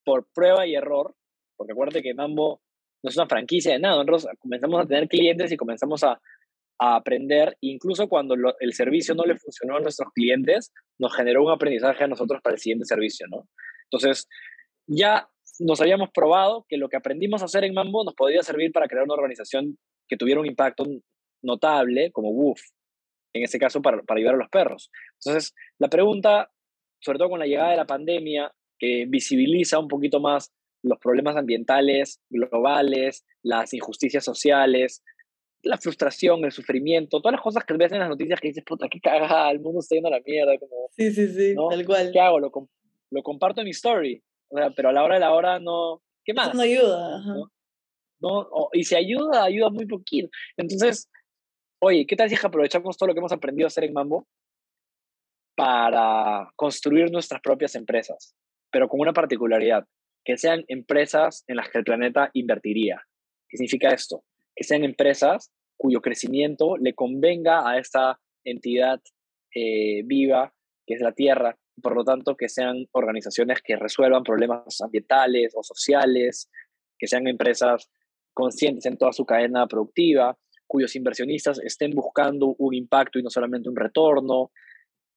por 0.03 0.27
prueba 0.33 0.67
y 0.67 0.75
error, 0.75 1.15
porque 1.55 1.71
acuérdate 1.71 2.03
que 2.03 2.13
Mambo 2.13 2.61
no 3.03 3.09
es 3.09 3.17
una 3.17 3.27
franquicia 3.27 3.73
de 3.73 3.79
nada, 3.79 3.95
nosotros 3.95 4.27
comenzamos 4.39 4.81
a 4.81 4.85
tener 4.85 5.07
clientes 5.07 5.51
y 5.51 5.57
comenzamos 5.57 6.03
a, 6.03 6.19
a 6.79 6.95
aprender, 6.95 7.57
incluso 7.61 8.07
cuando 8.07 8.35
el 8.59 8.73
servicio 8.73 9.15
no 9.15 9.23
le 9.23 9.37
funcionó 9.37 9.77
a 9.77 9.79
nuestros 9.79 10.11
clientes, 10.13 10.73
nos 10.99 11.15
generó 11.15 11.43
un 11.43 11.51
aprendizaje 11.51 12.03
a 12.03 12.07
nosotros 12.07 12.41
para 12.41 12.55
el 12.55 12.59
siguiente 12.59 12.85
servicio, 12.85 13.27
¿no? 13.29 13.47
Entonces, 13.85 14.27
ya 14.87 15.29
nos 15.59 15.81
habíamos 15.81 16.09
probado 16.11 16.65
que 16.67 16.77
lo 16.77 16.89
que 16.89 16.97
aprendimos 16.97 17.41
a 17.41 17.45
hacer 17.45 17.63
en 17.63 17.73
Mambo 17.73 18.03
nos 18.03 18.15
podía 18.15 18.41
servir 18.43 18.71
para 18.71 18.87
crear 18.87 19.03
una 19.03 19.13
organización 19.13 19.77
que 20.07 20.17
tuviera 20.17 20.39
un 20.39 20.47
impacto 20.47 20.85
notable, 21.43 22.11
como 22.11 22.31
WOOF, 22.31 22.61
en 23.33 23.43
ese 23.43 23.59
caso 23.59 23.81
para, 23.81 24.01
para 24.03 24.19
ayudar 24.19 24.35
a 24.35 24.39
los 24.39 24.49
perros. 24.49 24.89
Entonces, 25.23 25.53
la 25.79 25.89
pregunta, 25.89 26.49
sobre 26.99 27.19
todo 27.19 27.29
con 27.29 27.39
la 27.39 27.45
llegada 27.45 27.71
de 27.71 27.77
la 27.77 27.85
pandemia, 27.85 28.51
que 28.79 29.05
visibiliza 29.07 29.79
un 29.79 29.87
poquito 29.87 30.19
más 30.19 30.51
los 30.83 30.99
problemas 30.99 31.37
ambientales 31.37 32.19
globales, 32.29 33.25
las 33.41 33.73
injusticias 33.73 34.23
sociales, 34.23 35.01
la 35.61 35.77
frustración, 35.77 36.43
el 36.43 36.51
sufrimiento, 36.51 37.21
todas 37.21 37.33
las 37.33 37.41
cosas 37.41 37.63
que 37.63 37.73
ves 37.75 37.91
en 37.93 37.99
las 37.99 38.09
noticias 38.09 38.39
que 38.39 38.49
dices, 38.49 38.63
puta, 38.65 38.87
qué 38.89 38.99
cagada, 38.99 39.49
el 39.49 39.61
mundo 39.61 39.79
está 39.79 39.95
yendo 39.95 40.09
a 40.09 40.11
la 40.11 40.21
mierda. 40.25 40.57
Como, 40.57 40.89
sí, 40.91 41.11
sí, 41.11 41.27
sí, 41.29 41.55
tal 41.55 41.85
cual. 41.85 42.11
¿Qué 42.11 42.19
hago? 42.19 42.39
Lo, 42.39 42.51
lo 43.11 43.23
comparto 43.23 43.61
en 43.61 43.65
mi 43.65 43.71
story, 43.71 44.21
pero 44.75 44.89
a 44.89 44.93
la 44.93 45.03
hora 45.03 45.15
de 45.15 45.19
la 45.21 45.33
hora 45.33 45.59
no. 45.59 46.01
¿Qué 46.23 46.33
más? 46.33 46.53
no 46.53 46.61
ayuda. 46.61 47.21
¿no? 48.19 48.47
y 48.71 48.83
si 48.85 48.95
ayuda, 48.95 49.43
ayuda 49.43 49.69
muy 49.69 49.85
poquito. 49.85 50.29
Entonces, 50.55 51.09
oye, 51.79 52.05
¿qué 52.05 52.15
tal 52.15 52.29
si 52.29 52.35
aprovechamos 52.41 52.97
todo 52.97 53.07
lo 53.07 53.13
que 53.13 53.19
hemos 53.19 53.33
aprendido 53.33 53.65
a 53.65 53.67
hacer 53.67 53.83
en 53.83 53.93
Mambo 53.93 54.27
para 55.55 56.49
construir 56.55 57.11
nuestras 57.11 57.41
propias 57.41 57.75
empresas? 57.75 58.33
Pero 58.71 58.87
con 58.87 59.01
una 59.01 59.11
particularidad, 59.11 59.85
que 60.23 60.37
sean 60.37 60.63
empresas 60.69 61.43
en 61.47 61.57
las 61.57 61.69
que 61.69 61.79
el 61.79 61.83
planeta 61.83 62.29
invertiría. 62.33 63.01
¿Qué 63.49 63.57
significa 63.57 63.89
esto? 63.89 64.23
Que 64.55 64.63
sean 64.63 64.85
empresas 64.85 65.51
cuyo 65.77 66.01
crecimiento 66.01 66.77
le 66.77 66.93
convenga 66.93 67.69
a 67.69 67.77
esta 67.77 68.19
entidad 68.45 69.01
eh, 69.53 70.03
viva 70.05 70.53
que 70.85 70.95
es 70.95 71.01
la 71.01 71.13
Tierra, 71.13 71.57
por 71.81 71.95
lo 71.95 72.03
tanto 72.03 72.35
que 72.35 72.49
sean 72.49 72.85
organizaciones 72.91 73.61
que 73.63 73.75
resuelvan 73.75 74.23
problemas 74.23 74.81
ambientales 74.81 75.53
o 75.55 75.63
sociales, 75.63 76.49
que 76.97 77.07
sean 77.07 77.27
empresas 77.27 77.89
conscientes 78.33 78.85
en 78.85 78.97
toda 78.97 79.13
su 79.13 79.25
cadena 79.25 79.67
productiva, 79.67 80.37
cuyos 80.67 80.95
inversionistas 80.95 81.59
estén 81.59 81.91
buscando 81.91 82.55
un 82.57 82.73
impacto 82.73 83.19
y 83.19 83.23
no 83.23 83.29
solamente 83.29 83.69
un 83.69 83.75
retorno, 83.75 84.51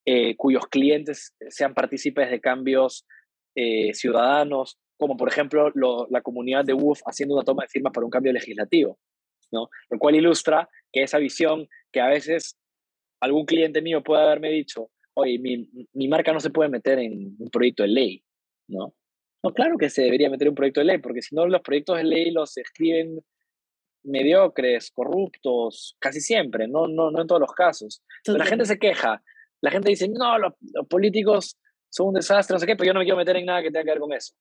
eh, 0.05 0.37
cuyos 0.37 0.67
clientes 0.67 1.35
sean 1.49 1.75
partícipes 1.75 2.31
de 2.31 2.41
cambios 2.41 3.07
eh, 3.55 3.93
ciudadanos, 3.95 4.79
como 4.99 5.17
por 5.17 5.29
ejemplo 5.29 5.73
la 6.11 6.21
comunidad 6.21 6.65
de 6.65 6.75
WUF 6.75 7.01
haciendo 7.07 7.35
una 7.35 7.45
toma 7.45 7.65
de 7.65 7.69
firmas 7.69 7.93
para 7.93 8.05
un 8.05 8.11
cambio 8.11 8.33
legislativo, 8.33 8.99
¿no? 9.51 9.69
Lo 9.91 9.99
cual 9.99 10.15
ilustra 10.15 10.69
que 10.93 11.03
esa 11.03 11.19
visión 11.19 11.69
que 11.93 12.01
a 12.01 12.09
veces 12.09 12.59
algún 13.21 13.47
cliente 13.47 13.83
mío 13.83 14.03
puede 14.03 14.23
haberme 14.23 14.51
dicho, 14.51 14.91
oye, 15.17 15.39
mi, 15.39 15.69
mi 15.93 16.09
marca 16.09 16.33
no 16.33 16.41
se 16.41 16.51
puede 16.51 16.69
meter 16.69 16.99
en 16.99 17.37
un 17.39 17.51
proyecto 17.51 17.83
de 17.83 17.89
ley, 17.89 18.25
¿no? 18.69 18.95
No, 19.43 19.53
claro 19.53 19.77
que 19.79 19.91
se 19.91 20.03
debería 20.03 20.31
meter 20.31 20.49
un 20.49 20.55
proyecto 20.55 20.81
de 20.81 20.87
ley, 20.87 20.99
porque 20.99 21.23
si 21.23 21.35
no 21.35 21.47
los 21.47 21.63
proyectos 21.63 21.97
de 21.97 22.05
ley 22.05 22.31
los 22.31 22.57
escriben 22.57 23.21
mediocres, 24.03 24.91
corruptos, 24.91 25.97
casi 25.99 26.21
siempre, 26.21 26.69
no, 26.69 26.87
no, 26.87 27.11
no 27.11 27.21
en 27.21 27.27
todos 27.27 27.41
los 27.41 27.53
casos. 27.53 28.03
Pero 28.25 28.39
la 28.39 28.45
gente 28.45 28.65
se 28.65 28.79
queja, 28.79 29.23
la 29.61 29.71
gente 29.71 29.91
dice, 29.91 30.09
no, 30.09 30.39
los, 30.39 30.53
políticos 30.89 31.57
son 31.89 32.09
un 32.09 32.15
desastre, 32.15 32.55
no 32.55 32.61
sé 32.61 32.67
qué, 32.67 32.77
pero 32.77 32.89
yo 32.89 32.95
no 32.95 33.01
me 33.01 33.05
quiero 33.05 33.19
meter 33.19 33.37
en 33.37 33.47
nada 33.47 33.63
que 33.63 33.71
tenga 33.71 33.85
que 33.85 33.91
ver 33.91 34.01
con 34.01 34.13
eso. 34.13 34.35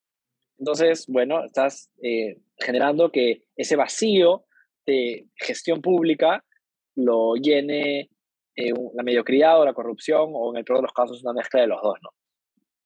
Entonces, 0.57 1.05
bueno, 1.07 1.45
estás 1.45 1.89
eh, 2.01 2.39
generando 2.57 3.11
que 3.11 3.43
ese 3.55 3.75
vacío 3.75 4.45
de 4.85 5.27
gestión 5.35 5.81
pública 5.81 6.43
lo 6.95 7.35
llene 7.35 8.09
eh, 8.55 8.71
la 8.93 9.03
mediocridad 9.03 9.59
o 9.59 9.65
la 9.65 9.73
corrupción, 9.73 10.29
o 10.33 10.51
en 10.51 10.57
el 10.57 10.63
peor 10.63 10.79
de 10.79 10.83
los 10.83 10.93
casos 10.93 11.23
una 11.23 11.33
mezcla 11.33 11.61
de 11.61 11.67
los 11.67 11.81
dos, 11.81 11.95
¿no? 12.01 12.09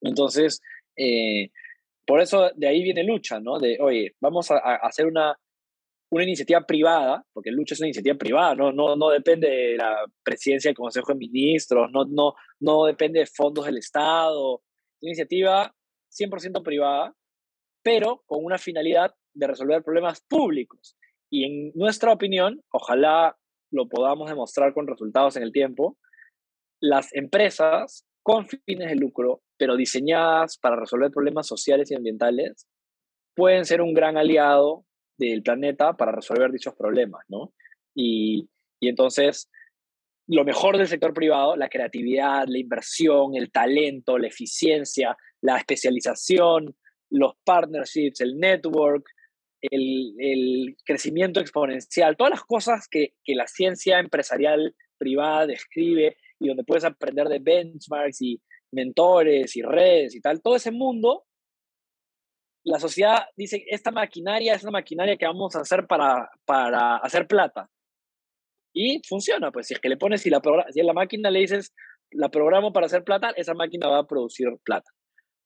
Entonces, 0.02 0.62
eh, 0.96 1.50
por 2.06 2.22
eso 2.22 2.50
de 2.56 2.68
ahí 2.68 2.82
viene 2.82 3.04
lucha, 3.04 3.40
¿no? 3.40 3.60
De, 3.60 3.78
oye, 3.80 4.16
vamos 4.20 4.50
a, 4.50 4.58
hacer 4.58 5.06
una, 5.06 5.38
una 6.10 6.24
iniciativa 6.24 6.66
privada, 6.66 7.24
porque 7.34 7.52
lucha 7.52 7.76
es 7.76 7.82
una 7.82 7.88
iniciativa 7.88 8.18
privada, 8.18 8.56
no, 8.56 8.72
no, 8.72 8.96
no 8.96 9.10
depende 9.10 9.48
de 9.48 9.78
la 9.78 10.06
presidencia 10.24 10.70
del 10.70 10.76
Consejo 10.76 11.14
de 11.14 11.20
Ministros, 11.20 11.92
no, 11.92 12.06
no, 12.06 12.34
no 12.60 12.86
depende 12.86 13.20
de 13.20 13.26
fondos 13.28 13.66
del 13.66 13.78
Estado, 13.78 14.62
es 14.98 15.04
una 15.04 15.10
iniciativa 15.10 15.76
100% 16.12 16.64
privada, 16.64 17.14
pero 17.84 18.24
con 18.26 18.44
una 18.44 18.58
finalidad 18.58 19.14
de 19.34 19.48
resolver 19.48 19.84
problemas 19.84 20.22
públicos. 20.22 20.98
Y 21.30 21.44
en 21.46 21.72
nuestra 21.76 22.12
opinión, 22.12 22.64
ojalá 22.72 23.38
lo 23.72 23.88
podamos 23.88 24.30
demostrar 24.30 24.74
con 24.74 24.88
resultados 24.88 25.36
en 25.36 25.44
el 25.44 25.52
tiempo, 25.52 25.98
las 26.80 27.14
empresas 27.14 28.06
con 28.24 28.48
fines 28.48 28.90
de 28.90 28.96
lucro, 28.96 29.42
pero 29.58 29.76
diseñadas 29.76 30.58
para 30.58 30.76
resolver 30.76 31.12
problemas 31.12 31.48
sociales 31.48 31.90
y 31.92 31.96
ambientales, 31.96 32.68
pueden 33.36 33.66
ser 33.66 33.82
un 33.82 33.94
gran 33.94 34.18
aliado 34.18 34.86
del 35.18 35.42
planeta 35.44 35.94
para 35.94 36.12
resolver 36.12 36.52
dichos 36.52 36.76
problemas, 36.76 37.24
¿no? 37.28 37.54
Y, 37.96 38.50
y 38.80 38.90
entonces, 38.90 39.50
lo 40.28 40.46
mejor 40.46 40.78
del 40.78 40.88
sector 40.88 41.14
privado, 41.14 41.56
la 41.56 41.70
creatividad, 41.70 42.46
la 42.48 42.60
inversión, 42.60 43.36
el 43.36 43.52
talento, 43.52 44.18
la 44.18 44.28
eficiencia, 44.28 45.18
la 45.42 45.58
especialización, 45.58 46.76
los 47.10 47.34
partnerships, 47.44 48.22
el 48.22 48.38
network, 48.38 49.10
el, 49.62 50.76
crecimiento 50.86 51.40
exponencial, 51.40 52.18
todas 52.18 52.32
las 52.32 52.44
cosas 52.44 52.88
que, 52.88 53.14
la 53.28 53.48
ciencia 53.48 54.00
empresarial 54.00 54.76
privada 54.98 55.48
describe 55.48 56.18
y 56.40 56.48
donde 56.48 56.64
puedes 56.64 56.86
aprender 56.86 57.28
de 57.28 57.40
benchmarks 57.40 58.22
y 58.22 58.42
mentores 58.72 59.56
y 59.56 59.62
redes 59.62 60.16
y 60.16 60.22
tal, 60.22 60.42
todo 60.42 60.56
ese 60.56 60.72
mundo, 60.72 61.26
la 62.64 62.80
sociedad 62.80 63.26
dice, 63.36 63.64
esta 63.68 63.92
maquinaria 63.92 64.54
es 64.54 64.64
una 64.64 64.74
maquinaria 64.74 65.18
que 65.18 65.26
vamos 65.26 65.56
a 65.56 65.62
hacer 65.62 65.88
para, 65.88 66.30
para 66.46 66.98
hacer 66.98 67.28
plata. 67.28 67.70
Y 68.74 69.02
funciona, 69.08 69.52
pues 69.52 69.68
si 69.68 69.74
es 69.74 69.80
que 69.80 69.90
le 69.90 69.98
pones, 69.98 70.22
si, 70.22 70.30
la, 70.30 70.42
si 70.70 70.80
a 70.80 70.84
la 70.84 70.94
máquina 70.94 71.32
le 71.32 71.40
dices, 71.40 71.74
la 72.12 72.30
programo 72.30 72.72
para 72.72 72.86
hacer 72.86 73.04
plata, 73.04 73.32
esa 73.36 73.54
máquina 73.54 73.88
va 73.88 74.00
a 74.00 74.08
producir 74.08 74.48
plata. 74.64 74.90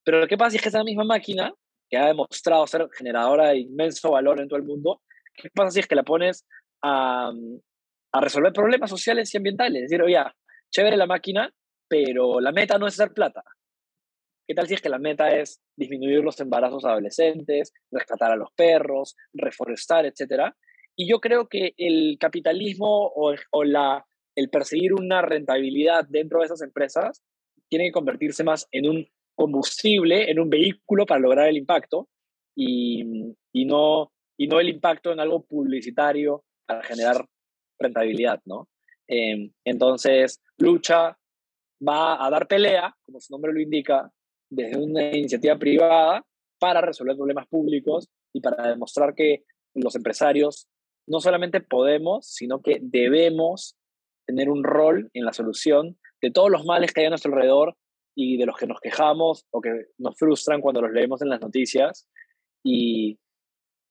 Pero 0.04 0.20
lo 0.20 0.28
que 0.28 0.38
pasa 0.38 0.58
es 0.58 0.62
que 0.62 0.70
esa 0.70 0.84
misma 0.84 1.06
máquina, 1.06 1.54
que 1.94 2.00
ha 2.00 2.08
demostrado 2.08 2.66
ser 2.66 2.90
generadora 2.98 3.50
de 3.50 3.60
inmenso 3.60 4.10
valor 4.10 4.42
en 4.42 4.48
todo 4.48 4.58
el 4.58 4.66
mundo, 4.66 5.04
¿qué 5.36 5.48
pasa 5.54 5.70
si 5.70 5.80
es 5.80 5.88
que 5.88 5.94
la 5.94 6.02
pones 6.02 6.44
a, 6.82 7.32
a 8.12 8.20
resolver 8.20 8.52
problemas 8.52 8.90
sociales 8.90 9.32
y 9.32 9.38
ambientales? 9.38 9.84
Es 9.84 9.90
decir, 9.92 10.02
oye, 10.02 10.18
chévere 10.72 10.98
la 10.98 11.06
máquina, 11.06 11.54
pero 11.88 12.40
la 12.40 12.52
meta 12.52 12.80
no 12.80 12.88
es 12.88 13.00
hacer 13.00 13.14
plata. 13.14 13.44
¿Qué 14.48 14.56
tal 14.56 14.68
si 14.68 14.74
es 14.74 14.82
que 14.82 14.90
la 14.90 14.98
meta 14.98 15.36
es 15.38 15.62
disminuir 15.78 16.24
los 16.24 16.40
embarazos 16.40 16.84
adolescentes, 16.84 17.72
rescatar 17.92 18.32
a 18.32 18.38
los 18.38 18.52
perros, 18.56 19.16
reforestar, 19.32 20.08
etcétera? 20.08 20.58
Y 20.96 21.08
yo 21.08 21.20
creo 21.20 21.48
que 21.48 21.76
el 21.78 22.18
capitalismo 22.20 23.12
o, 23.16 23.36
o 23.52 23.64
la, 23.64 24.04
el 24.36 24.50
perseguir 24.50 24.96
una 24.96 25.22
rentabilidad 25.22 26.06
dentro 26.10 26.40
de 26.40 26.46
esas 26.46 26.64
empresas 26.64 27.24
tiene 27.70 27.86
que 27.86 27.92
convertirse 27.92 28.44
más 28.44 28.68
en 28.72 28.90
un 28.90 29.08
combustible, 29.36 30.30
en 30.30 30.40
un 30.40 30.50
vehículo 30.50 31.06
para 31.06 31.20
lograr 31.20 31.48
el 31.48 31.58
impacto 31.58 32.10
y, 32.56 33.04
no 33.66 34.12
el 34.38 34.70
impacto 34.70 35.12
en 35.12 35.20
algo 35.20 35.44
publicitario 35.44 36.44
para 36.66 36.84
generar 36.84 37.26
rentabilidad, 37.80 38.42
¿no? 38.46 38.70
Em, 39.08 39.52
entonces, 39.66 40.42
lucha 40.58 41.18
va 41.86 42.26
a 42.26 42.30
dar 42.30 42.48
pelea, 42.48 42.96
como 43.06 43.20
su 43.20 43.34
nombre 43.34 43.54
lo 43.54 43.60
indica, 43.60 44.12
desde 44.50 44.78
una 44.78 45.16
iniciativa 45.16 45.58
privada 45.58 46.26
para 46.60 46.82
resolver 46.82 47.16
problemas 47.16 47.48
públicos 47.48 48.10
y 48.32 48.42
para 48.42 48.70
demostrar 48.70 49.14
que 49.16 49.44
los 49.74 49.96
empresarios 49.96 50.68
no 51.08 51.20
solamente 51.20 51.60
podemos, 51.60 52.28
sino 52.28 52.62
que 52.62 52.80
debemos 52.82 53.76
tener 54.26 54.50
un 54.50 54.64
rol 54.64 55.10
en 55.14 55.26
la 55.26 55.34
solución 55.34 55.98
de 56.22 56.32
todos 56.32 56.50
los 56.50 56.66
males 56.66 56.94
que 56.94 57.02
hay 57.02 57.08
a 57.08 57.10
nuestro 57.10 57.34
alrededor 57.34 57.76
y 58.16 58.38
de 58.38 58.46
los 58.46 58.58
que 58.58 58.68
nos 58.68 58.80
quejamos 58.80 59.46
o 59.52 59.62
que 59.62 59.88
nos 59.98 60.18
frustran 60.18 60.62
cuando 60.62 60.82
los 60.82 60.92
leemos 60.92 61.22
en 61.22 61.30
las 61.30 61.42
noticias 61.42 62.08
y, 62.64 63.20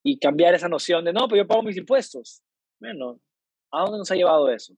y 0.02 0.18
cambiar 0.18 0.54
esa 0.54 0.68
noción 0.68 1.04
de, 1.04 1.12
no, 1.12 1.28
pero 1.28 1.42
yo 1.42 1.48
pago 1.48 1.62
mis 1.62 1.76
impuestos. 1.76 2.42
Bueno, 2.80 3.20
¿a 3.70 3.82
dónde 3.82 3.98
nos 3.98 4.10
ha 4.10 4.16
llevado 4.16 4.50
eso? 4.50 4.74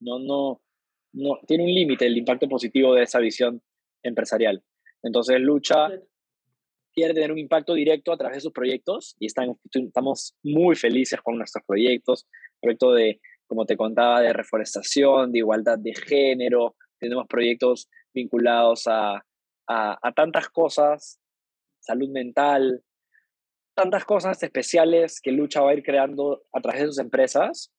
No, 0.00 0.18
no, 0.18 0.62
no, 1.12 1.38
tiene 1.46 1.64
un 1.64 1.74
límite 1.74 2.06
el 2.06 2.16
impacto 2.16 2.48
positivo 2.48 2.94
de 2.94 3.02
esa 3.02 3.18
visión 3.18 3.62
empresarial. 4.02 4.62
Entonces, 5.02 5.40
Lucha 5.40 5.88
quiere 6.92 7.14
tener 7.14 7.32
un 7.32 7.38
impacto 7.38 7.74
directo 7.74 8.12
a 8.12 8.16
través 8.16 8.38
de 8.38 8.40
sus 8.42 8.52
proyectos 8.52 9.16
y 9.18 9.26
estamos 9.26 10.36
muy 10.42 10.76
felices 10.76 11.20
con 11.22 11.38
nuestros 11.38 11.64
proyectos. 11.64 12.26
Proyecto 12.60 12.92
de, 12.92 13.20
como 13.46 13.64
te 13.64 13.76
contaba, 13.76 14.20
de 14.20 14.32
reforestación, 14.32 15.32
de 15.32 15.38
igualdad 15.38 15.78
de 15.78 15.94
género. 15.94 16.76
Tenemos 16.98 17.26
proyectos 17.26 17.88
vinculados 18.14 18.86
a, 18.86 19.24
a 19.66 20.12
tantas 20.16 20.48
cosas, 20.48 21.20
salud 21.80 22.08
mental, 22.10 22.82
tantas 23.74 24.04
cosas 24.04 24.42
especiales 24.42 25.20
que 25.20 25.32
Lucha 25.32 25.62
va 25.62 25.70
a 25.70 25.74
ir 25.74 25.82
creando 25.82 26.42
a 26.52 26.60
través 26.60 26.82
de 26.82 26.86
sus 26.88 26.98
empresas, 26.98 27.72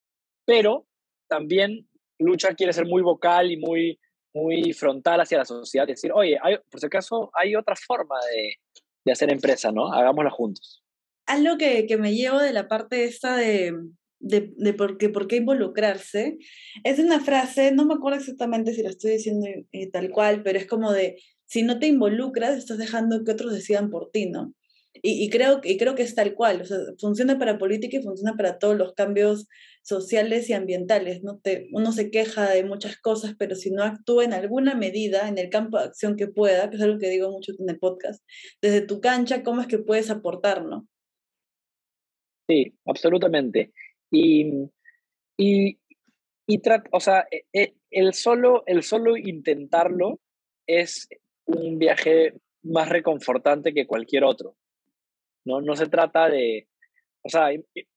pero 0.46 0.88
también 1.28 1.88
Lucha 2.20 2.54
quiere 2.56 2.74
ser 2.74 2.86
muy 2.86 3.02
vocal 3.02 3.52
y 3.52 3.58
muy, 3.58 4.00
muy 4.34 4.74
frontal 4.74 5.22
hacia 5.22 5.40
la 5.40 5.46
sociedad, 5.46 5.88
decir, 5.88 6.12
oye, 6.14 6.40
por 6.70 6.80
si 6.80 6.86
acaso 6.86 7.32
hay 7.34 7.56
otra 7.56 7.76
forma 7.76 8.16
de, 8.32 8.56
de 9.06 9.12
hacer 9.12 9.32
empresa, 9.32 9.72
¿no? 9.72 9.92
Hagámosla 9.92 10.32
juntos. 10.32 10.84
Algo 11.28 11.58
que, 11.58 11.86
que 11.86 11.98
me 11.98 12.14
llevo 12.14 12.40
de 12.40 12.54
la 12.54 12.68
parte 12.68 13.06
esta 13.06 13.36
de, 13.36 13.74
de, 14.22 14.54
de, 14.58 14.74
por, 14.74 14.98
qué, 14.98 15.10
por 15.10 15.28
qué 15.28 15.38
involucrarse, 15.38 16.38
es 16.84 17.00
una 17.00 17.20
frase, 17.20 17.72
no 17.72 17.86
me 17.86 17.96
acuerdo 17.96 18.20
exactamente 18.20 18.74
si 18.74 18.84
la 18.84 18.90
estoy 18.90 19.12
diciendo 19.12 19.48
eh, 19.72 19.90
tal 19.92 20.10
cual, 20.10 20.44
pero 20.44 20.60
es 20.60 20.68
como 20.68 20.92
de, 20.92 21.18
si 21.46 21.64
no 21.64 21.80
te 21.80 21.88
involucras, 21.88 22.58
estás 22.58 22.78
dejando 22.78 23.24
que 23.24 23.32
otros 23.32 23.54
decidan 23.54 23.90
por 23.90 24.12
ti, 24.12 24.30
¿no? 24.30 24.54
Y, 25.04 25.30
creo, 25.30 25.62
y 25.64 25.78
creo 25.78 25.96
que 25.96 26.04
es 26.04 26.16
tal 26.16 26.36
cual, 26.36 26.62
o 26.62 26.66
sea, 26.66 26.78
funciona 27.00 27.40
para 27.40 27.58
política 27.58 27.98
y 27.98 28.04
funciona 28.04 28.36
para 28.36 28.60
todos 28.60 28.78
los 28.78 28.94
cambios 28.94 29.48
sociales 29.84 30.50
y 30.50 30.54
ambientales. 30.54 31.24
¿no? 31.24 31.40
Te, 31.40 31.70
uno 31.72 31.92
se 31.94 32.12
queja 32.12 32.50
de 32.50 32.64
muchas 32.66 32.98
cosas, 32.98 33.34
pero 33.40 33.56
si 33.56 33.72
no 33.72 33.84
actúa 33.84 34.26
en 34.26 34.34
alguna 34.34 34.76
medida, 34.76 35.30
en 35.30 35.38
el 35.38 35.50
campo 35.50 35.78
de 35.78 35.86
acción 35.86 36.18
que 36.18 36.28
pueda, 36.28 36.70
que 36.70 36.76
es 36.76 36.82
algo 36.82 37.00
que 37.00 37.10
digo 37.10 37.32
mucho 37.32 37.54
en 37.58 37.70
el 37.70 37.80
podcast, 37.80 38.24
desde 38.62 38.82
tu 38.82 39.00
cancha, 39.00 39.44
¿cómo 39.44 39.62
es 39.62 39.68
que 39.68 39.80
puedes 39.80 40.10
aportar? 40.10 40.66
¿no? 40.66 40.88
Sí, 42.48 42.74
absolutamente. 42.86 43.72
Y, 44.12 44.70
y, 45.38 45.80
y 46.48 46.62
o 46.92 47.00
sea, 47.00 47.26
e, 47.32 47.46
e, 47.54 47.74
el 47.90 48.14
solo, 48.14 48.64
el 48.66 48.84
solo 48.84 49.18
intentarlo 49.18 50.20
es 50.68 51.10
un 51.46 51.80
viaje 51.80 52.34
más 52.64 52.90
reconfortante 52.90 53.74
que 53.74 53.88
cualquier 53.88 54.24
otro. 54.24 54.56
No, 55.46 55.62
no 55.62 55.76
se 55.76 55.88
trata 55.88 56.30
de, 56.30 56.68
o 57.24 57.30
sea, 57.30 57.50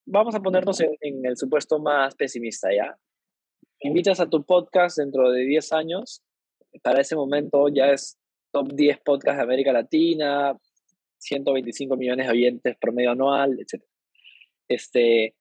vamos 0.07 0.35
a 0.35 0.41
ponernos 0.41 0.81
en, 0.81 1.25
el 1.25 1.37
supuesto 1.37 1.79
más 1.79 2.15
pesimista, 2.15 2.73
¿ya? 2.75 2.97
Invitas 3.81 4.21
a 4.21 4.29
tu 4.29 4.45
podcast 4.45 4.99
dentro 4.99 5.31
de 5.31 5.45
10 5.45 5.73
años, 5.73 6.23
para 6.83 7.01
ese 7.01 7.17
momento 7.17 7.69
ya 7.69 7.93
es 7.93 8.19
top 8.51 8.73
10 8.73 9.01
podcast 9.05 9.37
de 9.37 9.43
América 9.43 9.73
Latina, 9.73 10.57
125 11.19 11.97
millones 11.97 12.27
de 12.27 12.33
oyentes 12.33 12.77
promedio 12.79 13.13
anual, 13.13 13.59
etc. 13.61 13.83
Este, 14.69 15.35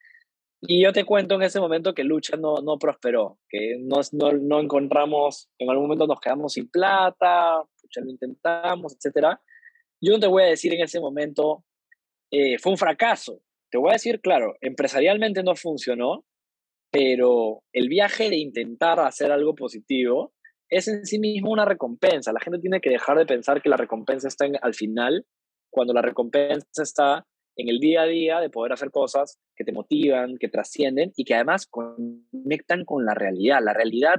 y 0.65 0.81
yo 0.81 0.93
te 0.93 1.03
cuento 1.03 1.35
en 1.35 1.43
ese 1.43 1.59
momento 1.59 1.93
que 1.93 2.03
Lucha 2.03 2.37
no, 2.37 2.55
no 2.61 2.77
prosperó, 2.77 3.39
que 3.49 3.77
no, 3.79 3.99
no, 4.11 4.59
encontramos, 4.61 5.49
en 5.57 5.69
algún 5.69 5.85
momento 5.85 6.07
nos 6.07 6.21
quedamos 6.21 6.53
sin 6.53 6.69
plata, 6.69 7.61
ya 7.93 8.01
lo 8.01 8.09
intentamos, 8.09 8.95
etc. 8.95 9.37
Yo 9.99 10.13
no 10.13 10.19
te 10.19 10.27
voy 10.27 10.43
a 10.43 10.47
decir 10.47 10.73
en 10.73 10.81
ese 10.81 11.01
momento, 11.01 11.65
eh, 12.31 12.57
fue 12.59 12.71
un 12.71 12.77
fracaso. 12.77 13.41
Te 13.69 13.77
voy 13.77 13.89
a 13.89 13.93
decir, 13.93 14.21
claro, 14.21 14.55
empresarialmente 14.61 15.43
no 15.43 15.55
funcionó, 15.55 16.23
pero 16.91 17.63
el 17.73 17.89
viaje 17.89 18.29
de 18.29 18.37
intentar 18.37 18.99
hacer 18.99 19.31
algo 19.31 19.55
positivo 19.55 20.33
es 20.69 20.87
en 20.87 21.05
sí 21.05 21.19
mismo 21.19 21.51
una 21.51 21.65
recompensa. 21.65 22.31
La 22.31 22.39
gente 22.39 22.59
tiene 22.59 22.79
que 22.79 22.89
dejar 22.89 23.17
de 23.17 23.25
pensar 23.25 23.61
que 23.61 23.69
la 23.69 23.77
recompensa 23.77 24.27
está 24.27 24.45
al 24.61 24.73
final, 24.73 25.25
cuando 25.69 25.93
la 25.93 26.01
recompensa 26.01 26.83
está 26.83 27.25
en 27.55 27.69
el 27.69 27.79
día 27.79 28.01
a 28.01 28.05
día 28.05 28.39
de 28.39 28.49
poder 28.49 28.73
hacer 28.73 28.91
cosas 28.91 29.39
que 29.55 29.63
te 29.63 29.71
motivan, 29.71 30.37
que 30.37 30.49
trascienden 30.49 31.11
y 31.15 31.25
que 31.25 31.35
además 31.35 31.67
conectan 31.67 32.85
con 32.85 33.05
la 33.05 33.13
realidad. 33.13 33.59
La 33.63 33.73
realidad 33.73 34.15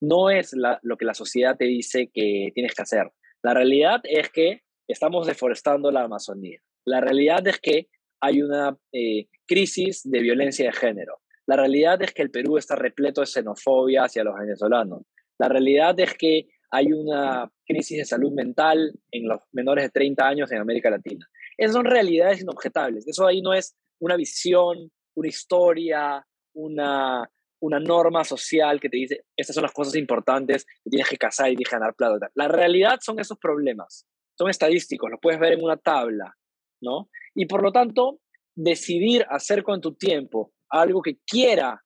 no 0.00 0.30
es 0.30 0.54
lo 0.54 0.96
que 0.96 1.04
la 1.04 1.14
sociedad 1.14 1.56
te 1.56 1.66
dice 1.66 2.10
que 2.12 2.50
tienes 2.54 2.74
que 2.74 2.82
hacer. 2.82 3.10
La 3.42 3.54
realidad 3.54 4.00
es 4.04 4.30
que 4.30 4.62
estamos 4.88 5.26
deforestando 5.26 5.90
la 5.90 6.02
Amazonía. 6.02 6.60
La 6.84 7.00
realidad 7.00 7.46
es 7.46 7.60
que 7.60 7.88
hay 8.20 8.42
una 8.42 8.76
eh, 8.92 9.26
crisis 9.46 10.02
de 10.04 10.20
violencia 10.20 10.66
de 10.66 10.72
género. 10.72 11.20
La 11.46 11.56
realidad 11.56 12.00
es 12.02 12.12
que 12.12 12.22
el 12.22 12.30
Perú 12.30 12.56
está 12.56 12.76
repleto 12.76 13.20
de 13.20 13.26
xenofobia 13.26 14.04
hacia 14.04 14.24
los 14.24 14.34
venezolanos. 14.38 15.02
La 15.38 15.48
realidad 15.48 15.98
es 15.98 16.14
que 16.14 16.48
hay 16.70 16.92
una 16.92 17.50
crisis 17.66 17.98
de 17.98 18.04
salud 18.04 18.32
mental 18.32 18.92
en 19.10 19.28
los 19.28 19.40
menores 19.52 19.84
de 19.84 19.90
30 19.90 20.26
años 20.26 20.52
en 20.52 20.58
América 20.58 20.88
Latina. 20.88 21.28
Esas 21.62 21.74
son 21.74 21.84
realidades 21.84 22.40
inobjetables. 22.40 23.06
Eso 23.06 23.24
ahí 23.24 23.40
no 23.40 23.54
es 23.54 23.76
una 24.00 24.16
visión, 24.16 24.90
una 25.14 25.28
historia, 25.28 26.26
una, 26.54 27.30
una 27.60 27.78
norma 27.78 28.24
social 28.24 28.80
que 28.80 28.88
te 28.88 28.96
dice, 28.96 29.24
estas 29.36 29.54
son 29.54 29.62
las 29.62 29.72
cosas 29.72 29.94
importantes 29.94 30.66
que 30.82 30.90
tienes 30.90 31.08
que 31.08 31.16
casar 31.16 31.46
y 31.46 31.56
tienes 31.56 31.68
que 31.68 31.76
ganar 31.76 31.94
plata. 31.94 32.32
La 32.34 32.48
realidad 32.48 32.98
son 33.00 33.20
esos 33.20 33.38
problemas. 33.38 34.08
Son 34.36 34.50
estadísticos, 34.50 35.08
los 35.08 35.20
puedes 35.22 35.38
ver 35.38 35.52
en 35.52 35.62
una 35.62 35.76
tabla. 35.76 36.34
¿no? 36.80 37.08
Y 37.32 37.46
por 37.46 37.62
lo 37.62 37.70
tanto, 37.70 38.18
decidir 38.56 39.24
hacer 39.30 39.62
con 39.62 39.80
tu 39.80 39.94
tiempo 39.94 40.52
algo 40.68 41.00
que 41.00 41.18
quiera 41.24 41.80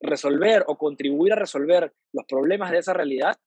resolver 0.00 0.64
o 0.66 0.76
contribuir 0.76 1.32
a 1.32 1.36
resolver 1.36 1.94
los 2.12 2.24
problemas 2.26 2.72
de 2.72 2.78
esa 2.78 2.92
realidad 2.92 3.38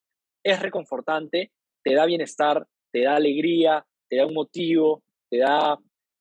es 0.42 0.62
reconfortante, 0.62 1.52
te 1.84 1.96
da 1.96 2.06
bienestar, 2.06 2.66
te 2.94 3.02
da 3.02 3.18
alegría, 3.18 3.86
te 4.10 4.16
da 4.16 4.26
un 4.26 4.34
motivo, 4.34 5.04
te 5.30 5.40
da 5.40 5.78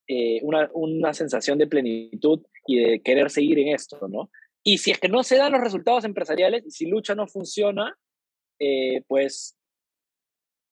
eh, 0.09 0.41
una, 0.43 0.71
una, 0.73 1.13
sensación 1.15 1.59
de 1.59 1.67
plenitud 1.67 2.41
y 2.67 2.79
de 2.81 3.01
querer 3.01 3.31
seguir 3.31 3.59
en 3.59 3.69
esto, 3.69 4.09
¿no? 4.09 4.31
Y 4.63 4.79
si 4.79 4.91
es 4.91 4.99
que 4.99 5.09
no 5.09 5.23
se 5.23 5.37
dan 5.37 5.53
los 5.53 5.61
resultados 5.61 6.05
empresariales, 6.05 6.65
si 6.69 6.87
lucha 6.87 7.15
no 7.15 7.27
funciona, 7.27 7.97
eh, 8.59 9.03
pues 9.07 9.57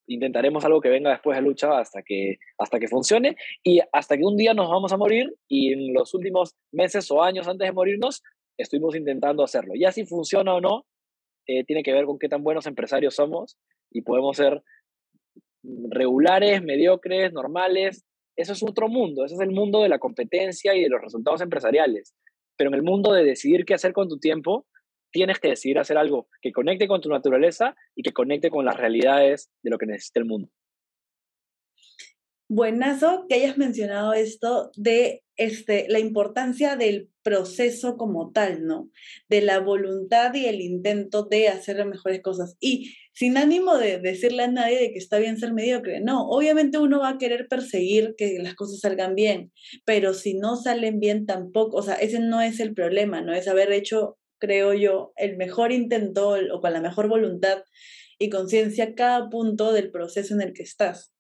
intentaremos 0.07 0.64
algo 0.64 0.80
que 0.80 0.89
venga 0.89 1.11
después 1.11 1.37
de 1.37 1.43
lucha 1.43 1.78
hasta 1.78 2.03
que, 2.03 2.39
hasta 2.59 2.78
que 2.78 2.89
funcione 2.89 3.37
y 3.62 3.80
hasta 3.93 4.16
que 4.16 4.24
un 4.24 4.37
día 4.37 4.55
nos 4.55 4.68
vamos 4.68 4.93
a 4.93 4.97
morir 4.97 5.35
y 5.49 5.72
en 5.72 5.95
los 5.95 6.12
últimos 6.14 6.57
meses 6.72 7.11
o 7.11 7.22
años 7.22 7.49
antes 7.49 7.66
de 7.66 7.72
morirnos 7.72 8.22
estuvimos 8.57 8.97
intentando 8.97 9.43
hacerlo. 9.43 9.74
Ya 9.76 9.93
si 9.93 10.05
funciona 10.05 10.55
o 10.55 10.61
no, 10.61 10.87
eh, 11.47 11.64
tiene 11.64 11.82
que 11.82 11.93
ver 11.93 12.05
con 12.05 12.18
qué 12.18 12.28
tan 12.28 12.43
buenos 12.43 12.66
empresarios 12.66 13.14
somos 13.14 13.59
y 13.91 14.03
podemos 14.03 14.37
ser 14.37 14.62
regulares, 15.62 16.62
mediocres, 16.62 17.32
normales. 17.32 18.05
Eso 18.37 18.53
es 18.53 18.62
otro 18.62 18.89
mundo, 18.89 19.24
ese 19.24 19.35
es 19.35 19.41
el 19.41 19.51
mundo 19.51 19.82
de 19.82 19.89
la 19.89 19.99
competencia 19.99 20.74
y 20.74 20.82
de 20.82 20.89
los 20.89 21.01
resultados 21.01 21.41
empresariales. 21.41 22.14
Pero 22.57 22.70
en 22.70 22.74
el 22.74 22.82
mundo 22.82 23.12
de 23.12 23.24
decidir 23.24 23.64
qué 23.64 23.74
hacer 23.74 23.93
con 23.93 24.09
tu 24.09 24.18
tiempo, 24.18 24.66
tienes 25.12 25.39
que 25.39 25.49
decidir 25.49 25.78
hacer 25.78 25.97
algo 25.97 26.28
que 26.43 26.53
conecte 26.53 26.89
con 26.89 27.01
tu 27.01 27.09
naturaleza 27.09 27.76
y 27.95 28.03
que 28.03 28.12
conecte 28.12 28.51
con 28.51 28.64
las 28.64 28.76
realidades 28.76 29.51
de 29.62 29.70
lo 29.70 29.78
que 29.78 29.87
necesita 29.87 30.20
el 30.20 30.26
mundo. 30.26 30.51
Buenazo 32.49 33.26
que 33.28 33.36
hayas 33.36 33.57
mencionado 33.57 34.12
esto 34.12 34.70
de 34.76 35.22
este, 35.36 35.86
la 35.88 35.99
importancia 35.99 36.76
del 36.76 37.09
proceso 37.22 37.97
como 37.97 38.30
tal, 38.32 38.66
¿no? 38.66 38.90
De 39.28 39.40
la 39.40 39.59
voluntad 39.61 40.34
y 40.34 40.47
el 40.47 40.61
intento 40.61 41.24
de 41.24 41.49
hacer 41.49 41.84
mejores 41.86 42.22
cosas. 42.22 42.57
Y 42.61 42.95
sin 43.14 43.36
ánimo 43.38 43.78
de 43.78 43.99
decirle 43.99 44.45
a 44.45 44.49
nadie 44.49 44.78
de 44.78 44.92
que 44.92 44.99
está 44.99 45.18
bien 45.18 45.38
ser 45.38 45.53
mediocre, 45.53 46.01
no, 46.01 46.28
obviamente 46.28 46.78
uno 46.78 47.01
va 47.01 47.11
a 47.11 47.18
querer 47.18 47.49
perseguir 47.49 48.14
que 48.16 48.38
las 48.38 48.55
cosas 48.55 48.80
salgan 48.80 49.14
bien, 49.14 49.53
pero 49.84 50.14
si 50.14 50.34
no 50.34 50.57
salen 50.57 51.01
bien 51.01 51.26
tampoco, 51.26 51.78
o 51.78 51.82
sea, 51.82 51.95
ese 51.95 52.20
no 52.20 52.40
es 52.42 52.61
el 52.61 52.74
problema, 52.74 53.22
¿no? 53.22 53.32
Es 53.34 53.49
haber 53.49 53.72
hecho, 53.72 54.18
creo 54.38 54.74
yo, 54.74 55.12
el 55.16 55.36
mejor 55.36 55.72
intento 55.72 56.36
o 56.53 56.61
con 56.61 56.72
la 56.72 56.80
mejor 56.80 57.09
voluntad 57.09 57.62
y 58.18 58.30
conciencia 58.30 58.95
cada 58.95 59.28
punto 59.30 59.72
del 59.72 59.90
proceso 59.90 60.34
en 60.34 60.42
el 60.42 60.53
que 60.53 60.62
estás. 60.62 61.14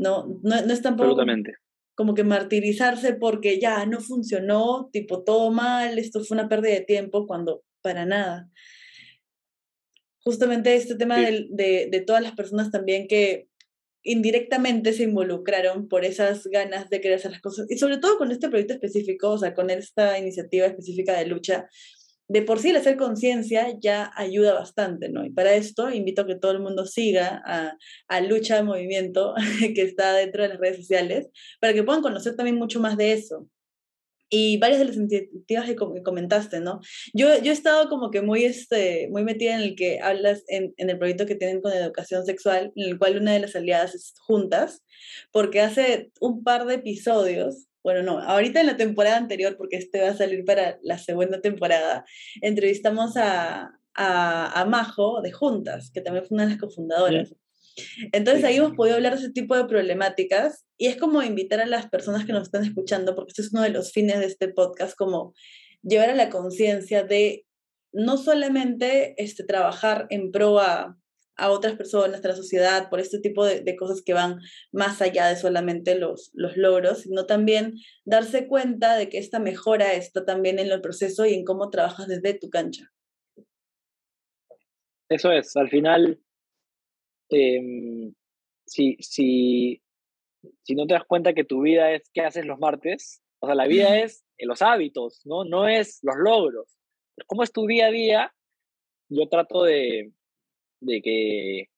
No, 0.00 0.40
no, 0.42 0.56
es 0.56 0.80
tampoco 0.80 1.14
como 1.94 2.14
que 2.14 2.24
martirizarse 2.24 3.12
porque 3.12 3.60
ya 3.60 3.84
no 3.84 4.00
funcionó, 4.00 4.88
tipo 4.90 5.22
todo 5.22 5.50
mal, 5.50 5.98
esto 5.98 6.24
fue 6.24 6.38
una 6.38 6.48
pérdida 6.48 6.72
de 6.72 6.80
tiempo, 6.80 7.26
cuando 7.26 7.62
para 7.82 8.06
nada. 8.06 8.48
Justamente 10.24 10.74
este 10.74 10.94
tema 10.94 11.18
de, 11.18 11.48
de, 11.90 12.00
todas 12.00 12.22
las 12.22 12.32
personas 12.32 12.70
también 12.70 13.06
que 13.06 13.48
indirectamente 14.02 14.94
se 14.94 15.02
involucraron 15.02 15.88
por 15.88 16.06
esas 16.06 16.46
ganas 16.46 16.88
de 16.88 17.02
querer 17.02 17.18
hacer 17.18 17.32
las 17.32 17.42
cosas, 17.42 17.66
y 17.68 17.76
sobre 17.76 17.98
todo 17.98 18.16
con 18.16 18.30
este 18.30 18.48
proyecto 18.48 18.72
específico, 18.72 19.32
o 19.32 19.38
sea, 19.38 19.52
con 19.52 19.68
esta 19.68 20.18
iniciativa 20.18 20.64
específica 20.64 21.18
de 21.18 21.26
lucha, 21.26 21.68
de 22.30 22.42
por 22.42 22.60
sí 22.60 22.70
el 22.70 22.76
hacer 22.76 22.96
conciencia 22.96 23.76
ya 23.80 24.12
ayuda 24.14 24.54
bastante, 24.54 25.08
¿no? 25.08 25.26
Y 25.26 25.30
para 25.30 25.54
esto 25.54 25.90
invito 25.90 26.22
a 26.22 26.26
que 26.28 26.36
todo 26.36 26.52
el 26.52 26.60
mundo 26.60 26.86
siga 26.86 27.42
a, 27.44 27.76
a 28.06 28.20
Lucha 28.20 28.62
Movimiento, 28.62 29.34
que 29.74 29.82
está 29.82 30.14
dentro 30.14 30.44
de 30.44 30.50
las 30.50 30.58
redes 30.58 30.76
sociales, 30.76 31.28
para 31.60 31.74
que 31.74 31.82
puedan 31.82 32.02
conocer 32.02 32.36
también 32.36 32.56
mucho 32.56 32.78
más 32.78 32.96
de 32.96 33.14
eso. 33.14 33.48
Y 34.28 34.58
varias 34.58 34.78
de 34.78 34.84
las 34.84 34.96
iniciativas 34.96 35.66
que 35.66 35.74
comentaste, 35.74 36.60
¿no? 36.60 36.78
Yo, 37.14 37.36
yo 37.42 37.50
he 37.50 37.52
estado 37.52 37.88
como 37.88 38.12
que 38.12 38.22
muy, 38.22 38.44
este, 38.44 39.08
muy 39.10 39.24
metida 39.24 39.56
en 39.56 39.62
el 39.62 39.74
que 39.74 39.98
hablas 39.98 40.44
en, 40.46 40.72
en 40.76 40.88
el 40.88 40.98
proyecto 40.98 41.26
que 41.26 41.34
tienen 41.34 41.60
con 41.60 41.72
educación 41.72 42.24
sexual, 42.24 42.70
en 42.76 42.90
el 42.90 42.96
cual 42.96 43.16
una 43.16 43.32
de 43.32 43.40
las 43.40 43.56
aliadas 43.56 43.96
es 43.96 44.14
Juntas, 44.20 44.84
porque 45.32 45.60
hace 45.62 46.12
un 46.20 46.44
par 46.44 46.64
de 46.66 46.74
episodios 46.74 47.66
bueno, 47.82 48.02
no, 48.02 48.18
ahorita 48.18 48.60
en 48.60 48.66
la 48.66 48.76
temporada 48.76 49.16
anterior, 49.16 49.56
porque 49.56 49.76
este 49.76 50.02
va 50.02 50.08
a 50.08 50.16
salir 50.16 50.44
para 50.44 50.78
la 50.82 50.98
segunda 50.98 51.40
temporada, 51.40 52.04
entrevistamos 52.42 53.16
a, 53.16 53.70
a, 53.94 54.64
Majo 54.66 55.20
de 55.22 55.32
Juntas, 55.32 55.90
que 55.92 56.00
también 56.00 56.24
fue 56.24 56.36
una 56.36 56.44
de 56.44 56.50
las 56.50 56.60
cofundadoras. 56.60 57.34
Entonces 58.12 58.44
ahí 58.44 58.56
hemos 58.56 58.72
podido 58.72 58.96
hablar 58.96 59.14
de 59.14 59.20
ese 59.20 59.32
tipo 59.32 59.56
de 59.56 59.64
problemáticas 59.64 60.66
y 60.76 60.86
es 60.86 60.96
como 60.96 61.22
invitar 61.22 61.60
a 61.60 61.66
las 61.66 61.88
personas 61.88 62.24
que 62.24 62.32
nos 62.32 62.44
están 62.44 62.64
escuchando, 62.64 63.14
porque 63.14 63.30
este 63.30 63.42
es 63.42 63.52
uno 63.52 63.62
de 63.62 63.70
los 63.70 63.92
fines 63.92 64.18
de 64.18 64.26
este 64.26 64.48
podcast, 64.48 64.96
como 64.96 65.34
llevar 65.82 66.10
a 66.10 66.14
la 66.14 66.28
conciencia 66.30 67.04
de 67.04 67.46
no 67.92 68.18
solamente 68.18 69.14
este, 69.22 69.44
trabajar 69.44 70.06
en 70.10 70.30
pro 70.30 70.58
a, 70.58 70.96
a 71.40 71.50
otras 71.50 71.74
personas, 71.76 72.24
a 72.24 72.28
la 72.28 72.36
sociedad, 72.36 72.90
por 72.90 73.00
este 73.00 73.18
tipo 73.18 73.44
de, 73.44 73.76
cosas 73.76 74.02
que 74.02 74.12
van 74.12 74.38
más 74.72 75.00
allá 75.00 75.26
de 75.28 75.36
solamente 75.36 75.98
los, 75.98 76.30
los 76.34 76.56
logros, 76.56 77.00
sino 77.00 77.24
también 77.24 77.74
darse 78.04 78.46
cuenta 78.46 78.96
de 78.96 79.08
que 79.08 79.18
esta 79.18 79.38
mejora 79.38 79.94
está 79.94 80.24
también 80.24 80.58
en 80.58 80.70
el 80.70 80.80
proceso 80.80 81.24
y 81.24 81.34
en 81.34 81.44
cómo 81.44 81.70
trabajas 81.70 82.08
desde 82.08 82.34
tu 82.34 82.50
cancha. 82.50 82.84
Eso 85.08 85.32
es, 85.32 85.56
al 85.56 85.70
final, 85.70 86.20
em, 87.30 88.14
si, 88.66 88.96
si, 89.00 89.82
si 90.62 90.74
no 90.74 90.86
te 90.86 90.94
das 90.94 91.04
cuenta 91.04 91.32
que 91.32 91.44
tu 91.44 91.62
vida 91.62 91.92
es 91.92 92.08
qué 92.12 92.20
haces 92.20 92.44
los 92.44 92.58
martes, 92.58 93.22
o 93.40 93.46
sea, 93.46 93.54
la 93.54 93.66
vida 93.66 93.98
es 93.98 94.24
los 94.38 94.60
hábitos, 94.60 95.22
¿no? 95.24 95.44
No 95.44 95.66
es 95.66 96.00
los 96.02 96.16
logros. 96.16 96.78
¿Cómo 97.26 97.42
es 97.42 97.52
tu 97.52 97.66
día 97.66 97.86
a 97.86 97.90
día? 97.90 98.34
Yo 99.08 99.28
trato 99.28 99.64
de, 99.64 100.12
de 100.80 101.02
que 101.02 101.68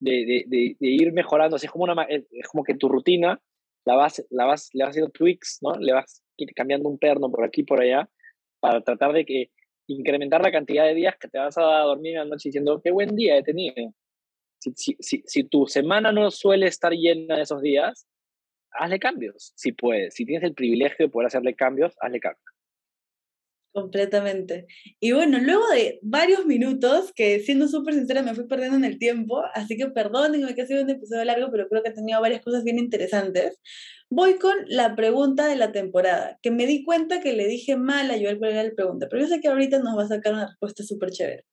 de, 0.00 0.44
de, 0.48 0.76
ir 0.80 1.12
mejorando, 1.12 1.56
es 1.56 1.70
como, 1.70 1.84
una, 1.84 2.02
es 2.04 2.48
como 2.48 2.64
que 2.64 2.74
tu 2.74 2.88
rutina 2.88 3.40
la 3.84 3.94
vas, 3.94 4.24
la 4.30 4.46
vas, 4.46 4.70
le 4.72 4.84
vas 4.84 4.90
haciendo 4.90 5.10
tweaks, 5.10 5.58
¿no? 5.62 5.74
Le 5.74 5.92
vas 5.92 6.22
cambiando 6.56 6.88
un 6.88 6.98
perno 6.98 7.30
por 7.30 7.44
aquí 7.44 7.62
por 7.62 7.80
allá 7.80 8.08
para 8.60 8.80
tratar 8.80 9.12
de 9.12 9.24
que 9.24 9.50
incrementar 9.86 10.42
la 10.42 10.52
cantidad 10.52 10.84
de 10.84 10.94
días 10.94 11.16
que 11.18 11.28
te 11.28 11.38
vas 11.38 11.56
a 11.58 11.62
dormir 11.62 12.12
en 12.12 12.18
la 12.20 12.24
noche 12.24 12.48
diciendo 12.48 12.80
qué 12.82 12.90
buen 12.90 13.14
día 13.14 13.36
he 13.36 13.42
tenido. 13.42 13.92
Si, 14.58 14.72
si, 14.76 14.96
si, 15.00 15.22
si 15.26 15.44
tu 15.44 15.66
semana 15.66 16.12
no 16.12 16.30
suele 16.30 16.66
estar 16.66 16.92
llena 16.92 17.36
de 17.36 17.42
esos 17.42 17.60
días, 17.62 18.06
hazle 18.72 18.98
cambios, 18.98 19.52
si 19.56 19.72
puedes. 19.72 20.14
Si 20.14 20.24
tienes 20.24 20.44
el 20.44 20.54
privilegio 20.54 21.06
de 21.06 21.10
poder 21.10 21.26
hacerle 21.26 21.54
cambios, 21.54 21.94
hazle 22.00 22.20
cambios. 22.20 22.51
Completamente. 23.72 24.66
Y 25.00 25.12
bueno, 25.12 25.38
luego 25.38 25.66
de 25.70 25.98
varios 26.02 26.44
minutos, 26.44 27.10
que 27.14 27.40
siendo 27.40 27.68
súper 27.68 27.94
sincera 27.94 28.22
me 28.22 28.34
fui 28.34 28.46
perdiendo 28.46 28.76
en 28.76 28.84
el 28.84 28.98
tiempo, 28.98 29.42
así 29.54 29.78
que 29.78 29.86
perdónenme 29.86 30.54
que 30.54 30.62
ha 30.62 30.66
sido 30.66 30.82
un 30.82 30.90
episodio 30.90 31.24
largo, 31.24 31.48
pero 31.50 31.68
creo 31.68 31.82
que 31.82 31.88
ha 31.88 31.94
tenido 31.94 32.20
varias 32.20 32.42
cosas 32.42 32.64
bien 32.64 32.78
interesantes. 32.78 33.58
Voy 34.10 34.34
con 34.34 34.54
la 34.66 34.94
pregunta 34.94 35.46
de 35.46 35.56
la 35.56 35.72
temporada, 35.72 36.38
que 36.42 36.50
me 36.50 36.66
di 36.66 36.84
cuenta 36.84 37.20
que 37.20 37.32
le 37.32 37.46
dije 37.46 37.76
mal 37.76 38.10
a 38.10 38.18
Joel 38.18 38.38
cuál 38.38 38.52
era 38.52 38.64
la 38.64 38.74
pregunta, 38.74 39.06
pero 39.08 39.22
yo 39.22 39.28
sé 39.28 39.40
que 39.40 39.48
ahorita 39.48 39.78
nos 39.78 39.96
va 39.96 40.02
a 40.02 40.08
sacar 40.08 40.34
una 40.34 40.48
respuesta 40.48 40.82
súper 40.84 41.10
chévere. 41.10 41.46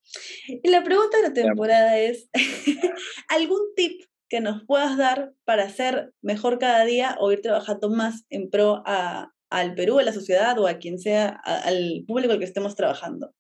Y 0.62 0.70
la 0.70 0.84
pregunta 0.84 1.18
de 1.18 1.24
la 1.24 1.34
temporada 1.34 1.98
es, 1.98 2.30
¿algún 3.30 3.62
tip 3.78 4.02
que 4.28 4.42
nos 4.42 4.66
puedas 4.66 4.98
dar 4.98 5.32
para 5.46 5.64
hacer 5.64 6.12
mejor 6.22 6.60
cada 6.60 6.84
día 6.84 7.16
o 7.20 7.32
ir 7.32 7.42
trabajando 7.42 7.90
más 7.90 8.26
en 8.30 8.50
pro 8.50 8.84
a, 8.86 9.32
al 9.50 9.76
Perú, 9.76 10.00
a 10.00 10.04
la 10.04 10.14
sociedad 10.14 10.58
o 10.60 10.68
a 10.68 10.78
quien 10.78 11.00
sea, 11.00 11.40
al 11.44 12.04
público 12.08 12.34
al 12.34 12.40
que 12.40 12.46
estemos 12.46 12.76
trabajando? 12.76 13.34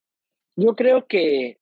Yo 0.55 0.75
creo 0.75 1.07
que 1.07 1.59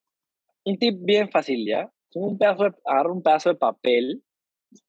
un 0.65 0.77
tip 0.77 0.97
bien 1.01 1.29
fácil, 1.29 1.65
¿ya? 1.67 1.91
Un 2.13 2.37
pedazo 2.37 2.63
de, 2.63 2.71
agarrar 2.85 3.11
un 3.11 3.21
pedazo 3.21 3.49
de 3.49 3.55
papel 3.55 4.23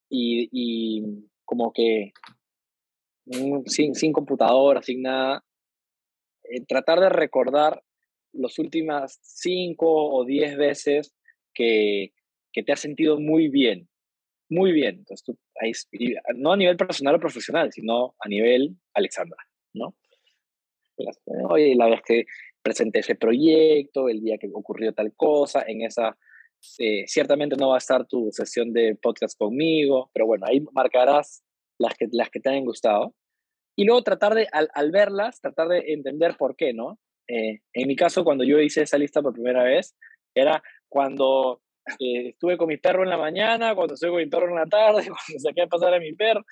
y, 0.08 0.48
y 0.50 1.28
como 1.44 1.72
que 1.72 2.12
sin, 3.66 3.94
sin 3.94 4.12
computadora, 4.12 4.82
sin 4.82 5.02
nada, 5.02 5.44
eh, 6.44 6.64
tratar 6.66 7.00
de 7.00 7.08
recordar 7.10 7.82
las 8.32 8.58
últimas 8.58 9.18
cinco 9.22 9.86
o 9.88 10.24
diez 10.24 10.56
veces 10.56 11.14
que, 11.54 12.12
que 12.52 12.62
te 12.62 12.72
has 12.72 12.80
sentido 12.80 13.20
muy 13.20 13.48
bien, 13.48 13.88
muy 14.48 14.72
bien. 14.72 14.96
Entonces, 14.98 15.24
tú, 15.24 15.38
no 16.36 16.52
a 16.52 16.56
nivel 16.56 16.76
personal 16.76 17.16
o 17.16 17.20
profesional, 17.20 17.72
sino 17.72 18.14
a 18.18 18.28
nivel 18.28 18.76
Alexandra. 18.94 19.47
¿No? 19.74 19.94
Oye, 21.48 21.74
la 21.76 21.86
vez 21.86 22.00
que 22.02 22.24
presenté 22.62 23.00
ese 23.00 23.14
proyecto, 23.14 24.08
el 24.08 24.20
día 24.20 24.38
que 24.38 24.48
ocurrió 24.52 24.92
tal 24.92 25.14
cosa, 25.14 25.64
en 25.66 25.82
esa, 25.82 26.16
eh, 26.78 27.04
ciertamente 27.06 27.56
no 27.56 27.68
va 27.68 27.76
a 27.76 27.78
estar 27.78 28.06
tu 28.06 28.30
sesión 28.32 28.72
de 28.72 28.96
podcast 28.96 29.38
conmigo, 29.38 30.10
pero 30.12 30.26
bueno, 30.26 30.46
ahí 30.46 30.60
marcarás 30.72 31.44
las 31.78 31.94
que, 31.94 32.08
las 32.12 32.30
que 32.30 32.40
te 32.40 32.50
hayan 32.50 32.64
gustado. 32.64 33.14
Y 33.76 33.84
luego 33.84 34.02
tratar 34.02 34.34
de, 34.34 34.48
al, 34.50 34.90
verlas, 34.90 35.40
tratar 35.40 35.68
de 35.68 35.92
entender 35.92 36.36
por 36.36 36.56
qué, 36.56 36.72
¿no? 36.72 36.98
Eh, 37.28 37.60
en 37.72 37.86
mi 37.86 37.94
caso, 37.94 38.24
cuando 38.24 38.42
yo 38.42 38.58
hice 38.58 38.82
esa 38.82 38.98
lista 38.98 39.22
por 39.22 39.34
primera 39.34 39.62
vez, 39.62 39.94
era 40.34 40.62
cuando 40.88 41.62
eh, 42.00 42.30
estuve 42.30 42.56
con 42.56 42.68
mi 42.68 42.76
perro 42.76 43.04
en 43.04 43.10
la 43.10 43.16
mañana, 43.16 43.74
cuando 43.74 43.94
estuve 43.94 44.10
con 44.10 44.18
mi 44.18 44.26
perro 44.26 44.48
en 44.48 44.56
la 44.56 44.66
tarde, 44.66 45.02
cuando 45.06 45.40
saqué 45.40 45.62
a 45.62 45.66
pasar 45.68 45.94
a 45.94 46.00
mi 46.00 46.12
perro, 46.12 46.44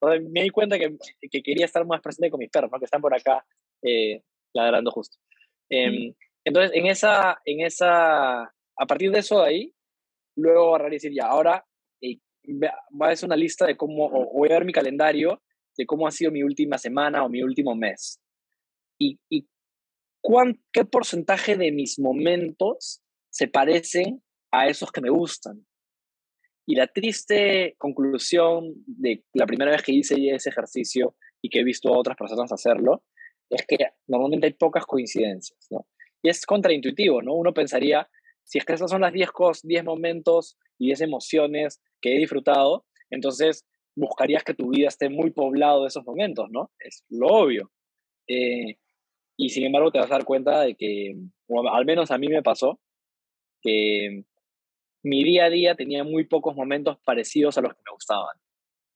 me 0.00 0.42
di 0.42 0.50
cuenta 0.50 0.78
que, 0.78 0.96
que, 1.30 1.42
quería 1.42 1.64
estar 1.64 1.84
más 1.86 2.00
presente 2.00 2.30
con 2.30 2.38
mis 2.38 2.50
perros, 2.50 2.70
¿no? 2.70 2.78
que 2.78 2.84
están 2.84 3.00
por 3.00 3.14
acá 3.14 3.44
eh, 3.82 4.22
ladrando 4.52 4.90
justo. 4.90 5.18
Em, 5.68 6.14
entonces, 6.44 6.72
en 6.74 6.86
esa, 6.86 7.40
en 7.44 7.60
esa, 7.60 8.42
a 8.42 8.86
partir 8.86 9.10
de 9.10 9.20
eso 9.20 9.40
de 9.40 9.48
ahí, 9.48 9.74
luego 10.36 10.74
agarrar 10.74 10.92
y 10.92 10.96
decir, 10.96 11.12
ya, 11.12 11.26
ahora 11.26 11.64
eh, 12.00 12.18
va 12.50 13.08
a 13.08 13.16
ser 13.16 13.26
una 13.26 13.36
lista 13.36 13.66
de 13.66 13.76
cómo, 13.76 14.06
o 14.06 14.32
voy 14.32 14.50
a 14.50 14.54
ver 14.54 14.64
mi 14.64 14.72
calendario 14.72 15.42
de 15.76 15.86
cómo 15.86 16.06
ha 16.06 16.10
sido 16.10 16.30
mi 16.30 16.42
última 16.42 16.78
semana 16.78 17.24
o 17.24 17.28
mi 17.28 17.42
último 17.42 17.74
mes. 17.74 18.20
Y, 18.98 19.18
y 19.28 19.46
cuán, 20.20 20.62
qué 20.72 20.84
porcentaje 20.84 21.56
de 21.56 21.72
mis 21.72 21.98
momentos 21.98 23.02
se 23.30 23.48
parecen 23.48 24.22
a 24.50 24.68
esos 24.68 24.90
que 24.90 25.00
me 25.00 25.10
gustan. 25.10 25.66
Y 26.66 26.74
la 26.74 26.88
triste 26.88 27.76
conclusión 27.78 28.74
de 28.86 29.24
la 29.32 29.46
primera 29.46 29.70
vez 29.70 29.82
que 29.82 29.92
hice 29.92 30.16
ese 30.30 30.50
ejercicio 30.50 31.14
y 31.40 31.48
que 31.48 31.60
he 31.60 31.64
visto 31.64 31.94
a 31.94 31.98
otras 31.98 32.16
personas 32.16 32.52
hacerlo, 32.52 33.04
es 33.48 33.64
que 33.66 33.78
normalmente 34.08 34.48
hay 34.48 34.52
pocas 34.54 34.84
coincidencias. 34.84 35.68
Y 36.22 36.28
es 36.28 36.44
contraintuitivo, 36.44 37.22
¿no? 37.22 37.34
Uno 37.34 37.54
pensaría, 37.54 38.08
si 38.42 38.58
es 38.58 38.64
que 38.64 38.72
esos 38.72 38.90
son 38.90 39.02
las 39.02 39.12
10 39.12 39.30
10 39.62 39.84
momentos 39.84 40.58
y 40.76 40.86
10 40.86 41.02
emociones 41.02 41.80
que 42.00 42.16
he 42.16 42.18
disfrutado, 42.18 42.84
entonces 43.10 43.64
buscarías 43.94 44.42
que 44.42 44.54
tu 44.54 44.70
vida 44.70 44.88
esté 44.88 45.08
muy 45.08 45.30
poblado 45.30 45.82
de 45.82 45.88
esos 45.88 46.04
momentos, 46.04 46.48
¿no? 46.50 46.72
Es 46.80 47.04
lo 47.08 47.28
obvio. 47.28 47.70
Eh, 48.26 48.76
y 49.36 49.50
sin 49.50 49.64
embargo 49.64 49.92
te 49.92 49.98
vas 49.98 50.10
a 50.10 50.14
dar 50.14 50.24
cuenta 50.24 50.62
de 50.62 50.74
que, 50.74 51.14
al 51.72 51.84
menos 51.84 52.10
a 52.10 52.18
mí 52.18 52.28
me 52.28 52.42
pasó, 52.42 52.80
que 53.62 54.24
mi 55.06 55.22
día 55.22 55.44
a 55.44 55.50
día 55.50 55.76
tenía 55.76 56.02
muy 56.02 56.24
pocos 56.24 56.56
momentos 56.56 56.98
parecidos 57.04 57.56
a 57.56 57.60
los 57.60 57.72
que 57.72 57.80
me 57.86 57.92
gustaban, 57.92 58.36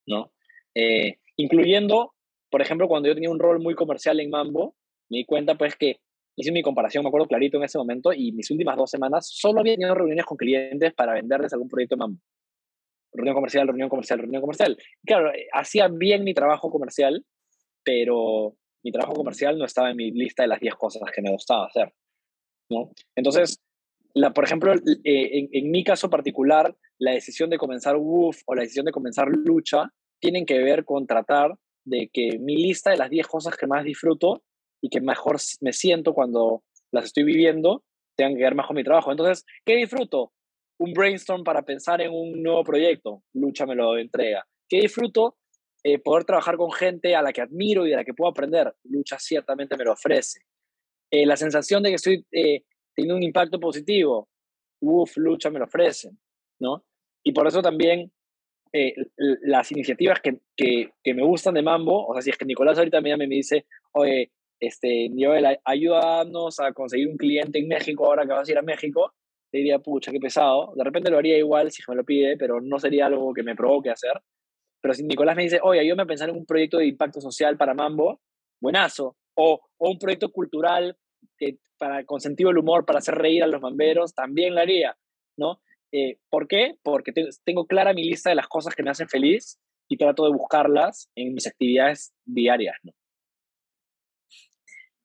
¿no? 0.08 0.32
Eh, 0.74 1.18
incluyendo, 1.36 2.14
por 2.50 2.60
ejemplo, 2.60 2.88
cuando 2.88 3.08
yo 3.08 3.14
tenía 3.14 3.30
un 3.30 3.38
rol 3.38 3.60
muy 3.60 3.76
comercial 3.76 4.18
en 4.18 4.28
Mambo, 4.28 4.74
me 5.08 5.18
di 5.18 5.24
cuenta 5.24 5.54
pues 5.56 5.76
que 5.76 6.00
hice 6.34 6.50
mi 6.50 6.62
comparación, 6.62 7.04
me 7.04 7.08
acuerdo 7.08 7.28
clarito 7.28 7.58
en 7.58 7.62
ese 7.62 7.78
momento, 7.78 8.12
y 8.12 8.32
mis 8.32 8.50
últimas 8.50 8.76
dos 8.76 8.90
semanas 8.90 9.28
solo 9.30 9.60
había 9.60 9.74
tenido 9.74 9.94
reuniones 9.94 10.24
con 10.24 10.36
clientes 10.36 10.92
para 10.94 11.12
venderles 11.12 11.52
algún 11.52 11.68
proyecto 11.68 11.94
de 11.94 12.00
Mambo. 12.00 12.20
Reunión 13.12 13.36
comercial, 13.36 13.68
reunión 13.68 13.88
comercial, 13.88 14.18
reunión 14.18 14.40
comercial. 14.40 14.76
Claro, 15.06 15.32
eh, 15.32 15.46
hacía 15.52 15.86
bien 15.86 16.24
mi 16.24 16.34
trabajo 16.34 16.70
comercial, 16.70 17.24
pero 17.84 18.56
mi 18.82 18.90
trabajo 18.90 19.14
comercial 19.14 19.56
no 19.56 19.64
estaba 19.64 19.90
en 19.90 19.96
mi 19.96 20.10
lista 20.10 20.42
de 20.42 20.48
las 20.48 20.58
10 20.58 20.74
cosas 20.74 21.02
que 21.14 21.22
me 21.22 21.30
gustaba 21.30 21.66
hacer. 21.66 21.94
¿no? 22.68 22.90
Entonces, 23.14 23.60
la, 24.14 24.32
por 24.32 24.44
ejemplo, 24.44 24.72
eh, 24.72 25.48
en, 25.52 25.70
mi 25.70 25.84
caso 25.84 26.10
particular, 26.10 26.76
la 26.98 27.12
decisión 27.12 27.50
de 27.50 27.58
comenzar 27.58 27.96
WOOF 27.96 28.42
o 28.46 28.54
la 28.54 28.62
decisión 28.62 28.86
de 28.86 28.92
comenzar 28.92 29.28
Lucha 29.28 29.92
tienen 30.20 30.44
que 30.46 30.58
ver 30.58 30.84
con 30.84 31.06
tratar 31.06 31.54
de 31.84 32.10
que 32.12 32.38
mi 32.38 32.56
lista 32.56 32.90
de 32.90 32.96
las 32.96 33.10
10 33.10 33.26
cosas 33.26 33.56
que 33.56 33.66
más 33.66 33.84
disfruto 33.84 34.42
y 34.82 34.88
que 34.88 35.00
mejor 35.00 35.36
me 35.60 35.72
siento 35.72 36.12
cuando 36.12 36.62
las 36.92 37.06
estoy 37.06 37.24
viviendo 37.24 37.84
tengan 38.16 38.36
que 38.36 38.42
ver 38.42 38.54
más 38.54 38.66
con 38.66 38.76
mi 38.76 38.84
trabajo. 38.84 39.10
Entonces, 39.10 39.44
¿qué 39.64 39.76
disfruto? 39.76 40.32
Un 40.78 40.92
brainstorm 40.92 41.44
para 41.44 41.62
pensar 41.62 42.00
en 42.00 42.12
un 42.12 42.42
nuevo 42.42 42.64
proyecto. 42.64 43.22
Lucha 43.34 43.66
me 43.66 43.74
lo 43.74 43.96
entrega. 43.96 44.46
¿Qué 44.68 44.80
disfruto? 44.80 45.36
Eh, 45.82 45.98
poder 45.98 46.24
trabajar 46.24 46.56
con 46.56 46.70
gente 46.70 47.16
a 47.16 47.22
la 47.22 47.32
que 47.32 47.40
admiro 47.40 47.86
y 47.86 47.92
a 47.92 47.96
la 47.96 48.04
que 48.04 48.12
puedo 48.12 48.30
aprender. 48.30 48.74
Lucha 48.84 49.18
ciertamente 49.18 49.76
me 49.76 49.84
lo 49.84 49.92
ofrece. 49.92 50.40
Eh, 51.10 51.26
la 51.26 51.36
sensación 51.36 51.82
de 51.82 51.88
que 51.88 51.94
estoy 51.96 52.26
eh, 52.32 52.64
teniendo 52.94 53.16
un 53.16 53.22
impacto 53.22 53.58
positivo. 53.58 54.28
Uf, 54.80 55.16
Lucha 55.16 55.50
me 55.50 55.58
lo 55.58 55.66
ofrece. 55.66 56.10
¿no? 56.60 56.84
Y 57.24 57.32
por 57.32 57.46
eso 57.46 57.62
también 57.62 58.12
las 59.42 59.72
iniciativas 59.72 60.20
que, 60.20 60.38
que, 60.56 61.14
me 61.14 61.24
gustan 61.24 61.54
de 61.54 61.62
Mambo, 61.62 62.06
o 62.06 62.12
sea, 62.14 62.22
si 62.22 62.30
es 62.30 62.36
que 62.36 62.44
Nicolás 62.44 62.78
ahorita 62.78 63.00
me 63.00 63.16
me 63.16 63.26
dice, 63.26 63.66
oye, 63.92 64.30
este, 64.60 65.10
ayúdanos 65.64 66.60
a 66.60 66.72
conseguir 66.72 67.08
un 67.08 67.16
cliente 67.16 67.58
en 67.58 67.66
México 67.66 68.06
ahora 68.06 68.24
que 68.24 68.32
vas 68.32 68.48
a 68.48 68.52
ir 68.52 68.58
a 68.58 68.62
México, 68.62 69.12
te 69.50 69.58
diría, 69.58 69.80
pucha, 69.80 70.12
qué 70.12 70.20
pesado. 70.20 70.72
De 70.76 70.84
repente 70.84 71.10
lo 71.10 71.18
haría 71.18 71.36
igual 71.36 71.72
si 71.72 71.82
me 71.88 71.96
lo 71.96 72.04
pide, 72.04 72.36
pero 72.36 72.60
no 72.60 72.78
sería 72.78 73.06
algo 73.06 73.34
que 73.34 73.42
me 73.42 73.56
provoque 73.56 73.90
hacer. 73.90 74.12
Pero 74.80 74.94
si 74.94 75.02
Nicolás 75.02 75.34
me 75.34 75.42
dice, 75.42 75.58
oye, 75.62 75.80
ayúdame 75.80 76.04
a 76.04 76.06
pensar 76.06 76.28
en 76.28 76.36
un 76.36 76.46
proyecto 76.46 76.78
de 76.78 76.86
impacto 76.86 77.20
social 77.20 77.56
para 77.56 77.74
Mambo, 77.74 78.20
buenazo. 78.60 79.16
O, 79.34 79.60
o 79.78 79.90
un 79.90 79.98
proyecto 79.98 80.30
cultural 80.30 80.96
que, 81.38 81.58
para, 81.78 82.04
con 82.04 82.20
sentido 82.20 82.50
del 82.50 82.58
humor 82.58 82.84
para 82.84 82.98
hacer 82.98 83.14
reír 83.14 83.42
a 83.42 83.46
los 83.46 83.60
mamberos, 83.60 84.14
también 84.14 84.54
lo 84.54 84.60
haría, 84.60 84.96
¿no? 85.36 85.60
Eh, 85.92 86.18
¿Por 86.28 86.46
qué? 86.46 86.76
Porque 86.82 87.12
tengo 87.44 87.66
clara 87.66 87.92
mi 87.92 88.04
lista 88.04 88.30
de 88.30 88.36
las 88.36 88.48
cosas 88.48 88.74
que 88.74 88.82
me 88.82 88.90
hacen 88.90 89.08
feliz 89.08 89.58
y 89.88 89.96
trato 89.96 90.24
de 90.24 90.32
buscarlas 90.32 91.10
en 91.16 91.34
mis 91.34 91.46
actividades 91.46 92.12
diarias, 92.24 92.76
¿no? 92.82 92.92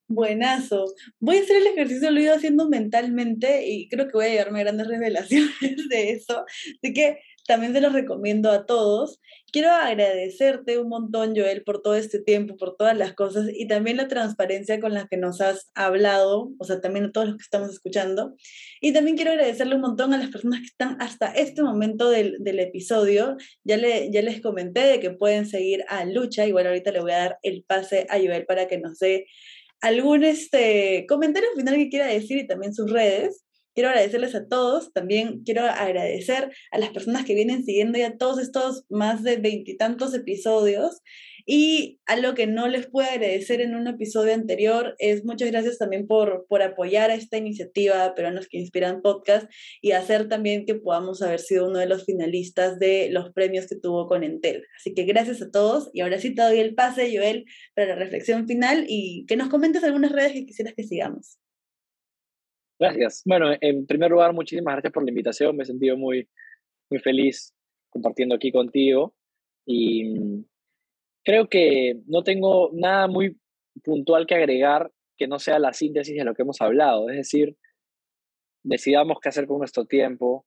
Buenazo. 0.07 0.85
Voy 1.19 1.37
a 1.37 1.41
hacer 1.41 1.57
el 1.57 1.67
ejercicio, 1.67 2.11
lo 2.11 2.19
he 2.19 2.23
ido 2.23 2.35
haciendo 2.35 2.69
mentalmente 2.69 3.67
y 3.67 3.89
creo 3.89 4.05
que 4.05 4.13
voy 4.13 4.25
a 4.25 4.29
llevarme 4.29 4.63
grandes 4.63 4.87
revelaciones 4.87 5.89
de 5.89 6.11
eso, 6.11 6.45
de 6.81 6.93
que 6.93 7.19
también 7.47 7.73
te 7.73 7.81
lo 7.81 7.89
recomiendo 7.89 8.51
a 8.51 8.65
todos. 8.65 9.19
Quiero 9.51 9.71
agradecerte 9.71 10.79
un 10.79 10.89
montón, 10.89 11.35
Joel, 11.35 11.63
por 11.63 11.81
todo 11.81 11.95
este 11.95 12.19
tiempo, 12.19 12.57
por 12.57 12.75
todas 12.75 12.97
las 12.97 13.13
cosas 13.13 13.47
y 13.53 13.67
también 13.67 13.97
la 13.97 14.07
transparencia 14.07 14.79
con 14.79 14.93
la 14.93 15.07
que 15.07 15.17
nos 15.17 15.41
has 15.41 15.71
hablado, 15.75 16.51
o 16.57 16.63
sea, 16.65 16.81
también 16.81 17.05
a 17.05 17.11
todos 17.11 17.27
los 17.27 17.37
que 17.37 17.43
estamos 17.43 17.69
escuchando. 17.69 18.35
Y 18.81 18.93
también 18.93 19.15
quiero 19.15 19.31
agradecerle 19.31 19.75
un 19.75 19.81
montón 19.81 20.13
a 20.13 20.17
las 20.17 20.29
personas 20.29 20.59
que 20.59 20.67
están 20.67 20.97
hasta 20.99 21.31
este 21.31 21.61
momento 21.61 22.09
del, 22.09 22.37
del 22.39 22.59
episodio. 22.59 23.37
Ya, 23.63 23.77
le, 23.77 24.11
ya 24.11 24.21
les 24.21 24.41
comenté 24.41 24.81
de 24.81 24.99
que 24.99 25.11
pueden 25.11 25.45
seguir 25.45 25.85
a 25.87 26.05
Lucha, 26.05 26.45
igual 26.45 26.67
ahorita 26.67 26.91
le 26.91 27.01
voy 27.01 27.11
a 27.11 27.17
dar 27.17 27.37
el 27.43 27.63
pase 27.63 28.07
a 28.09 28.17
Joel 28.17 28.45
para 28.45 28.67
que 28.67 28.77
nos 28.77 28.99
dé 28.99 29.27
algún 29.81 30.23
este, 30.23 31.05
comentario 31.07 31.49
final 31.55 31.75
que 31.75 31.89
quiera 31.89 32.07
decir 32.07 32.37
y 32.39 32.47
también 32.47 32.73
sus 32.73 32.91
redes. 32.91 33.44
Quiero 33.75 33.89
agradecerles 33.89 34.33
a 34.35 34.47
todos, 34.47 34.93
también 34.93 35.43
quiero 35.43 35.65
agradecer 35.65 36.49
a 36.71 36.79
las 36.79 36.89
personas 36.89 37.25
que 37.25 37.35
vienen 37.35 37.65
siguiendo 37.65 37.99
ya 37.99 38.17
todos 38.17 38.39
estos 38.39 38.85
más 38.89 39.21
de 39.21 39.35
veintitantos 39.35 40.13
episodios 40.13 41.01
y 41.45 41.99
algo 42.07 42.33
que 42.33 42.47
no 42.47 42.67
les 42.67 42.87
puedo 42.87 43.07
agradecer 43.07 43.61
en 43.61 43.75
un 43.75 43.87
episodio 43.87 44.33
anterior 44.33 44.95
es 44.97 45.23
muchas 45.25 45.51
gracias 45.51 45.77
también 45.77 46.07
por, 46.07 46.47
por 46.47 46.63
apoyar 46.63 47.11
a 47.11 47.15
esta 47.15 47.37
iniciativa 47.37 48.15
Peruanos 48.15 48.47
que 48.47 48.57
Inspiran 48.57 49.01
Podcast 49.03 49.47
y 49.79 49.91
hacer 49.91 50.27
también 50.27 50.65
que 50.65 50.75
podamos 50.75 51.21
haber 51.21 51.39
sido 51.39 51.67
uno 51.67 51.77
de 51.79 51.85
los 51.85 52.05
finalistas 52.05 52.79
de 52.79 53.09
los 53.11 53.31
premios 53.31 53.67
que 53.67 53.75
tuvo 53.75 54.07
con 54.07 54.23
Entel. 54.23 54.63
Así 54.79 54.95
que 54.95 55.03
gracias 55.03 55.41
a 55.41 55.51
todos 55.51 55.91
y 55.93 56.01
ahora 56.01 56.19
sí 56.19 56.33
te 56.33 56.41
doy 56.41 56.59
el 56.59 56.73
pase, 56.73 57.15
Joel, 57.15 57.45
para 57.75 57.89
la 57.89 57.95
reflexión 57.95 58.47
final 58.47 58.85
y 58.87 59.25
que 59.27 59.35
nos 59.35 59.49
comentes 59.49 59.83
algunas 59.83 60.11
redes 60.11 60.33
que 60.33 60.45
quisieras 60.45 60.73
que 60.75 60.83
sigamos. 60.83 61.37
Gracias. 62.79 63.21
Bueno, 63.25 63.47
en 63.61 63.85
primer 63.85 64.11
lugar, 64.11 64.33
muchísimas 64.33 64.73
gracias 64.73 64.93
por 64.93 65.03
la 65.03 65.11
invitación. 65.11 65.55
Me 65.55 65.63
he 65.63 65.65
sentido 65.65 65.97
muy, 65.97 66.27
muy 66.89 66.99
feliz 66.99 67.53
compartiendo 67.89 68.35
aquí 68.35 68.51
contigo. 68.51 69.15
Y 69.65 70.43
creo 71.23 71.47
que 71.47 72.01
no 72.07 72.23
tengo 72.23 72.69
nada 72.73 73.07
muy 73.07 73.37
puntual 73.83 74.25
que 74.27 74.35
agregar 74.35 74.91
que 75.17 75.27
no 75.27 75.39
sea 75.39 75.59
la 75.59 75.73
síntesis 75.73 76.15
de 76.15 76.23
lo 76.25 76.33
que 76.33 76.41
hemos 76.41 76.61
hablado. 76.61 77.09
Es 77.09 77.15
decir, 77.15 77.57
decidamos 78.63 79.19
qué 79.21 79.29
hacer 79.29 79.47
con 79.47 79.59
nuestro 79.59 79.85
tiempo, 79.85 80.45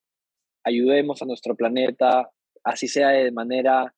ayudemos 0.65 1.23
a 1.23 1.25
nuestro 1.25 1.57
planeta, 1.57 2.31
así 2.65 2.89
sea 2.89 3.09
de 3.09 3.33
manera 3.33 3.95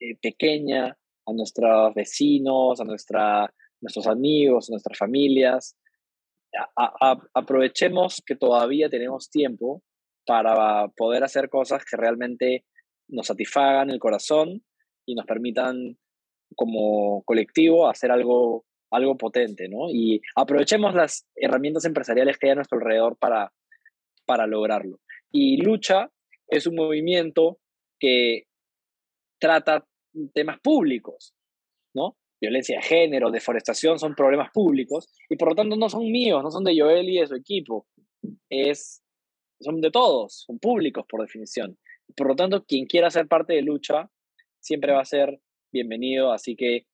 eh, 0.00 0.16
pequeña, 0.20 0.96
a 1.24 1.32
nuestros 1.32 1.94
vecinos, 1.94 2.80
a 2.80 2.84
nuestra, 2.84 3.52
nuestros 3.80 4.06
amigos, 4.06 4.68
a 4.68 4.72
nuestras 4.72 4.98
familias. 4.98 5.76
Aprovechemos 7.34 8.22
que 8.24 8.36
todavía 8.36 8.88
tenemos 8.88 9.30
tiempo 9.30 9.82
para 10.26 10.88
poder 10.88 11.24
hacer 11.24 11.48
cosas 11.48 11.84
que 11.84 11.96
realmente 11.96 12.64
nos 13.08 13.26
satisfagan 13.26 13.90
el 13.90 13.98
corazón 13.98 14.62
y 15.06 15.14
nos 15.14 15.26
permitan 15.26 15.98
como 16.54 17.22
colectivo 17.24 17.88
hacer 17.88 18.10
algo, 18.10 18.64
algo 18.90 19.16
potente, 19.16 19.68
¿no? 19.68 19.90
Y 19.90 20.20
aprovechemos 20.36 20.94
las 20.94 21.26
herramientas 21.34 21.84
empresariales 21.84 22.38
que 22.38 22.46
hay 22.46 22.52
a 22.52 22.56
nuestro 22.56 22.78
alrededor 22.78 23.16
para, 23.18 23.52
para 24.26 24.46
lograrlo. 24.46 25.00
Y 25.30 25.62
Lucha 25.62 26.10
es 26.48 26.66
un 26.66 26.76
movimiento 26.76 27.58
que 27.98 28.44
trata 29.40 29.86
temas 30.34 30.60
públicos, 30.60 31.34
¿no? 31.94 32.16
Violencia 32.42 32.76
de 32.78 32.82
género, 32.82 33.30
deforestación 33.30 34.00
son 34.00 34.16
problemas 34.16 34.50
públicos 34.50 35.08
y 35.30 35.36
por 35.36 35.50
lo 35.50 35.54
tanto 35.54 35.76
no 35.76 35.88
son 35.88 36.10
míos, 36.10 36.42
no 36.42 36.50
son 36.50 36.64
de 36.64 36.76
Joel 36.76 37.08
y 37.08 37.20
de 37.20 37.28
su 37.28 37.36
equipo, 37.36 37.86
es, 38.50 39.00
son 39.60 39.80
de 39.80 39.92
todos, 39.92 40.42
son 40.44 40.58
públicos 40.58 41.04
por 41.08 41.20
definición. 41.20 41.78
Por 42.16 42.26
lo 42.26 42.34
tanto, 42.34 42.64
quien 42.64 42.86
quiera 42.86 43.10
ser 43.10 43.28
parte 43.28 43.52
de 43.52 43.62
lucha 43.62 44.10
siempre 44.58 44.92
va 44.92 45.02
a 45.02 45.04
ser 45.04 45.40
bienvenido. 45.72 46.32
Así 46.32 46.56
que 46.56 46.86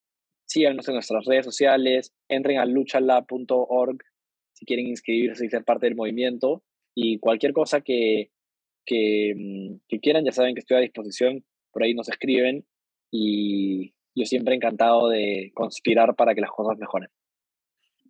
síganos 0.46 0.86
en 0.86 0.94
nuestras 0.94 1.24
redes 1.24 1.46
sociales, 1.46 2.12
entren 2.28 2.58
a 2.58 2.66
luchalab.org 2.66 3.98
si 4.52 4.66
quieren 4.66 4.86
inscribirse 4.86 5.46
y 5.46 5.48
ser 5.48 5.64
parte 5.64 5.86
del 5.86 5.96
movimiento. 5.96 6.62
Y 6.94 7.20
cualquier 7.20 7.54
cosa 7.54 7.80
que, 7.80 8.30
que, 8.84 9.32
mm, 9.34 9.80
que 9.88 10.00
quieran, 10.00 10.26
ya 10.26 10.32
saben 10.32 10.54
que 10.54 10.60
estoy 10.60 10.76
a 10.76 10.80
disposición. 10.80 11.42
Por 11.72 11.84
ahí 11.84 11.94
nos 11.94 12.10
escriben 12.10 12.66
y 13.10 13.94
yo 14.18 14.26
siempre 14.26 14.54
encantado 14.54 15.08
de 15.08 15.52
conspirar 15.54 16.14
para 16.16 16.34
que 16.34 16.40
las 16.40 16.50
cosas 16.50 16.78
mejoren. 16.78 17.08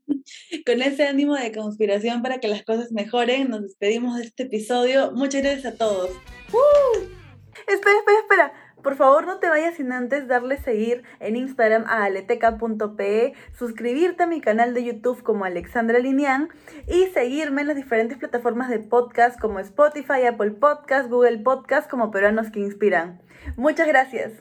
Con 0.66 0.82
ese 0.82 1.06
ánimo 1.06 1.34
de 1.34 1.52
conspiración 1.52 2.22
para 2.22 2.38
que 2.38 2.48
las 2.48 2.64
cosas 2.64 2.92
mejoren, 2.92 3.50
nos 3.50 3.62
despedimos 3.62 4.16
de 4.16 4.24
este 4.24 4.44
episodio. 4.44 5.12
Muchas 5.12 5.42
gracias 5.42 5.74
a 5.74 5.76
todos. 5.76 6.10
¡Uh! 6.52 6.98
Espera, 7.66 7.98
espera, 7.98 8.18
espera. 8.22 8.52
Por 8.82 8.96
favor, 8.96 9.26
no 9.26 9.38
te 9.38 9.48
vayas 9.48 9.74
sin 9.74 9.92
antes 9.92 10.28
darle 10.28 10.56
seguir 10.56 11.02
en 11.18 11.36
Instagram 11.36 11.84
a 11.88 12.04
aleteca.pe, 12.04 13.32
suscribirte 13.58 14.22
a 14.22 14.26
mi 14.26 14.40
canal 14.40 14.72
de 14.72 14.84
YouTube 14.84 15.22
como 15.22 15.44
Alexandra 15.44 15.98
Linian 15.98 16.48
y 16.86 17.06
seguirme 17.06 17.62
en 17.62 17.68
las 17.68 17.76
diferentes 17.76 18.18
plataformas 18.18 18.70
de 18.70 18.78
podcast 18.78 19.38
como 19.40 19.58
Spotify, 19.58 20.26
Apple 20.28 20.52
Podcast, 20.52 21.10
Google 21.10 21.38
Podcast 21.38 21.90
como 21.90 22.10
Peruanos 22.12 22.50
que 22.50 22.60
Inspiran. 22.60 23.20
Muchas 23.56 23.88
gracias. 23.88 24.32